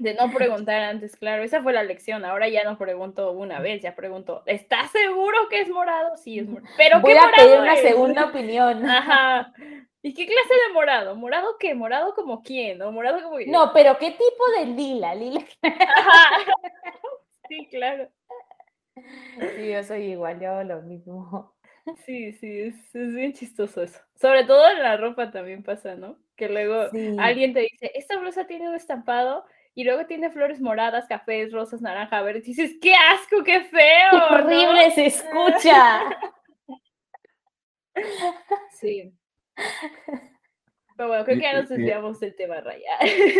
De 0.00 0.14
no 0.14 0.30
preguntar 0.32 0.82
antes, 0.82 1.16
claro. 1.16 1.42
Esa 1.42 1.62
fue 1.62 1.72
la 1.72 1.82
lección. 1.82 2.24
Ahora 2.24 2.48
ya 2.48 2.64
no 2.64 2.78
pregunto 2.78 3.32
una 3.32 3.60
vez, 3.60 3.82
ya 3.82 3.94
pregunto, 3.94 4.42
¿estás 4.46 4.90
seguro 4.90 5.36
que 5.48 5.60
es 5.60 5.68
morado? 5.68 6.16
Sí, 6.16 6.38
es 6.38 6.48
morado. 6.48 6.74
Pero 6.76 7.00
Voy 7.00 7.12
¿qué 7.12 7.18
a 7.18 7.22
morado 7.26 7.46
pedir 7.46 7.60
una 7.60 7.74
es? 7.74 7.80
segunda 7.82 8.24
opinión. 8.26 8.84
Ajá. 8.90 9.52
¿Y 10.02 10.14
qué 10.14 10.24
clase 10.26 10.54
de 10.68 10.72
morado? 10.72 11.14
¿Morado 11.14 11.56
qué? 11.58 11.74
¿Morado 11.74 12.14
como 12.14 12.42
quién? 12.42 12.80
¿O 12.80 12.90
morado 12.90 13.22
como 13.22 13.38
No, 13.46 13.72
pero 13.74 13.98
¿qué 13.98 14.12
tipo 14.12 14.44
de 14.58 14.66
lila? 14.66 15.14
Lila. 15.14 15.44
Ajá. 15.62 16.44
Sí, 17.48 17.66
claro. 17.68 18.08
Sí, 18.94 19.72
yo 19.72 19.82
soy 19.82 20.12
igual, 20.12 20.38
yo 20.40 20.50
hago 20.52 20.62
lo 20.62 20.82
mismo. 20.82 21.52
Sí, 22.06 22.32
sí, 22.34 22.60
es, 22.60 22.94
es 22.94 23.12
bien 23.12 23.32
chistoso 23.32 23.82
eso. 23.82 23.98
Sobre 24.14 24.44
todo 24.44 24.70
en 24.70 24.80
la 24.82 24.96
ropa 24.96 25.32
también 25.32 25.64
pasa, 25.64 25.96
¿no? 25.96 26.16
Que 26.36 26.48
luego 26.48 26.88
Sí. 26.90 27.16
alguien 27.18 27.52
te 27.52 27.60
dice, 27.60 27.90
esta 27.96 28.18
blusa 28.18 28.46
tiene 28.46 28.68
un 28.68 28.76
estampado 28.76 29.44
y 29.74 29.84
luego 29.84 30.06
tiene 30.06 30.30
flores 30.30 30.60
moradas, 30.60 31.06
cafés, 31.08 31.52
rosas, 31.52 31.80
naranja, 31.80 32.20
verdes. 32.22 32.44
Y 32.48 32.54
dices, 32.54 32.76
qué 32.80 32.94
asco, 32.94 33.42
qué 33.44 33.62
feo. 33.64 34.10
¡Qué 34.10 34.16
¿no?". 34.16 34.26
horrible 34.36 34.90
se 34.92 35.06
escucha! 35.06 36.02
Sí. 38.72 39.12
Pero 40.96 41.08
bueno, 41.08 41.24
creo 41.24 41.36
que 41.36 41.42
ya 41.42 41.60
nos 41.60 41.70
y- 41.70 41.74
desviamos 41.74 42.20
del 42.20 42.34
tema, 42.36 42.60
Raya. 42.60 42.98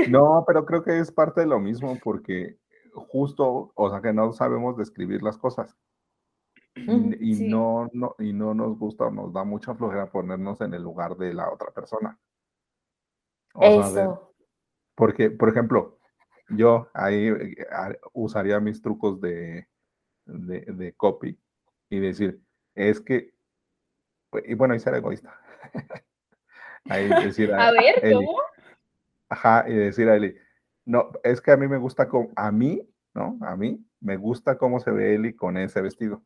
No, 0.09 0.45
pero 0.47 0.65
creo 0.67 0.83
que 0.83 0.99
es 0.99 1.11
parte 1.13 1.43
de 1.43 1.47
lo 1.47 1.59
mismo 1.59 1.97
porque 2.03 2.57
justo, 2.93 3.73
o 3.75 3.91
sea, 3.91 4.01
que 4.01 4.13
no 4.13 4.33
sabemos 4.33 4.77
describir 4.77 5.23
las 5.23 5.39
cosas. 5.39 5.77
Y, 6.75 7.31
y 7.31 7.35
sí. 7.37 7.49
no, 7.49 7.89
no, 7.93 8.15
y 8.19 8.33
no 8.33 8.55
nos 8.55 8.79
gusta 8.79 9.05
o 9.07 9.11
nos 9.11 9.33
da 9.33 9.45
mucha 9.45 9.75
flojera 9.75 10.11
ponernos 10.11 10.61
en 10.61 10.75
el 10.75 10.83
lugar 10.83 11.17
de 11.17 11.33
la 11.35 11.51
otra 11.51 11.71
persona. 11.71 12.19
O 13.55 13.61
sea, 13.63 13.91
de- 13.93 14.01
Eso. 14.03 14.35
porque, 14.95 15.31
por 15.31 15.49
ejemplo, 15.49 16.00
yo 16.51 16.89
ahí 16.95 17.29
eh, 17.29 17.57
usaría 18.13 18.61
mis 18.61 18.81
trucos 18.83 19.21
de, 19.21 19.67
de, 20.27 20.61
de 20.61 20.93
copy 20.95 21.39
y 21.89 21.99
decir, 21.99 22.41
es 22.75 23.01
que, 23.01 23.35
y 24.45 24.55
bueno, 24.55 24.75
y 24.75 24.81
ser 24.81 24.95
egoísta. 24.95 25.39
Ahí 26.89 27.09
decir, 27.09 27.53
A 27.53 27.71
ver, 27.73 28.03
Eli, 28.03 28.15
¿cómo? 28.15 28.39
Ajá, 29.29 29.65
y 29.69 29.75
decir 29.75 30.09
a 30.09 30.17
Eli, 30.17 30.35
no, 30.85 31.11
es 31.23 31.41
que 31.41 31.53
a 31.53 31.57
mí 31.57 31.69
me 31.69 31.77
gusta 31.77 32.09
como, 32.09 32.31
a 32.37 32.51
mí, 32.51 32.89
¿no? 33.15 33.39
A 33.43 33.55
mí 33.57 33.85
me 34.01 34.17
gusta 34.17 34.57
cómo 34.57 34.81
se 34.81 34.91
ve 34.91 35.15
Eli 35.15 35.35
con 35.35 35.57
ese 35.57 35.83
vestido. 35.83 36.23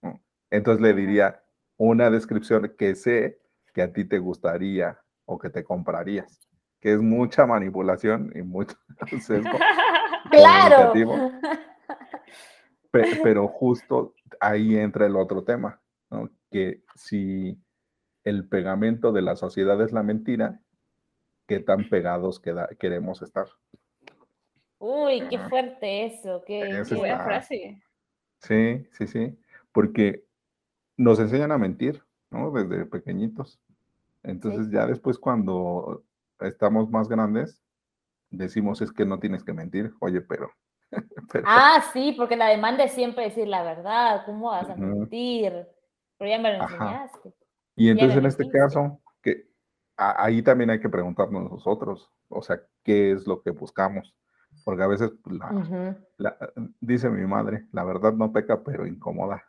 ¿no? 0.00 0.22
Entonces 0.50 0.80
le 0.80 0.94
diría 0.94 1.42
una 1.76 2.08
descripción 2.08 2.74
que 2.78 2.94
sé 2.94 3.40
que 3.74 3.82
a 3.82 3.92
ti 3.92 4.04
te 4.04 4.18
gustaría 4.18 5.00
o 5.24 5.38
que 5.38 5.50
te 5.50 5.64
comprarías, 5.64 6.40
que 6.80 6.92
es 6.94 7.00
mucha 7.00 7.46
manipulación 7.46 8.32
y 8.34 8.42
mucho 8.42 8.76
sesgo 9.20 9.50
¡Claro! 10.30 10.92
pero 13.22 13.48
justo 13.48 14.14
ahí 14.40 14.76
entra 14.76 15.06
el 15.06 15.16
otro 15.16 15.44
tema, 15.44 15.80
¿no? 16.10 16.28
Que 16.50 16.82
si 16.94 17.58
el 18.24 18.48
pegamento 18.48 19.12
de 19.12 19.22
la 19.22 19.36
sociedad 19.36 19.80
es 19.82 19.92
la 19.92 20.02
mentira, 20.02 20.60
¿qué 21.46 21.60
tan 21.60 21.88
pegados 21.88 22.40
queda- 22.40 22.68
queremos 22.78 23.22
estar? 23.22 23.46
Uy, 24.78 25.22
qué 25.28 25.38
fuerte 25.38 26.06
eso. 26.06 26.42
Qué, 26.46 26.82
qué- 26.88 26.94
Buena 26.94 27.14
está- 27.14 27.24
frase. 27.24 27.82
Sí, 28.38 28.86
sí, 28.92 29.06
sí, 29.06 29.38
porque 29.72 30.24
nos 30.96 31.18
enseñan 31.20 31.52
a 31.52 31.58
mentir, 31.58 32.02
¿no? 32.30 32.50
Desde 32.50 32.86
pequeñitos. 32.86 33.60
Entonces 34.22 34.70
ya 34.70 34.86
después 34.86 35.18
cuando 35.18 36.02
estamos 36.40 36.90
más 36.90 37.08
grandes, 37.08 37.62
decimos 38.30 38.80
es 38.82 38.92
que 38.92 39.04
no 39.04 39.18
tienes 39.18 39.44
que 39.44 39.52
mentir, 39.52 39.92
oye, 40.00 40.20
pero... 40.20 40.50
pero- 41.32 41.44
Ah, 41.46 41.84
sí, 41.92 42.14
porque 42.16 42.36
la 42.36 42.48
demanda 42.48 42.84
es 42.84 42.92
siempre 42.92 43.24
decir 43.24 43.46
la 43.48 43.62
verdad. 43.62 44.22
¿Cómo 44.26 44.48
vas 44.50 44.68
a 44.70 44.76
mentir? 44.76 45.66
Pero 46.18 46.30
ya 46.30 46.38
me 46.38 46.56
lo 46.56 46.64
Ajá. 46.64 46.74
enseñaste. 46.74 47.34
Y 47.76 47.88
entonces 47.88 48.18
en 48.18 48.26
este 48.26 48.48
caso, 48.50 49.00
que 49.22 49.46
ahí 49.96 50.42
también 50.42 50.70
hay 50.70 50.80
que 50.80 50.88
preguntarnos 50.88 51.50
nosotros, 51.50 52.10
o 52.28 52.42
sea, 52.42 52.60
¿qué 52.84 53.12
es 53.12 53.26
lo 53.26 53.42
que 53.42 53.50
buscamos? 53.50 54.14
Porque 54.64 54.82
a 54.82 54.86
veces 54.86 55.12
pues, 55.22 55.36
la- 55.38 55.52
Ujú. 55.52 55.96
la- 56.18 56.36
dice 56.80 57.08
mi 57.08 57.26
madre, 57.26 57.66
la 57.72 57.84
verdad 57.84 58.12
no 58.12 58.32
peca, 58.32 58.62
pero 58.62 58.86
incomoda. 58.86 59.42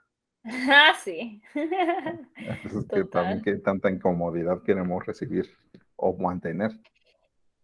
Ah, 0.69 0.93
sí. 1.03 1.41
Entonces, 1.53 2.85
que 2.91 3.03
también 3.05 3.41
qué 3.43 3.55
tanta 3.57 3.91
incomodidad 3.91 4.63
queremos 4.63 5.05
recibir 5.05 5.45
o 6.01 6.13
mantener. 6.17 6.71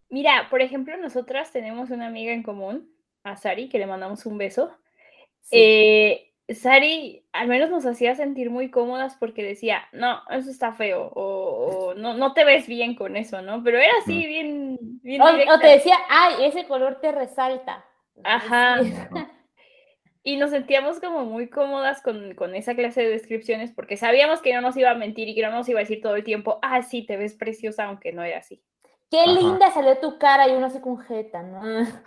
Mira, 0.09 0.47
por 0.49 0.61
ejemplo, 0.61 0.95
nosotras 0.97 1.51
tenemos 1.51 1.89
una 1.89 2.07
amiga 2.07 2.31
en 2.31 2.43
común, 2.43 2.89
a 3.23 3.35
Sari, 3.35 3.67
que 3.67 3.79
le 3.79 3.87
mandamos 3.87 4.25
un 4.25 4.37
beso. 4.37 4.71
Sí. 5.41 5.57
Eh, 5.59 6.27
Sari 6.49 7.25
al 7.33 7.49
menos 7.49 7.69
nos 7.69 7.85
hacía 7.85 8.15
sentir 8.15 8.49
muy 8.49 8.71
cómodas 8.71 9.17
porque 9.19 9.43
decía, 9.43 9.87
no, 9.91 10.21
eso 10.29 10.49
está 10.49 10.71
feo, 10.73 11.11
o, 11.13 11.89
o 11.89 11.93
no, 11.95 12.13
no 12.13 12.33
te 12.33 12.45
ves 12.45 12.67
bien 12.67 12.95
con 12.95 13.17
eso, 13.17 13.41
¿no? 13.41 13.63
Pero 13.63 13.79
era 13.79 13.93
así, 14.01 14.25
bien, 14.25 14.77
bien 15.01 15.21
O, 15.21 15.59
te 15.59 15.67
decía, 15.67 15.97
ay, 16.09 16.45
ese 16.45 16.65
color 16.65 16.99
te 17.01 17.11
resalta. 17.11 17.85
Ajá. 18.23 18.79
Y 20.27 20.35
nos 20.35 20.49
sentíamos 20.49 20.99
como 20.99 21.23
muy 21.23 21.49
cómodas 21.49 22.01
con, 22.01 22.35
con 22.35 22.53
esa 22.53 22.75
clase 22.75 23.01
de 23.01 23.07
descripciones 23.11 23.71
porque 23.71 23.95
sabíamos 23.95 24.41
que 24.41 24.53
no 24.53 24.59
nos 24.59 24.75
iba 24.75 24.91
a 24.91 24.93
mentir 24.93 25.29
y 25.29 25.33
que 25.35 25.41
no 25.41 25.51
nos 25.51 25.69
iba 25.69 25.79
a 25.79 25.83
decir 25.83 26.01
todo 26.01 26.17
el 26.17 26.25
tiempo, 26.25 26.59
ah, 26.61 26.81
sí, 26.81 27.05
te 27.05 27.15
ves 27.15 27.33
preciosa, 27.35 27.85
aunque 27.85 28.11
no 28.11 28.23
era 28.23 28.39
así. 28.39 28.61
Qué 29.09 29.21
Ajá. 29.21 29.31
linda 29.31 29.71
salió 29.71 29.97
tu 29.99 30.17
cara 30.19 30.49
y 30.49 30.55
uno 30.57 30.69
se 30.69 30.81
congeta, 30.81 31.43
¿no? 31.43 31.61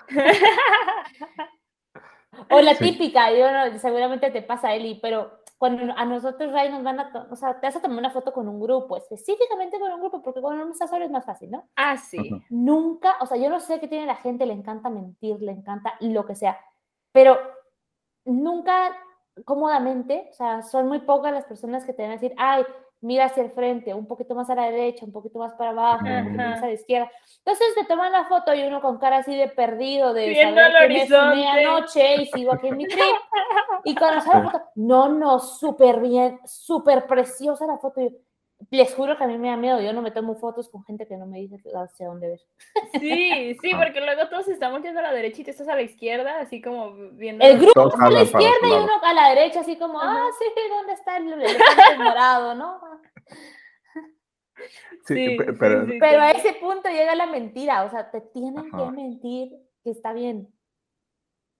O 2.50 2.60
la 2.60 2.74
Sí. 2.74 2.92
típica, 2.92 3.32
yo 3.32 3.50
no, 3.50 3.78
seguramente 3.78 4.30
te 4.30 4.42
pasa, 4.42 4.74
Eli, 4.74 4.98
pero 5.00 5.40
cuando 5.56 5.94
a 5.96 6.04
nosotros, 6.04 6.52
Ray, 6.52 6.68
nos 6.70 6.82
van 6.82 7.00
a, 7.00 7.10
to- 7.12 7.26
o 7.30 7.36
sea, 7.36 7.58
te 7.58 7.66
vas 7.66 7.76
a 7.76 7.80
tomar 7.80 7.98
una 7.98 8.10
foto 8.10 8.32
con 8.34 8.46
un 8.48 8.60
grupo, 8.60 8.98
específicamente 8.98 9.78
con 9.80 9.90
un 9.92 10.00
grupo, 10.00 10.20
porque 10.22 10.40
cuando 10.42 10.62
uno 10.64 10.72
está 10.72 10.86
solo 10.86 11.06
es 11.06 11.10
más 11.10 11.24
fácil, 11.24 11.50
¿no? 11.50 11.68
Ah, 11.76 11.96
sí. 11.96 12.30
Nunca, 12.50 13.16
o 13.20 13.26
sea, 13.26 13.38
yo 13.38 13.48
no 13.48 13.60
sé 13.60 13.80
qué 13.80 13.88
tiene 13.88 14.04
la 14.06 14.16
gente, 14.16 14.44
le 14.46 14.52
encanta 14.52 14.90
mentir, 14.90 15.40
le 15.40 15.52
encanta 15.52 15.94
lo 16.00 16.26
que 16.26 16.34
sea, 16.34 16.58
pero 17.12 17.38
nunca 18.24 18.96
cómodamente, 19.44 20.28
o 20.30 20.34
sea, 20.34 20.62
son 20.62 20.88
muy 20.88 21.00
pocas 21.00 21.32
las 21.32 21.44
personas 21.44 21.84
que 21.84 21.92
te 21.92 22.02
van 22.02 22.12
a 22.12 22.14
decir, 22.14 22.34
ay, 22.36 22.64
mira 23.02 23.26
hacia 23.26 23.42
el 23.42 23.50
frente, 23.50 23.94
un 23.94 24.06
poquito 24.06 24.34
más 24.34 24.50
a 24.50 24.54
la 24.54 24.64
derecha, 24.70 25.06
un 25.06 25.12
poquito 25.12 25.38
más 25.38 25.54
para 25.54 25.70
abajo, 25.70 26.04
un 26.04 26.24
poquito 26.24 26.42
más 26.42 26.62
a 26.62 26.66
la 26.66 26.72
izquierda. 26.72 27.10
Entonces 27.38 27.74
te 27.74 27.84
toman 27.84 28.12
la 28.12 28.24
foto 28.24 28.54
y 28.54 28.62
uno 28.62 28.82
con 28.82 28.98
cara 28.98 29.18
así 29.18 29.34
de 29.34 29.48
perdido, 29.48 30.12
de 30.12 30.28
Viendo 30.28 30.60
saber 30.60 30.88
que 30.88 31.06
fumé 31.06 31.18
horizonte. 31.18 31.46
anoche 31.46 32.14
y 32.16 32.26
sigo 32.26 32.52
aquí 32.52 32.68
en 32.68 32.76
mi 32.76 32.86
trip. 32.86 33.02
Y 33.84 33.94
cuando 33.94 34.20
sale 34.20 34.44
la 34.44 34.50
foto, 34.50 34.64
no, 34.74 35.08
no, 35.08 35.38
súper 35.38 36.00
bien, 36.00 36.38
súper 36.44 37.06
preciosa 37.06 37.66
la 37.66 37.78
foto. 37.78 38.02
Yo, 38.02 38.08
les 38.70 38.94
juro 38.94 39.16
que 39.16 39.24
a 39.24 39.26
mí 39.26 39.38
me 39.38 39.48
da 39.48 39.56
miedo, 39.56 39.80
yo 39.80 39.92
no 39.92 40.02
me 40.02 40.10
tomo 40.10 40.34
fotos 40.36 40.68
con 40.68 40.84
gente 40.84 41.06
que 41.06 41.16
no 41.16 41.26
me 41.26 41.38
dice 41.38 41.56
hacia 41.74 42.08
dónde 42.08 42.28
ver. 42.28 42.40
Sí, 43.00 43.56
sí, 43.60 43.70
porque 43.74 44.00
luego 44.00 44.28
todos 44.28 44.48
estamos 44.48 44.82
yendo 44.82 45.00
a 45.00 45.04
la 45.04 45.12
derecha 45.12 45.40
y 45.40 45.44
tú 45.44 45.50
estás 45.50 45.68
a 45.68 45.74
la 45.74 45.82
izquierda, 45.82 46.40
así 46.40 46.60
como 46.60 46.92
viendo. 47.12 47.44
El 47.44 47.58
grupo 47.58 47.88
está 47.88 48.06
a 48.06 48.10
la 48.10 48.22
izquierda 48.22 48.58
y 48.68 48.72
uno 48.72 48.92
a 49.02 49.14
la 49.14 49.28
derecha, 49.30 49.60
así 49.60 49.76
como, 49.78 50.00
Ajá. 50.00 50.12
ah, 50.14 50.28
sí, 50.38 50.44
¿dónde 50.68 50.92
está 50.92 51.16
el 51.16 51.32
elefante 51.32 51.96
morado, 51.98 52.54
no? 52.54 52.80
Sí, 55.06 55.14
Sí, 55.14 55.36
pe- 55.38 55.44
sí, 55.46 55.52
pero 55.58 55.86
sí. 55.86 55.96
Pero 55.98 56.20
a 56.20 56.30
ese 56.32 56.52
punto 56.54 56.88
llega 56.90 57.14
la 57.14 57.26
mentira, 57.26 57.84
o 57.84 57.90
sea, 57.90 58.10
te 58.10 58.20
tienen 58.20 58.66
Ajá. 58.72 58.86
que 58.86 58.92
mentir 58.92 59.52
que 59.82 59.90
está 59.90 60.12
bien. 60.12 60.48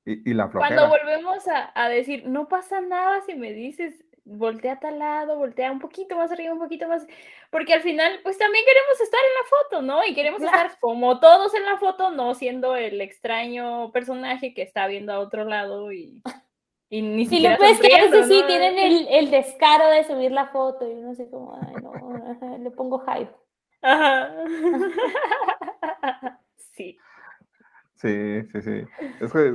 y, 0.05 0.31
y 0.31 0.35
la 0.35 0.51
Cuando 0.51 0.83
flojera. 0.83 0.89
volvemos 0.89 1.49
a, 1.49 1.73
a 1.75 1.89
decir, 1.89 2.27
no 2.27 2.49
pasa 2.49 2.81
nada 2.81 3.23
si 3.23 3.35
me 3.35 3.53
dices, 3.53 3.95
voltea 4.31 4.75
a 4.75 4.81
tal 4.81 4.99
lado, 4.99 5.37
voltea 5.37 5.73
un 5.73 5.81
poquito 5.81 6.17
más 6.17 6.31
arriba, 6.31 6.53
un 6.53 6.59
poquito 6.59 6.87
más, 6.89 7.07
porque 7.51 7.75
al 7.75 7.83
final, 7.83 8.21
pues 8.23 8.39
también 8.39 8.65
queremos 8.65 9.01
estar 9.01 9.21
en 9.21 9.35
la 9.35 9.49
foto, 9.49 9.83
¿no? 9.83 10.05
Y 10.05 10.15
queremos 10.15 10.43
estar 10.43 10.79
como 10.79 11.19
todos 11.21 11.55
en 11.55 11.65
la 11.65 11.79
foto, 11.79 12.11
no 12.11 12.35
siendo 12.35 12.77
el 12.77 13.01
extraño 13.01 13.91
personaje 13.93 14.55
que 14.55 14.63
está 14.63 14.87
viendo 14.87 15.13
a 15.13 15.19
otro 15.19 15.45
lado 15.45 15.93
y, 15.93 16.23
y 16.89 17.03
ni 17.03 17.27
Si 17.27 17.41
lo 17.41 17.51
ves 17.59 17.81
que 17.81 17.95
a 17.95 18.05
veces 18.05 18.29
sí 18.29 18.43
tienen 18.47 18.79
el, 18.79 19.09
el, 19.09 19.31
descaro 19.31 19.89
de 19.89 20.05
subir 20.05 20.31
la 20.31 20.47
foto 20.47 20.89
y 20.89 20.95
uno 20.95 21.11
así 21.11 21.29
como, 21.29 21.59
ay, 21.61 21.75
no, 21.83 22.59
le 22.59 22.71
pongo 22.71 23.01
hype. 23.01 23.35
Ajá. 23.83 24.33
sí. 26.57 26.97
Sí, 27.97 28.43
sí, 28.53 28.63
sí. 28.63 28.85
Es 29.21 29.33
que 29.33 29.53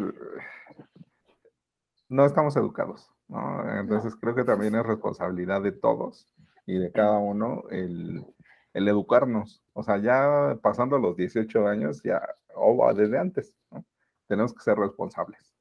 no 2.10 2.26
estamos 2.26 2.56
educados. 2.58 3.15
Entonces 3.30 4.16
creo 4.16 4.36
que 4.36 4.44
también 4.44 4.76
es 4.76 4.86
responsabilidad 4.86 5.62
de 5.62 5.72
todos 5.72 6.28
y 6.66 6.78
de 6.78 6.92
cada 6.92 7.18
uno 7.18 7.64
el, 7.70 8.26
educarnos. 8.74 9.64
O 9.74 9.84
sea, 9.84 9.98
ya 9.98 10.58
pasando 10.62 10.98
los 11.00 11.16
18 11.16 11.68
años, 11.68 12.02
ya, 12.04 12.22
o 12.56 12.94
desde 12.94 13.18
antes, 13.18 13.54
tenemos 14.28 14.54
que 14.54 14.64
ser 14.64 14.78
responsables 14.78 15.56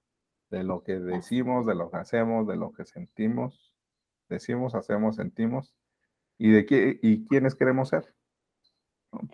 de 0.50 0.62
lo 0.62 0.82
que 0.82 0.98
decimos, 0.98 1.66
de 1.66 1.74
lo 1.74 1.90
que 1.90 1.96
hacemos, 1.96 2.46
de 2.46 2.56
lo 2.56 2.72
que 2.72 2.84
sentimos, 2.84 3.74
decimos, 4.28 4.74
hacemos, 4.74 5.16
sentimos 5.16 5.74
y 6.38 6.50
de 6.50 6.66
qué 6.66 6.98
y 7.02 7.26
quiénes 7.26 7.54
queremos 7.54 7.88
ser. 7.88 8.14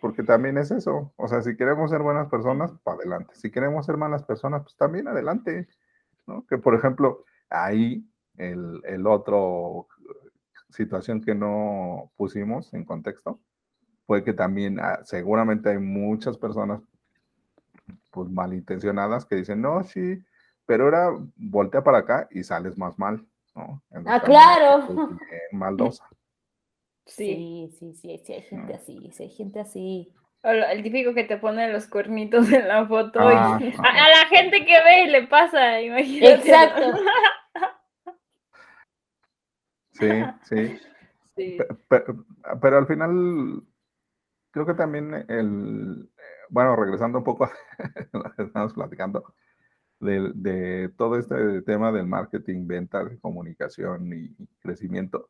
Porque 0.01 0.23
también 0.23 0.59
es 0.59 0.71
eso. 0.71 1.13
O 1.17 1.29
sea, 1.29 1.43
si 1.43 1.57
queremos 1.57 1.91
ser 1.91 2.03
buenas 2.03 2.29
personas, 2.29 2.73
para 2.83 2.99
adelante. 2.99 3.35
Si 3.35 3.51
queremos 3.51 3.87
ser 3.87 3.97
malas 3.97 4.25
personas, 4.25 4.63
pues 4.63 4.77
también 4.77 5.09
adelante. 5.09 5.69
Que 6.49 6.59
por 6.59 6.75
ejemplo, 6.75 7.25
ahí 7.49 8.10
el, 8.41 8.81
el 8.85 9.07
otro 9.07 9.87
situación 10.71 11.21
que 11.21 11.35
no 11.35 12.11
pusimos 12.17 12.73
en 12.75 12.85
contexto 12.85 13.41
fue 14.07 14.25
que 14.25 14.33
también 14.33 14.81
ah, 14.81 15.01
seguramente 15.05 15.71
hay 15.71 15.79
muchas 15.79 16.37
personas 16.37 16.81
pues 18.11 18.29
malintencionadas 18.29 19.25
que 19.25 19.37
dicen, 19.37 19.61
no, 19.63 19.85
sí, 19.85 20.21
pero 20.67 20.85
ahora 20.85 21.11
voltea 21.37 21.83
para 21.83 21.99
acá 21.99 22.29
y 22.31 22.43
sales 22.43 22.77
más 22.77 22.99
mal, 22.99 23.25
¿no? 23.55 23.83
ah, 24.07 24.21
claro. 24.21 24.87
maldosa. 25.53 26.09
Sí, 27.07 27.71
sí, 27.79 27.95
sí, 27.95 28.21
sí, 28.25 28.33
hay 28.33 28.43
gente 28.43 28.75
así, 28.75 29.11
sí 29.13 29.23
hay 29.25 29.31
gente 29.31 29.61
así. 29.61 30.13
El 30.43 30.83
típico 30.83 31.13
que 31.13 31.25
te 31.25 31.37
pone 31.37 31.73
los 31.73 31.87
cuernitos 31.87 32.51
en 32.53 32.67
la 32.69 32.87
foto 32.87 33.21
y 33.21 33.35
ah, 33.35 33.57
a, 33.79 34.09
la 34.09 34.27
gente 34.29 34.65
que 34.65 34.83
ve 34.83 35.07
le 35.09 35.27
pasa, 35.27 35.81
imagínate. 35.81 36.35
Exacto. 36.35 36.99
Sí, 40.01 40.79
sí. 41.37 41.59
Pero, 42.61 42.79
al 42.79 42.87
final, 42.87 43.63
creo 44.51 44.67
que 44.67 44.75
también 44.75 45.25
el, 45.29 46.11
bueno, 46.49 46.77
regresando 46.77 47.19
un 47.19 47.25
poco 47.25 47.45
a 47.45 47.53
lo 48.13 48.33
que 48.33 48.43
estamos 48.43 48.75
platicando, 48.75 49.33
de, 50.01 50.91
todo 50.97 51.19
este 51.19 51.63
tema 51.63 51.93
del 51.93 52.07
marketing, 52.07 52.67
ventas, 52.67 53.13
comunicación 53.21 54.13
y 54.13 54.35
crecimiento, 54.61 55.29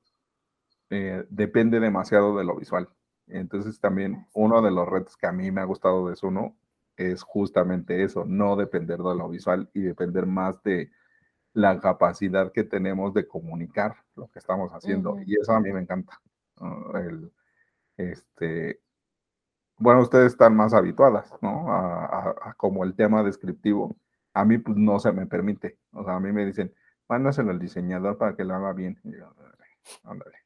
eh, 0.90 1.24
depende 1.28 1.80
demasiado 1.80 2.36
de 2.36 2.44
lo 2.44 2.56
visual. 2.56 2.88
Entonces 3.26 3.80
también 3.80 4.26
uno 4.34 4.62
de 4.62 4.70
los 4.70 4.88
retos 4.88 5.16
que 5.16 5.26
a 5.26 5.32
mí 5.32 5.50
me 5.50 5.60
ha 5.60 5.64
gustado 5.64 6.08
de 6.08 6.16
Suno 6.16 6.56
es 6.96 7.22
justamente 7.22 8.02
eso, 8.02 8.24
no 8.26 8.56
depender 8.56 8.98
de 8.98 9.14
lo 9.14 9.28
visual 9.28 9.70
y 9.72 9.82
depender 9.82 10.26
más 10.26 10.62
de 10.62 10.90
la 11.52 11.80
capacidad 11.80 12.52
que 12.52 12.64
tenemos 12.64 13.12
de 13.14 13.26
comunicar 13.26 13.96
lo 14.14 14.28
que 14.28 14.38
estamos 14.38 14.70
haciendo. 14.72 15.18
Y 15.26 15.34
eso 15.40 15.52
a 15.52 15.60
mí 15.60 15.72
me 15.72 15.80
encanta. 15.80 16.20
El, 16.94 17.32
este, 17.96 18.80
bueno, 19.76 20.02
ustedes 20.02 20.32
están 20.32 20.54
más 20.56 20.74
habituadas, 20.74 21.32
¿no? 21.40 21.72
A, 21.72 22.54
como 22.56 22.84
el 22.84 22.94
tema 22.94 23.22
descriptivo. 23.22 23.96
A 24.34 24.44
mí, 24.44 24.58
pues, 24.58 24.76
no 24.76 24.98
se 25.00 25.12
me 25.12 25.26
permite. 25.26 25.78
O 25.92 26.04
sea, 26.04 26.16
a 26.16 26.20
mí 26.20 26.32
me 26.32 26.44
dicen, 26.44 26.72
mándaselo 27.08 27.50
al 27.50 27.58
diseñador 27.58 28.18
para 28.18 28.36
que 28.36 28.44
lo 28.44 28.54
haga 28.54 28.72
bien. 28.72 29.00
Y 29.04 29.16
yo, 29.16 29.34
ándale. 30.04 30.36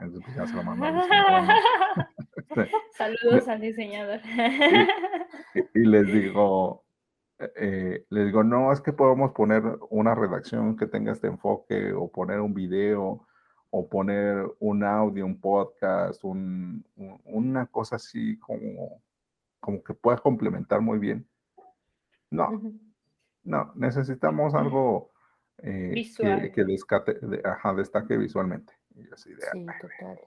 Entonces, 0.00 0.22
pues, 0.24 0.36
ya 0.36 0.46
se 0.46 0.54
lo 0.54 0.64
mando. 0.64 0.86
Saludos 2.96 3.48
al 3.48 3.60
diseñador. 3.60 4.20
y 5.74 5.80
les 5.80 6.06
digo, 6.06 6.81
eh, 7.56 8.06
les 8.10 8.26
digo, 8.26 8.44
no, 8.44 8.72
es 8.72 8.80
que 8.80 8.92
podemos 8.92 9.32
poner 9.32 9.62
una 9.90 10.14
redacción 10.14 10.76
que 10.76 10.86
tenga 10.86 11.12
este 11.12 11.26
enfoque 11.26 11.92
o 11.92 12.10
poner 12.10 12.40
un 12.40 12.54
video 12.54 13.26
o 13.70 13.88
poner 13.88 14.46
un 14.60 14.84
audio, 14.84 15.24
un 15.24 15.40
podcast, 15.40 16.22
una 16.24 17.66
cosa 17.66 17.96
así 17.96 18.38
como, 18.38 19.02
como 19.60 19.82
que 19.82 19.94
pueda 19.94 20.18
complementar 20.18 20.82
muy 20.82 20.98
bien. 20.98 21.26
No, 22.30 22.60
no, 23.44 23.72
necesitamos 23.74 24.54
algo 24.54 25.10
eh, 25.58 25.94
que, 26.54 26.64
destaque 26.64 28.16
visualmente. 28.16 28.74
Y 28.94 29.10
así 29.12 29.30
de, 29.30 29.40
sí, 29.52 29.66
total. 29.80 30.18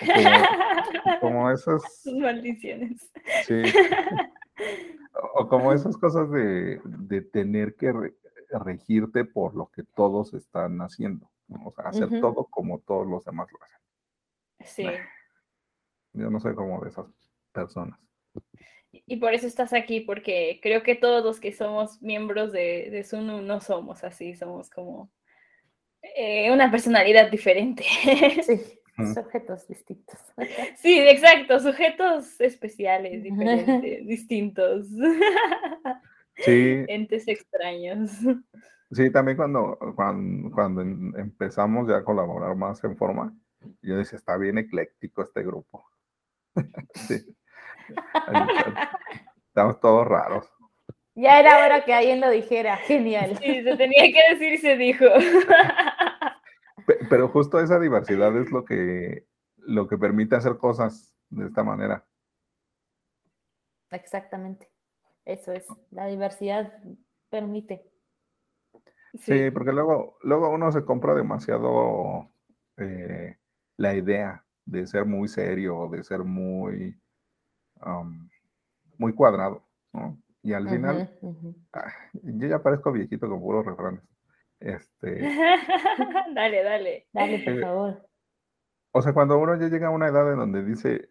Como, 0.00 1.20
como, 1.20 1.50
esas 1.52 1.82
maldiciones. 2.06 3.10
Sí. 3.46 3.62
O 5.34 5.48
como 5.48 5.72
esas 5.72 5.96
cosas 5.96 6.30
de, 6.30 6.80
tener 7.32 7.74
que 7.76 7.92
regirte 8.64 9.24
por 9.24 9.54
lo 9.54 9.70
que 9.70 9.82
todos 9.82 10.34
están 10.34 10.78
haciendo. 10.80 11.30
O 11.64 11.72
sea, 11.72 11.86
hacer 11.86 12.08
todo 12.20 12.46
como 12.46 12.78
todos 12.80 13.06
los 13.06 13.24
demás 13.24 13.48
lo 13.52 13.62
hacen. 13.62 13.78
Sí. 14.64 14.86
Yo 16.14 16.30
no 16.30 16.40
soy 16.40 16.54
como 16.54 16.80
de 16.82 16.90
esas 16.90 17.06
personas. 17.52 17.98
Y 18.92 19.16
por 19.16 19.32
eso 19.32 19.46
estás 19.46 19.72
aquí, 19.72 20.00
porque 20.00 20.60
creo 20.62 20.82
que 20.82 20.94
todos 20.94 21.24
los 21.24 21.40
que 21.40 21.52
somos 21.52 22.00
miembros 22.02 22.52
de, 22.52 22.88
de 22.90 23.04
Sunu 23.04 23.40
no 23.40 23.60
somos 23.60 24.04
así, 24.04 24.34
somos 24.34 24.68
como 24.68 25.10
eh, 26.02 26.50
una 26.50 26.70
personalidad 26.70 27.30
diferente. 27.30 27.84
Sí. 28.42 28.78
Sujetos 28.96 29.66
distintos. 29.68 30.18
Sí, 30.76 30.98
exacto, 30.98 31.58
sujetos 31.60 32.40
especiales, 32.40 33.22
diferentes, 33.22 34.06
distintos. 34.06 34.86
Sí. 36.36 36.84
Entes 36.88 37.26
extraños. 37.28 38.10
Sí, 38.90 39.10
también 39.10 39.36
cuando, 39.36 39.78
cuando, 39.96 40.82
empezamos 40.82 41.88
ya 41.88 41.98
a 41.98 42.04
colaborar 42.04 42.54
más 42.56 42.82
en 42.84 42.96
forma, 42.96 43.34
yo 43.80 43.96
decía, 43.96 44.18
está 44.18 44.36
bien 44.36 44.58
ecléctico 44.58 45.22
este 45.22 45.42
grupo. 45.42 45.86
sí. 46.94 47.24
Estamos 49.46 49.80
todos 49.80 50.06
raros. 50.06 50.46
Ya 51.14 51.40
era 51.40 51.64
hora 51.64 51.84
que 51.84 51.94
alguien 51.94 52.20
lo 52.20 52.30
dijera, 52.30 52.76
genial. 52.78 53.38
Sí, 53.38 53.62
se 53.62 53.76
tenía 53.76 54.12
que 54.12 54.34
decir 54.34 54.52
y 54.54 54.58
se 54.58 54.76
dijo. 54.76 55.04
Pero 57.08 57.28
justo 57.28 57.60
esa 57.60 57.78
diversidad 57.78 58.36
es 58.36 58.50
lo 58.50 58.64
que, 58.64 59.26
lo 59.56 59.88
que 59.88 59.98
permite 59.98 60.36
hacer 60.36 60.56
cosas 60.58 61.14
de 61.30 61.46
esta 61.46 61.62
manera. 61.62 62.04
Exactamente. 63.90 64.70
Eso 65.24 65.52
es. 65.52 65.66
La 65.90 66.06
diversidad 66.06 66.72
permite. 67.30 67.90
Sí, 69.14 69.50
porque 69.50 69.72
luego, 69.72 70.16
luego 70.22 70.48
uno 70.48 70.72
se 70.72 70.84
compra 70.84 71.14
demasiado 71.14 72.30
eh, 72.78 73.36
la 73.76 73.94
idea 73.94 74.44
de 74.64 74.86
ser 74.86 75.04
muy 75.04 75.28
serio, 75.28 75.88
de 75.90 76.02
ser 76.02 76.20
muy, 76.20 76.98
muy 78.96 79.12
cuadrado, 79.14 79.66
Y 80.42 80.52
al 80.54 80.68
final, 80.68 81.18
ah, 81.72 81.92
yo 82.12 82.48
ya 82.48 82.62
parezco 82.62 82.92
viejito 82.92 83.28
con 83.28 83.40
puros 83.40 83.66
refranes. 83.66 84.02
Este, 84.62 85.20
dale, 86.34 86.62
dale. 86.62 87.08
Dale, 87.12 87.38
por 87.40 87.52
eh, 87.52 87.60
favor. 87.60 88.08
O 88.92 89.02
sea, 89.02 89.12
cuando 89.12 89.38
uno 89.38 89.58
ya 89.58 89.68
llega 89.68 89.88
a 89.88 89.90
una 89.90 90.06
edad 90.06 90.32
en 90.32 90.38
donde 90.38 90.64
dice 90.64 91.10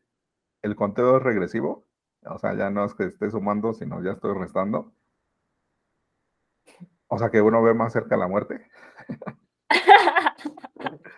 el 0.62 0.76
conteo 0.76 1.18
es 1.18 1.24
regresivo, 1.24 1.86
o 2.24 2.38
sea, 2.38 2.54
ya 2.54 2.70
no 2.70 2.86
es 2.86 2.94
que 2.94 3.06
esté 3.06 3.30
sumando, 3.30 3.74
sino 3.74 4.02
ya 4.02 4.12
estoy 4.12 4.38
restando. 4.38 4.94
O 7.08 7.18
sea, 7.18 7.30
que 7.30 7.42
uno 7.42 7.62
ve 7.62 7.74
más 7.74 7.92
cerca 7.92 8.16
la 8.16 8.28
muerte. 8.28 8.66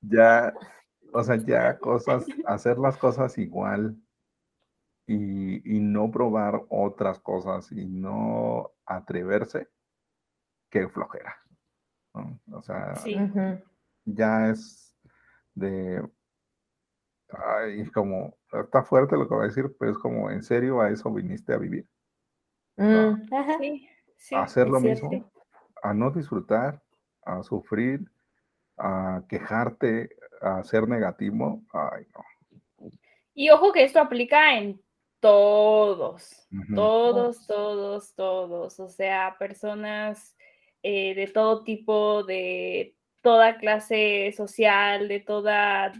ya, 0.00 0.54
o 1.12 1.22
sea, 1.22 1.36
ya 1.36 1.78
cosas, 1.78 2.24
hacer 2.46 2.78
las 2.78 2.96
cosas 2.96 3.36
igual 3.36 4.00
y, 5.06 5.76
y 5.76 5.80
no 5.80 6.10
probar 6.10 6.62
otras 6.70 7.18
cosas 7.18 7.70
y 7.70 7.84
no 7.84 8.70
atreverse, 8.86 9.68
qué 10.70 10.88
flojera. 10.88 11.41
O 12.14 12.62
sea, 12.62 12.94
ya 14.04 14.50
es 14.50 14.94
de, 15.54 16.02
ay, 17.30 17.86
como, 17.86 18.36
está 18.52 18.82
fuerte 18.82 19.16
lo 19.16 19.26
que 19.26 19.34
voy 19.34 19.44
a 19.44 19.48
decir, 19.48 19.74
pero 19.78 19.92
es 19.92 19.98
como, 19.98 20.30
¿en 20.30 20.42
serio 20.42 20.80
a 20.80 20.90
eso 20.90 21.12
viniste 21.12 21.52
a 21.54 21.58
vivir? 21.58 21.86
Mm, 22.76 23.28
a 24.32 24.42
hacer 24.42 24.68
lo 24.68 24.80
mismo, 24.80 25.30
a 25.82 25.94
no 25.94 26.10
disfrutar, 26.10 26.82
a 27.24 27.42
sufrir, 27.42 28.00
a 28.78 29.22
quejarte, 29.28 30.16
a 30.40 30.62
ser 30.64 30.88
negativo, 30.88 31.62
ay 31.72 32.06
no. 32.14 32.90
Y 33.34 33.48
ojo 33.50 33.72
que 33.72 33.84
esto 33.84 34.00
aplica 34.00 34.58
en 34.58 34.80
todos, 35.20 36.48
todos, 36.74 37.46
todos, 37.46 38.14
todos, 38.14 38.80
o 38.80 38.88
sea, 38.88 39.36
personas 39.38 40.36
eh, 40.82 41.14
de 41.14 41.26
todo 41.28 41.64
tipo, 41.64 42.22
de 42.24 42.94
toda 43.20 43.58
clase 43.58 44.32
social, 44.36 45.08
de 45.08 45.20
toda, 45.20 45.92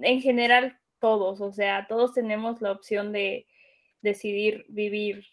en 0.00 0.20
general 0.20 0.78
todos, 0.98 1.40
o 1.40 1.52
sea, 1.52 1.86
todos 1.88 2.14
tenemos 2.14 2.60
la 2.60 2.72
opción 2.72 3.12
de 3.12 3.46
decidir 4.02 4.64
vivir 4.68 5.24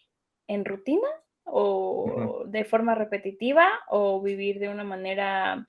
en 0.46 0.64
rutina 0.64 1.08
o 1.44 2.44
de 2.46 2.64
forma 2.64 2.94
repetitiva 2.94 3.68
o 3.88 4.20
vivir 4.20 4.58
de 4.58 4.68
una 4.68 4.84
manera 4.84 5.66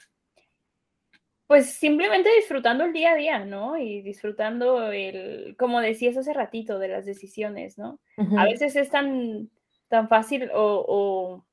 pues 1.52 1.74
simplemente 1.74 2.30
disfrutando 2.34 2.86
el 2.86 2.94
día 2.94 3.12
a 3.12 3.16
día, 3.16 3.40
¿no? 3.44 3.78
Y 3.78 4.02
disfrutando 4.02 4.90
el, 4.90 5.58
como 5.60 5.82
decías 5.82 6.16
hace 6.16 6.32
ratito, 6.32 6.80
de 6.80 6.88
las 6.88 7.06
decisiones, 7.06 7.78
¿no? 7.78 8.00
A 8.38 8.46
veces 8.46 8.74
es 8.78 8.90
tan, 8.90 9.50
tan 9.90 10.08
fácil 10.08 10.50
o, 10.54 11.46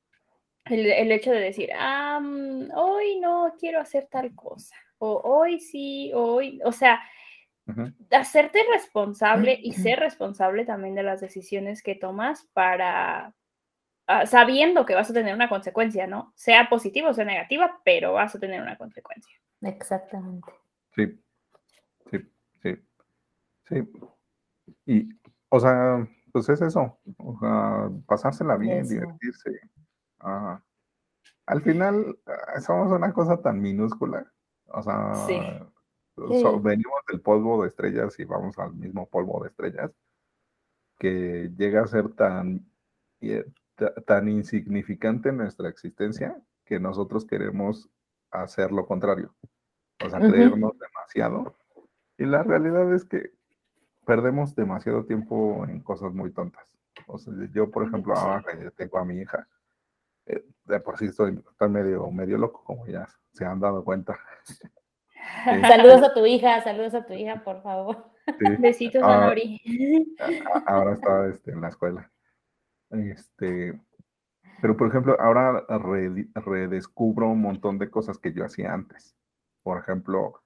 el, 0.70 1.12
hecho 1.12 1.30
de 1.30 1.40
decir, 1.40 1.70
ah, 1.76 2.20
mm, 2.20 2.70
hoy 2.74 3.20
no 3.20 3.54
quiero 3.58 3.80
hacer 3.80 4.08
tal 4.10 4.34
cosa, 4.34 4.76
o 4.98 5.20
hoy 5.24 5.60
sí, 5.60 6.12
hoy, 6.14 6.60
o 6.64 6.72
sea, 6.72 7.00
hacerte 8.10 8.60
responsable 8.72 9.58
y 9.62 9.74
ser 9.74 10.00
responsable 10.00 10.64
también 10.64 10.94
de 10.94 11.02
las 11.02 11.20
decisiones 11.20 11.82
que 11.82 11.94
tomas 11.94 12.48
para, 12.52 13.34
ah, 14.06 14.26
sabiendo 14.26 14.86
que 14.86 14.94
vas 14.94 15.10
a 15.10 15.14
tener 15.14 15.34
una 15.34 15.48
consecuencia, 15.48 16.06
¿no? 16.06 16.32
Sea 16.34 16.68
positiva 16.68 17.10
o 17.10 17.14
sea 17.14 17.24
negativa, 17.24 17.80
pero 17.84 18.14
vas 18.14 18.34
a 18.34 18.38
tener 18.38 18.62
una 18.62 18.78
consecuencia. 18.78 19.32
Exactamente. 19.60 20.50
Sí, 20.94 21.20
sí, 22.10 22.18
sí, 22.62 22.74
sí. 23.68 23.88
Y, 24.86 25.08
o 25.50 25.60
sea, 25.60 26.08
pues 26.32 26.48
es 26.48 26.62
eso, 26.62 26.98
o 27.18 27.38
sea, 27.38 27.90
pasársela 28.06 28.56
bien, 28.56 28.88
divertirse. 28.88 29.60
Al 30.20 31.62
final, 31.62 32.18
ah, 32.26 32.60
somos 32.60 32.92
una 32.92 33.12
cosa 33.12 33.40
tan 33.40 33.60
minúscula, 33.60 34.30
o 34.66 34.82
sea, 34.82 35.12
venimos 36.60 37.00
del 37.08 37.20
polvo 37.20 37.62
de 37.62 37.68
estrellas 37.68 38.18
y 38.18 38.24
vamos 38.24 38.58
al 38.58 38.74
mismo 38.74 39.08
polvo 39.08 39.42
de 39.42 39.48
estrellas, 39.50 39.92
que 40.98 41.50
llega 41.56 41.82
a 41.82 41.86
ser 41.86 42.08
tan, 42.10 42.66
tan 44.06 44.28
insignificante 44.28 45.32
nuestra 45.32 45.68
existencia 45.68 46.40
que 46.64 46.80
nosotros 46.80 47.24
queremos 47.24 47.88
hacer 48.30 48.72
lo 48.72 48.86
contrario, 48.86 49.34
o 50.04 50.10
sea, 50.10 50.18
creernos 50.20 50.78
demasiado. 50.78 51.56
Y 52.18 52.26
la 52.26 52.42
realidad 52.42 52.92
es 52.92 53.04
que 53.04 53.32
perdemos 54.04 54.54
demasiado 54.54 55.04
tiempo 55.04 55.64
en 55.68 55.80
cosas 55.80 56.12
muy 56.12 56.32
tontas. 56.32 56.76
O 57.06 57.16
sea, 57.16 57.32
yo, 57.52 57.70
por 57.70 57.86
ejemplo, 57.86 58.14
ahora 58.14 58.42
tengo 58.76 58.98
a 58.98 59.04
mi 59.04 59.18
hija, 59.18 59.46
eh, 60.28 60.44
de 60.64 60.80
por 60.80 60.98
sí 60.98 61.06
estoy, 61.06 61.42
medio, 61.68 62.10
medio 62.10 62.38
loco, 62.38 62.62
como 62.64 62.86
ya 62.86 63.06
se 63.32 63.44
han 63.44 63.60
dado 63.60 63.84
cuenta. 63.84 64.18
saludos 65.62 66.02
a 66.02 66.14
tu 66.14 66.24
hija, 66.26 66.62
saludos 66.62 66.94
a 66.94 67.06
tu 67.06 67.14
hija, 67.14 67.42
por 67.42 67.62
favor. 67.62 68.10
Besitos 68.60 69.02
a 69.02 69.24
ah, 69.24 69.26
Nori. 69.26 69.60
Ahora 70.66 70.92
está 70.94 71.26
este, 71.28 71.52
en 71.52 71.60
la 71.60 71.68
escuela. 71.68 72.10
Este, 72.90 73.78
pero, 74.60 74.76
por 74.76 74.88
ejemplo, 74.88 75.16
ahora 75.20 75.64
redescubro 76.34 77.28
un 77.28 77.40
montón 77.40 77.78
de 77.78 77.90
cosas 77.90 78.18
que 78.18 78.32
yo 78.32 78.44
hacía 78.44 78.72
antes. 78.72 79.14
Por 79.62 79.78
ejemplo, 79.78 80.42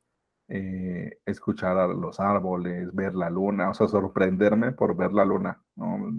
eh, 0.49 1.18
escuchar 1.24 1.78
a 1.78 1.87
los 1.87 2.20
árboles, 2.20 2.95
ver 2.95 3.14
la 3.14 3.30
luna, 3.30 3.70
o 3.70 3.74
sea, 3.74 3.89
sorprenderme 3.89 4.72
por 4.72 4.97
ver 4.97 5.12
la 5.12 5.24
luna, 5.24 5.62
¿no? 5.76 6.12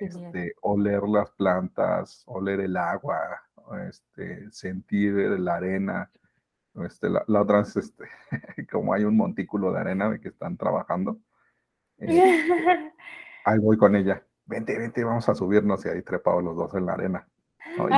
Este, 0.00 0.54
oler 0.62 1.02
las 1.04 1.30
plantas, 1.32 2.24
oler 2.26 2.60
el 2.60 2.76
agua, 2.76 3.42
este, 3.88 4.50
sentir 4.50 5.14
la 5.14 5.56
arena. 5.56 6.10
Este, 6.84 7.08
la, 7.08 7.40
otra 7.40 7.60
es, 7.60 7.76
este, 7.76 8.04
como 8.70 8.92
hay 8.92 9.04
un 9.04 9.16
montículo 9.16 9.72
de 9.72 9.80
arena 9.80 10.10
de 10.10 10.20
que 10.20 10.28
están 10.28 10.56
trabajando, 10.56 11.18
este, 11.98 12.12
ahí 13.44 13.58
voy 13.58 13.76
con 13.76 13.94
ella 13.94 14.22
vente, 14.46 14.78
vente, 14.78 15.04
vamos 15.04 15.28
a 15.28 15.34
subirnos 15.34 15.84
y 15.84 15.88
ahí 15.88 16.02
trepados 16.02 16.42
los 16.42 16.56
dos 16.56 16.74
en 16.74 16.86
la 16.86 16.94
arena. 16.94 17.28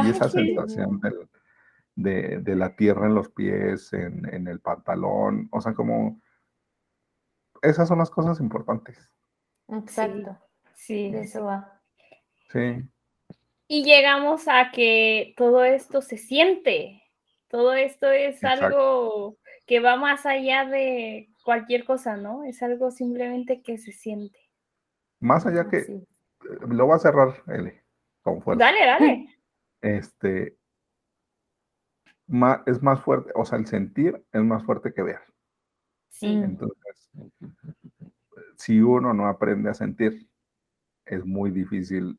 Y 0.05 0.11
esa 0.11 0.29
sensación 0.29 1.01
de, 1.95 2.57
la 2.57 2.77
tierra 2.77 3.07
en 3.07 3.15
los 3.15 3.29
pies, 3.29 3.93
en, 3.93 4.47
el 4.47 4.61
pantalón, 4.61 5.49
o 5.51 5.61
sea, 5.61 5.75
como 5.75 6.21
esas 7.63 7.89
son 7.89 7.99
las 7.99 8.11
cosas 8.11 8.41
importantes. 8.41 9.11
Exacto. 9.69 10.39
Sí, 10.75 11.11
eso 11.15 11.45
va. 11.45 11.76
Sí. 12.51 12.83
Y 13.69 13.85
llegamos 13.85 14.47
a 14.49 14.71
que 14.73 15.35
todo 15.37 15.65
esto 15.65 16.01
se 16.01 16.17
siente. 16.17 17.03
Todo 17.49 17.75
esto 17.75 18.11
es 18.11 18.43
algo 18.45 19.39
que 19.67 19.81
va 19.81 19.97
más 19.97 20.27
allá 20.27 20.65
de 20.65 21.29
cualquier 21.45 21.85
cosa, 21.85 22.17
¿no? 22.17 22.45
Es 22.45 22.63
algo 22.63 22.91
simplemente 22.91 23.63
que 23.63 23.79
se 23.79 23.93
siente. 23.93 24.39
Más 25.21 25.47
allá 25.47 25.69
que, 25.69 26.05
lo 26.69 26.87
voy 26.87 26.97
a 26.97 26.99
cerrar, 26.99 27.43
L, 27.49 27.83
con 28.23 28.43
fuerza. 28.43 28.65
Dale, 28.65 28.87
dale. 28.87 29.29
Este, 29.81 30.57
es 32.67 32.83
más 32.83 33.01
fuerte, 33.03 33.33
o 33.35 33.45
sea, 33.45 33.59
el 33.59 33.67
sentir 33.67 34.23
es 34.33 34.43
más 34.43 34.65
fuerte 34.65 34.93
que 34.93 35.03
ver. 35.03 35.21
Sí. 36.09 36.33
Entonces, 36.33 37.11
si 38.57 38.81
uno 38.81 39.13
no 39.13 39.27
aprende 39.27 39.71
a 39.71 39.75
sentir, 39.75 40.29
es 41.05 41.25
muy 41.25 41.51
difícil 41.51 42.19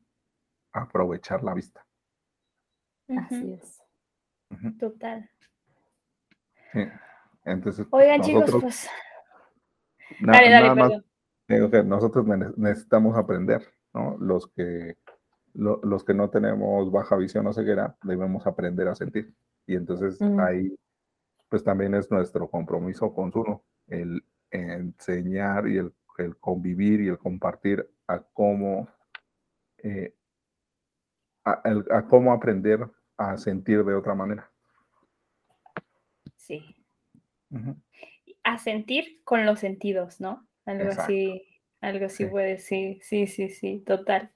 aprovechar 0.82 1.42
la 1.42 1.54
vista. 1.54 1.84
Así 3.08 3.52
es. 3.52 3.82
Total. 4.78 5.28
Sí. 6.72 6.86
Entonces, 7.44 7.86
Oigan, 7.90 8.20
chicos, 8.20 8.50
pues. 8.60 8.88
dale, 10.20 10.50
dale, 10.50 10.74
perdón. 10.74 11.04
digo 11.48 11.70
que 11.70 11.82
nosotros 11.82 12.26
necesitamos 12.56 13.16
aprender 13.16 13.62
los 14.18 14.48
que, 14.48 14.96
los 15.54 16.04
que 16.04 16.14
no 16.14 16.30
tenemos 16.30 16.90
baja 16.92 17.16
visión 17.16 17.46
o 17.46 17.52
ceguera, 17.52 17.96
debemos 18.02 18.46
aprender 18.46 18.88
a 18.88 18.94
sentir. 18.94 19.34
Y 19.66 19.74
entonces 19.76 20.20
ahí, 20.38 20.78
pues 21.48 21.64
también 21.64 21.94
es 21.94 22.10
nuestro 22.10 22.48
compromiso 22.48 23.12
con 23.14 23.30
uno, 23.34 23.64
el 23.86 24.22
enseñar 24.50 25.68
y 25.68 25.78
el, 25.78 25.92
convivir 26.40 27.00
y 27.00 27.08
el 27.08 27.18
compartir 27.18 27.88
a 28.08 28.20
cómo, 28.20 28.88
eh, 29.78 30.14
a, 31.50 32.06
cómo 32.08 32.32
aprender 32.32 32.88
a 33.16 33.36
sentir 33.36 33.84
de 33.84 33.94
otra 33.94 34.14
manera. 34.14 34.50
Sí. 36.36 36.76
A 38.44 38.58
sentir 38.58 39.20
con 39.24 39.44
los 39.44 39.60
sentidos, 39.60 40.20
¿no? 40.20 40.46
Algo 40.64 40.90
así 40.90 41.48
algo 41.80 42.06
así 42.06 42.26
puede, 42.26 42.58
sí, 42.58 42.98
sí, 43.02 43.26
sí, 43.26 43.48
sí, 43.48 43.82
total. 43.86 44.30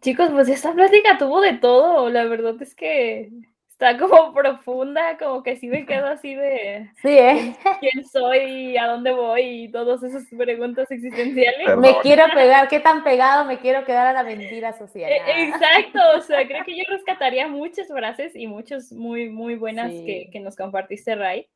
Chicos, 0.00 0.30
pues 0.30 0.48
esta 0.48 0.72
plática 0.72 1.16
tuvo 1.18 1.40
de 1.40 1.54
todo, 1.54 2.10
la 2.10 2.24
verdad 2.24 2.60
es 2.60 2.74
que 2.74 3.30
está 3.74 3.98
como 3.98 4.32
profunda, 4.34 5.18
como 5.18 5.42
que 5.42 5.56
sí 5.56 5.66
me 5.66 5.84
quedo 5.84 6.06
así 6.06 6.34
de 6.34 6.90
sí, 7.02 7.08
¿eh? 7.08 7.56
quién 7.80 8.04
soy, 8.06 8.76
a 8.76 8.86
dónde 8.86 9.12
voy 9.12 9.64
y 9.64 9.68
todas 9.68 10.02
esas 10.02 10.24
preguntas 10.36 10.90
existenciales. 10.90 11.76
Me 11.78 11.96
quiero 12.00 12.24
pegar, 12.32 12.68
qué 12.68 12.80
tan 12.80 13.02
pegado 13.02 13.44
me 13.44 13.58
quiero 13.58 13.84
quedar 13.84 14.06
a 14.06 14.12
la 14.12 14.22
mentira 14.22 14.72
social. 14.72 15.10
E, 15.10 15.44
exacto, 15.44 15.98
o 16.16 16.20
sea, 16.20 16.46
creo 16.46 16.64
que 16.64 16.76
yo 16.76 16.84
rescataría 16.88 17.48
muchas 17.48 17.88
frases 17.88 18.34
y 18.36 18.46
muchas 18.46 18.92
muy, 18.92 19.28
muy 19.28 19.56
buenas 19.56 19.90
que, 19.90 20.28
que 20.32 20.40
nos 20.40 20.56
compartiste, 20.56 21.16
Ray. 21.16 21.48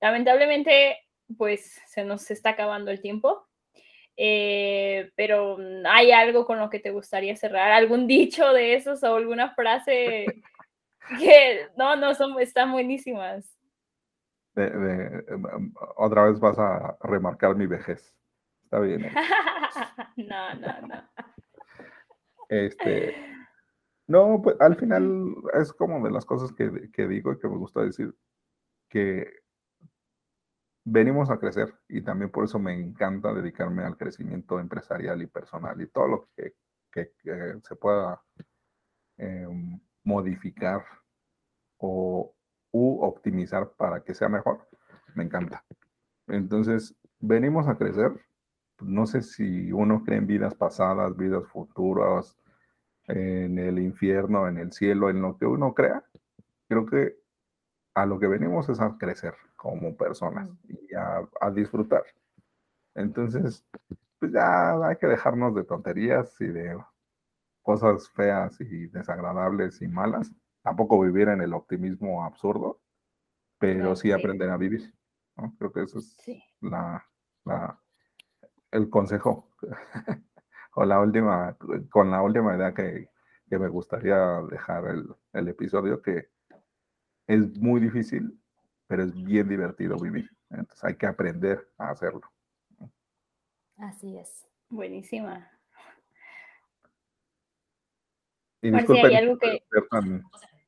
Lamentablemente, 0.00 0.98
pues 1.38 1.80
se 1.86 2.04
nos 2.04 2.30
está 2.30 2.50
acabando 2.50 2.90
el 2.90 3.00
tiempo. 3.00 3.46
Eh, 4.18 5.10
pero 5.14 5.58
mm, 5.58 5.86
¿hay 5.86 6.10
algo 6.10 6.46
con 6.46 6.58
lo 6.58 6.70
que 6.70 6.78
te 6.78 6.90
gustaría 6.90 7.36
cerrar? 7.36 7.72
¿Algún 7.72 8.06
dicho 8.06 8.52
de 8.52 8.74
esos 8.74 9.02
o 9.02 9.14
alguna 9.14 9.54
frase 9.54 10.24
que 11.18 11.68
no, 11.76 11.96
no, 11.96 12.14
son, 12.14 12.38
están 12.40 12.72
buenísimas? 12.72 13.56
Em, 14.56 15.72
otra 15.96 16.24
vez 16.24 16.40
vas 16.40 16.58
a 16.58 16.96
remarcar 17.02 17.54
mi 17.56 17.66
vejez. 17.66 18.16
Está 18.64 18.80
bien. 18.80 19.04
¿eh? 19.04 19.12
no, 20.16 20.54
no, 20.54 20.86
no. 20.86 21.10
Este, 22.48 23.14
no, 24.06 24.40
pues 24.42 24.56
al 24.60 24.76
final 24.76 25.34
es 25.60 25.72
como 25.72 26.04
de 26.04 26.12
las 26.12 26.24
cosas 26.24 26.52
que, 26.52 26.90
que 26.92 27.06
digo 27.06 27.32
y 27.32 27.38
que 27.38 27.48
me 27.48 27.56
gusta 27.56 27.82
decir, 27.82 28.14
que 28.88 29.46
venimos 30.84 31.30
a 31.30 31.38
crecer 31.38 31.74
y 31.88 32.02
también 32.02 32.30
por 32.30 32.44
eso 32.44 32.60
me 32.60 32.72
encanta 32.72 33.34
dedicarme 33.34 33.84
al 33.84 33.96
crecimiento 33.96 34.60
empresarial 34.60 35.20
y 35.20 35.26
personal 35.26 35.80
y 35.80 35.88
todo 35.88 36.06
lo 36.06 36.28
que, 36.36 36.54
se 37.62 37.76
pueda 37.76 38.22
em, 39.18 39.78
modificar 40.06 40.84
o 41.78 42.32
u 42.72 43.02
optimizar 43.02 43.70
para 43.76 44.02
que 44.02 44.14
sea 44.14 44.28
mejor, 44.28 44.66
me 45.14 45.24
encanta. 45.24 45.64
Entonces, 46.28 46.94
venimos 47.18 47.68
a 47.68 47.76
crecer. 47.76 48.12
No 48.80 49.06
sé 49.06 49.22
si 49.22 49.72
uno 49.72 50.04
cree 50.04 50.18
en 50.18 50.26
vidas 50.26 50.54
pasadas, 50.54 51.16
vidas 51.16 51.46
futuras, 51.48 52.36
en 53.08 53.58
el 53.58 53.78
infierno, 53.78 54.48
en 54.48 54.58
el 54.58 54.72
cielo, 54.72 55.10
en 55.10 55.22
lo 55.22 55.38
que 55.38 55.46
uno 55.46 55.74
crea. 55.74 56.04
Creo 56.68 56.86
que 56.86 57.16
a 57.94 58.04
lo 58.04 58.18
que 58.18 58.26
venimos 58.26 58.68
es 58.68 58.80
a 58.80 58.96
crecer 58.98 59.34
como 59.56 59.96
personas 59.96 60.50
y 60.68 60.94
a, 60.94 61.26
a 61.40 61.50
disfrutar. 61.50 62.04
Entonces, 62.94 63.64
pues 64.18 64.32
ya 64.32 64.86
hay 64.86 64.96
que 64.96 65.06
dejarnos 65.06 65.54
de 65.54 65.64
tonterías 65.64 66.38
y 66.40 66.48
de 66.48 66.78
cosas 67.66 68.08
feas 68.10 68.60
y 68.60 68.86
desagradables 68.86 69.82
y 69.82 69.88
malas. 69.88 70.32
Tampoco 70.62 71.00
vivir 71.00 71.28
en 71.28 71.40
el 71.40 71.52
optimismo 71.52 72.24
absurdo, 72.24 72.80
pero 73.58 73.96
sí 73.96 74.12
aprender 74.12 74.50
a 74.50 74.56
vivir. 74.56 74.94
Creo 75.58 75.72
que 75.72 75.82
eso 75.82 75.98
es 75.98 76.16
la, 76.60 77.04
el 78.70 78.88
consejo 78.88 79.50
o 80.76 80.84
la 80.84 81.00
última, 81.00 81.56
con 81.90 82.12
la 82.12 82.22
última 82.22 82.56
idea 82.56 82.72
que, 82.72 83.10
me 83.50 83.68
gustaría 83.68 84.16
dejar 84.48 84.86
el, 84.86 85.08
el, 85.32 85.48
episodio, 85.48 86.02
que 86.02 86.28
es 87.26 87.58
muy 87.58 87.80
difícil, 87.80 88.40
pero 88.86 89.02
es 89.02 89.12
bien 89.12 89.48
divertido 89.48 89.96
vivir. 89.96 90.30
Entonces 90.50 90.84
hay 90.84 90.96
que 90.96 91.06
aprender 91.06 91.68
a 91.78 91.90
hacerlo. 91.90 92.22
Así 93.76 94.18
es. 94.18 94.46
Buenísima. 94.68 95.55
Y 98.66 98.70
disculpen 98.70 99.16
algo 99.16 99.38
que... 99.38 99.62
ser 99.70 99.88
tan, 99.90 100.22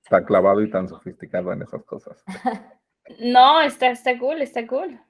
tan, 0.08 0.24
clavado 0.24 0.62
y 0.62 0.70
tan 0.70 0.88
sofisticado 0.88 1.52
en 1.52 1.62
esas 1.62 1.84
cosas. 1.84 2.22
no, 3.20 3.60
está, 3.60 3.90
está 3.90 4.18
cool, 4.18 4.42
está 4.42 4.66
cool. 4.66 5.00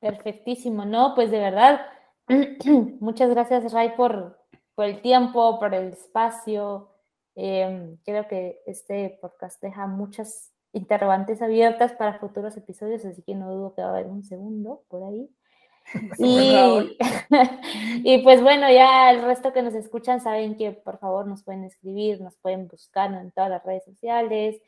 Perfectísimo, 0.00 0.84
no, 0.84 1.14
pues 1.14 1.30
de 1.30 1.38
verdad, 1.38 1.86
muchas 3.00 3.30
gracias 3.30 3.72
Ray 3.72 3.92
por, 3.96 4.38
por 4.74 4.86
el 4.86 5.00
tiempo, 5.00 5.58
por 5.58 5.74
el 5.74 5.92
espacio. 5.92 6.90
Em, 7.34 7.96
creo 8.04 8.26
que 8.28 8.62
este 8.66 9.18
podcast 9.20 9.62
deja 9.62 9.86
muchas 9.86 10.52
interrogantes 10.72 11.40
abiertas 11.42 11.92
para 11.92 12.18
futuros 12.18 12.56
episodios, 12.56 13.04
así 13.04 13.22
que 13.22 13.34
no 13.34 13.52
dudo 13.52 13.74
que 13.74 13.82
va 13.82 13.88
a 13.88 13.90
haber 13.92 14.06
un 14.06 14.24
segundo 14.24 14.84
por 14.88 15.02
ahí. 15.04 15.30
Y, 16.18 16.96
y, 18.04 18.18
pues 18.18 18.42
bueno, 18.42 18.70
ya 18.70 19.10
el 19.10 19.22
resto 19.22 19.52
que 19.52 19.62
nos 19.62 19.74
escuchan 19.74 20.20
saben 20.20 20.56
que 20.56 20.72
por 20.72 20.98
favor 20.98 21.26
nos 21.26 21.42
pueden 21.42 21.64
escribir, 21.64 22.20
nos 22.20 22.36
pueden 22.36 22.68
buscar 22.68 23.12
en 23.12 23.30
todas 23.30 23.50
las 23.50 23.64
redes 23.64 23.84
sociales, 23.84 24.60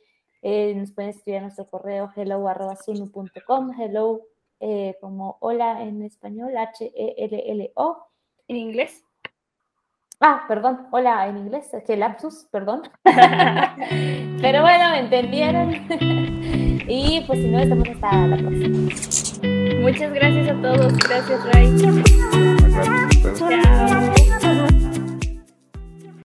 eh, 0.43 0.75
nos 0.75 0.93
pueden 0.93 1.11
escribir 1.11 1.41
a 1.41 1.43
nuestro 1.43 1.69
correo 1.69 2.11
hello.sunu.com, 2.15 3.73
hello 3.81 4.23
eh, 4.61 4.97
como 5.01 5.37
hola 5.41 5.83
en 5.83 6.03
español, 6.03 6.57
H-E-L-L-O. 6.57 8.07
¿En 8.49 8.57
inglés? 8.57 9.05
Ah, 10.21 10.45
perdón, 10.49 10.89
hola 10.91 11.29
en 11.29 11.39
inglés, 11.39 11.71
que 11.87 11.97
lapsus, 11.97 12.47
perdón. 12.51 12.83
Pero 13.05 14.63
bueno, 14.63 14.91
¿me 14.91 15.01
entendieron? 15.01 15.71
y 16.89 17.23
pues 17.27 17.39
si 17.39 17.49
no, 17.49 17.59
estamos 17.59 17.89
hasta 17.89 18.27
la 18.27 18.37
próxima. 18.37 19.28
Muchas 19.43 20.13
gracias 20.13 20.49
a 20.49 20.55
todos. 20.61 20.93
Gracias, 20.99 21.41
Ray. 21.53 21.75
Chao. 23.37 24.15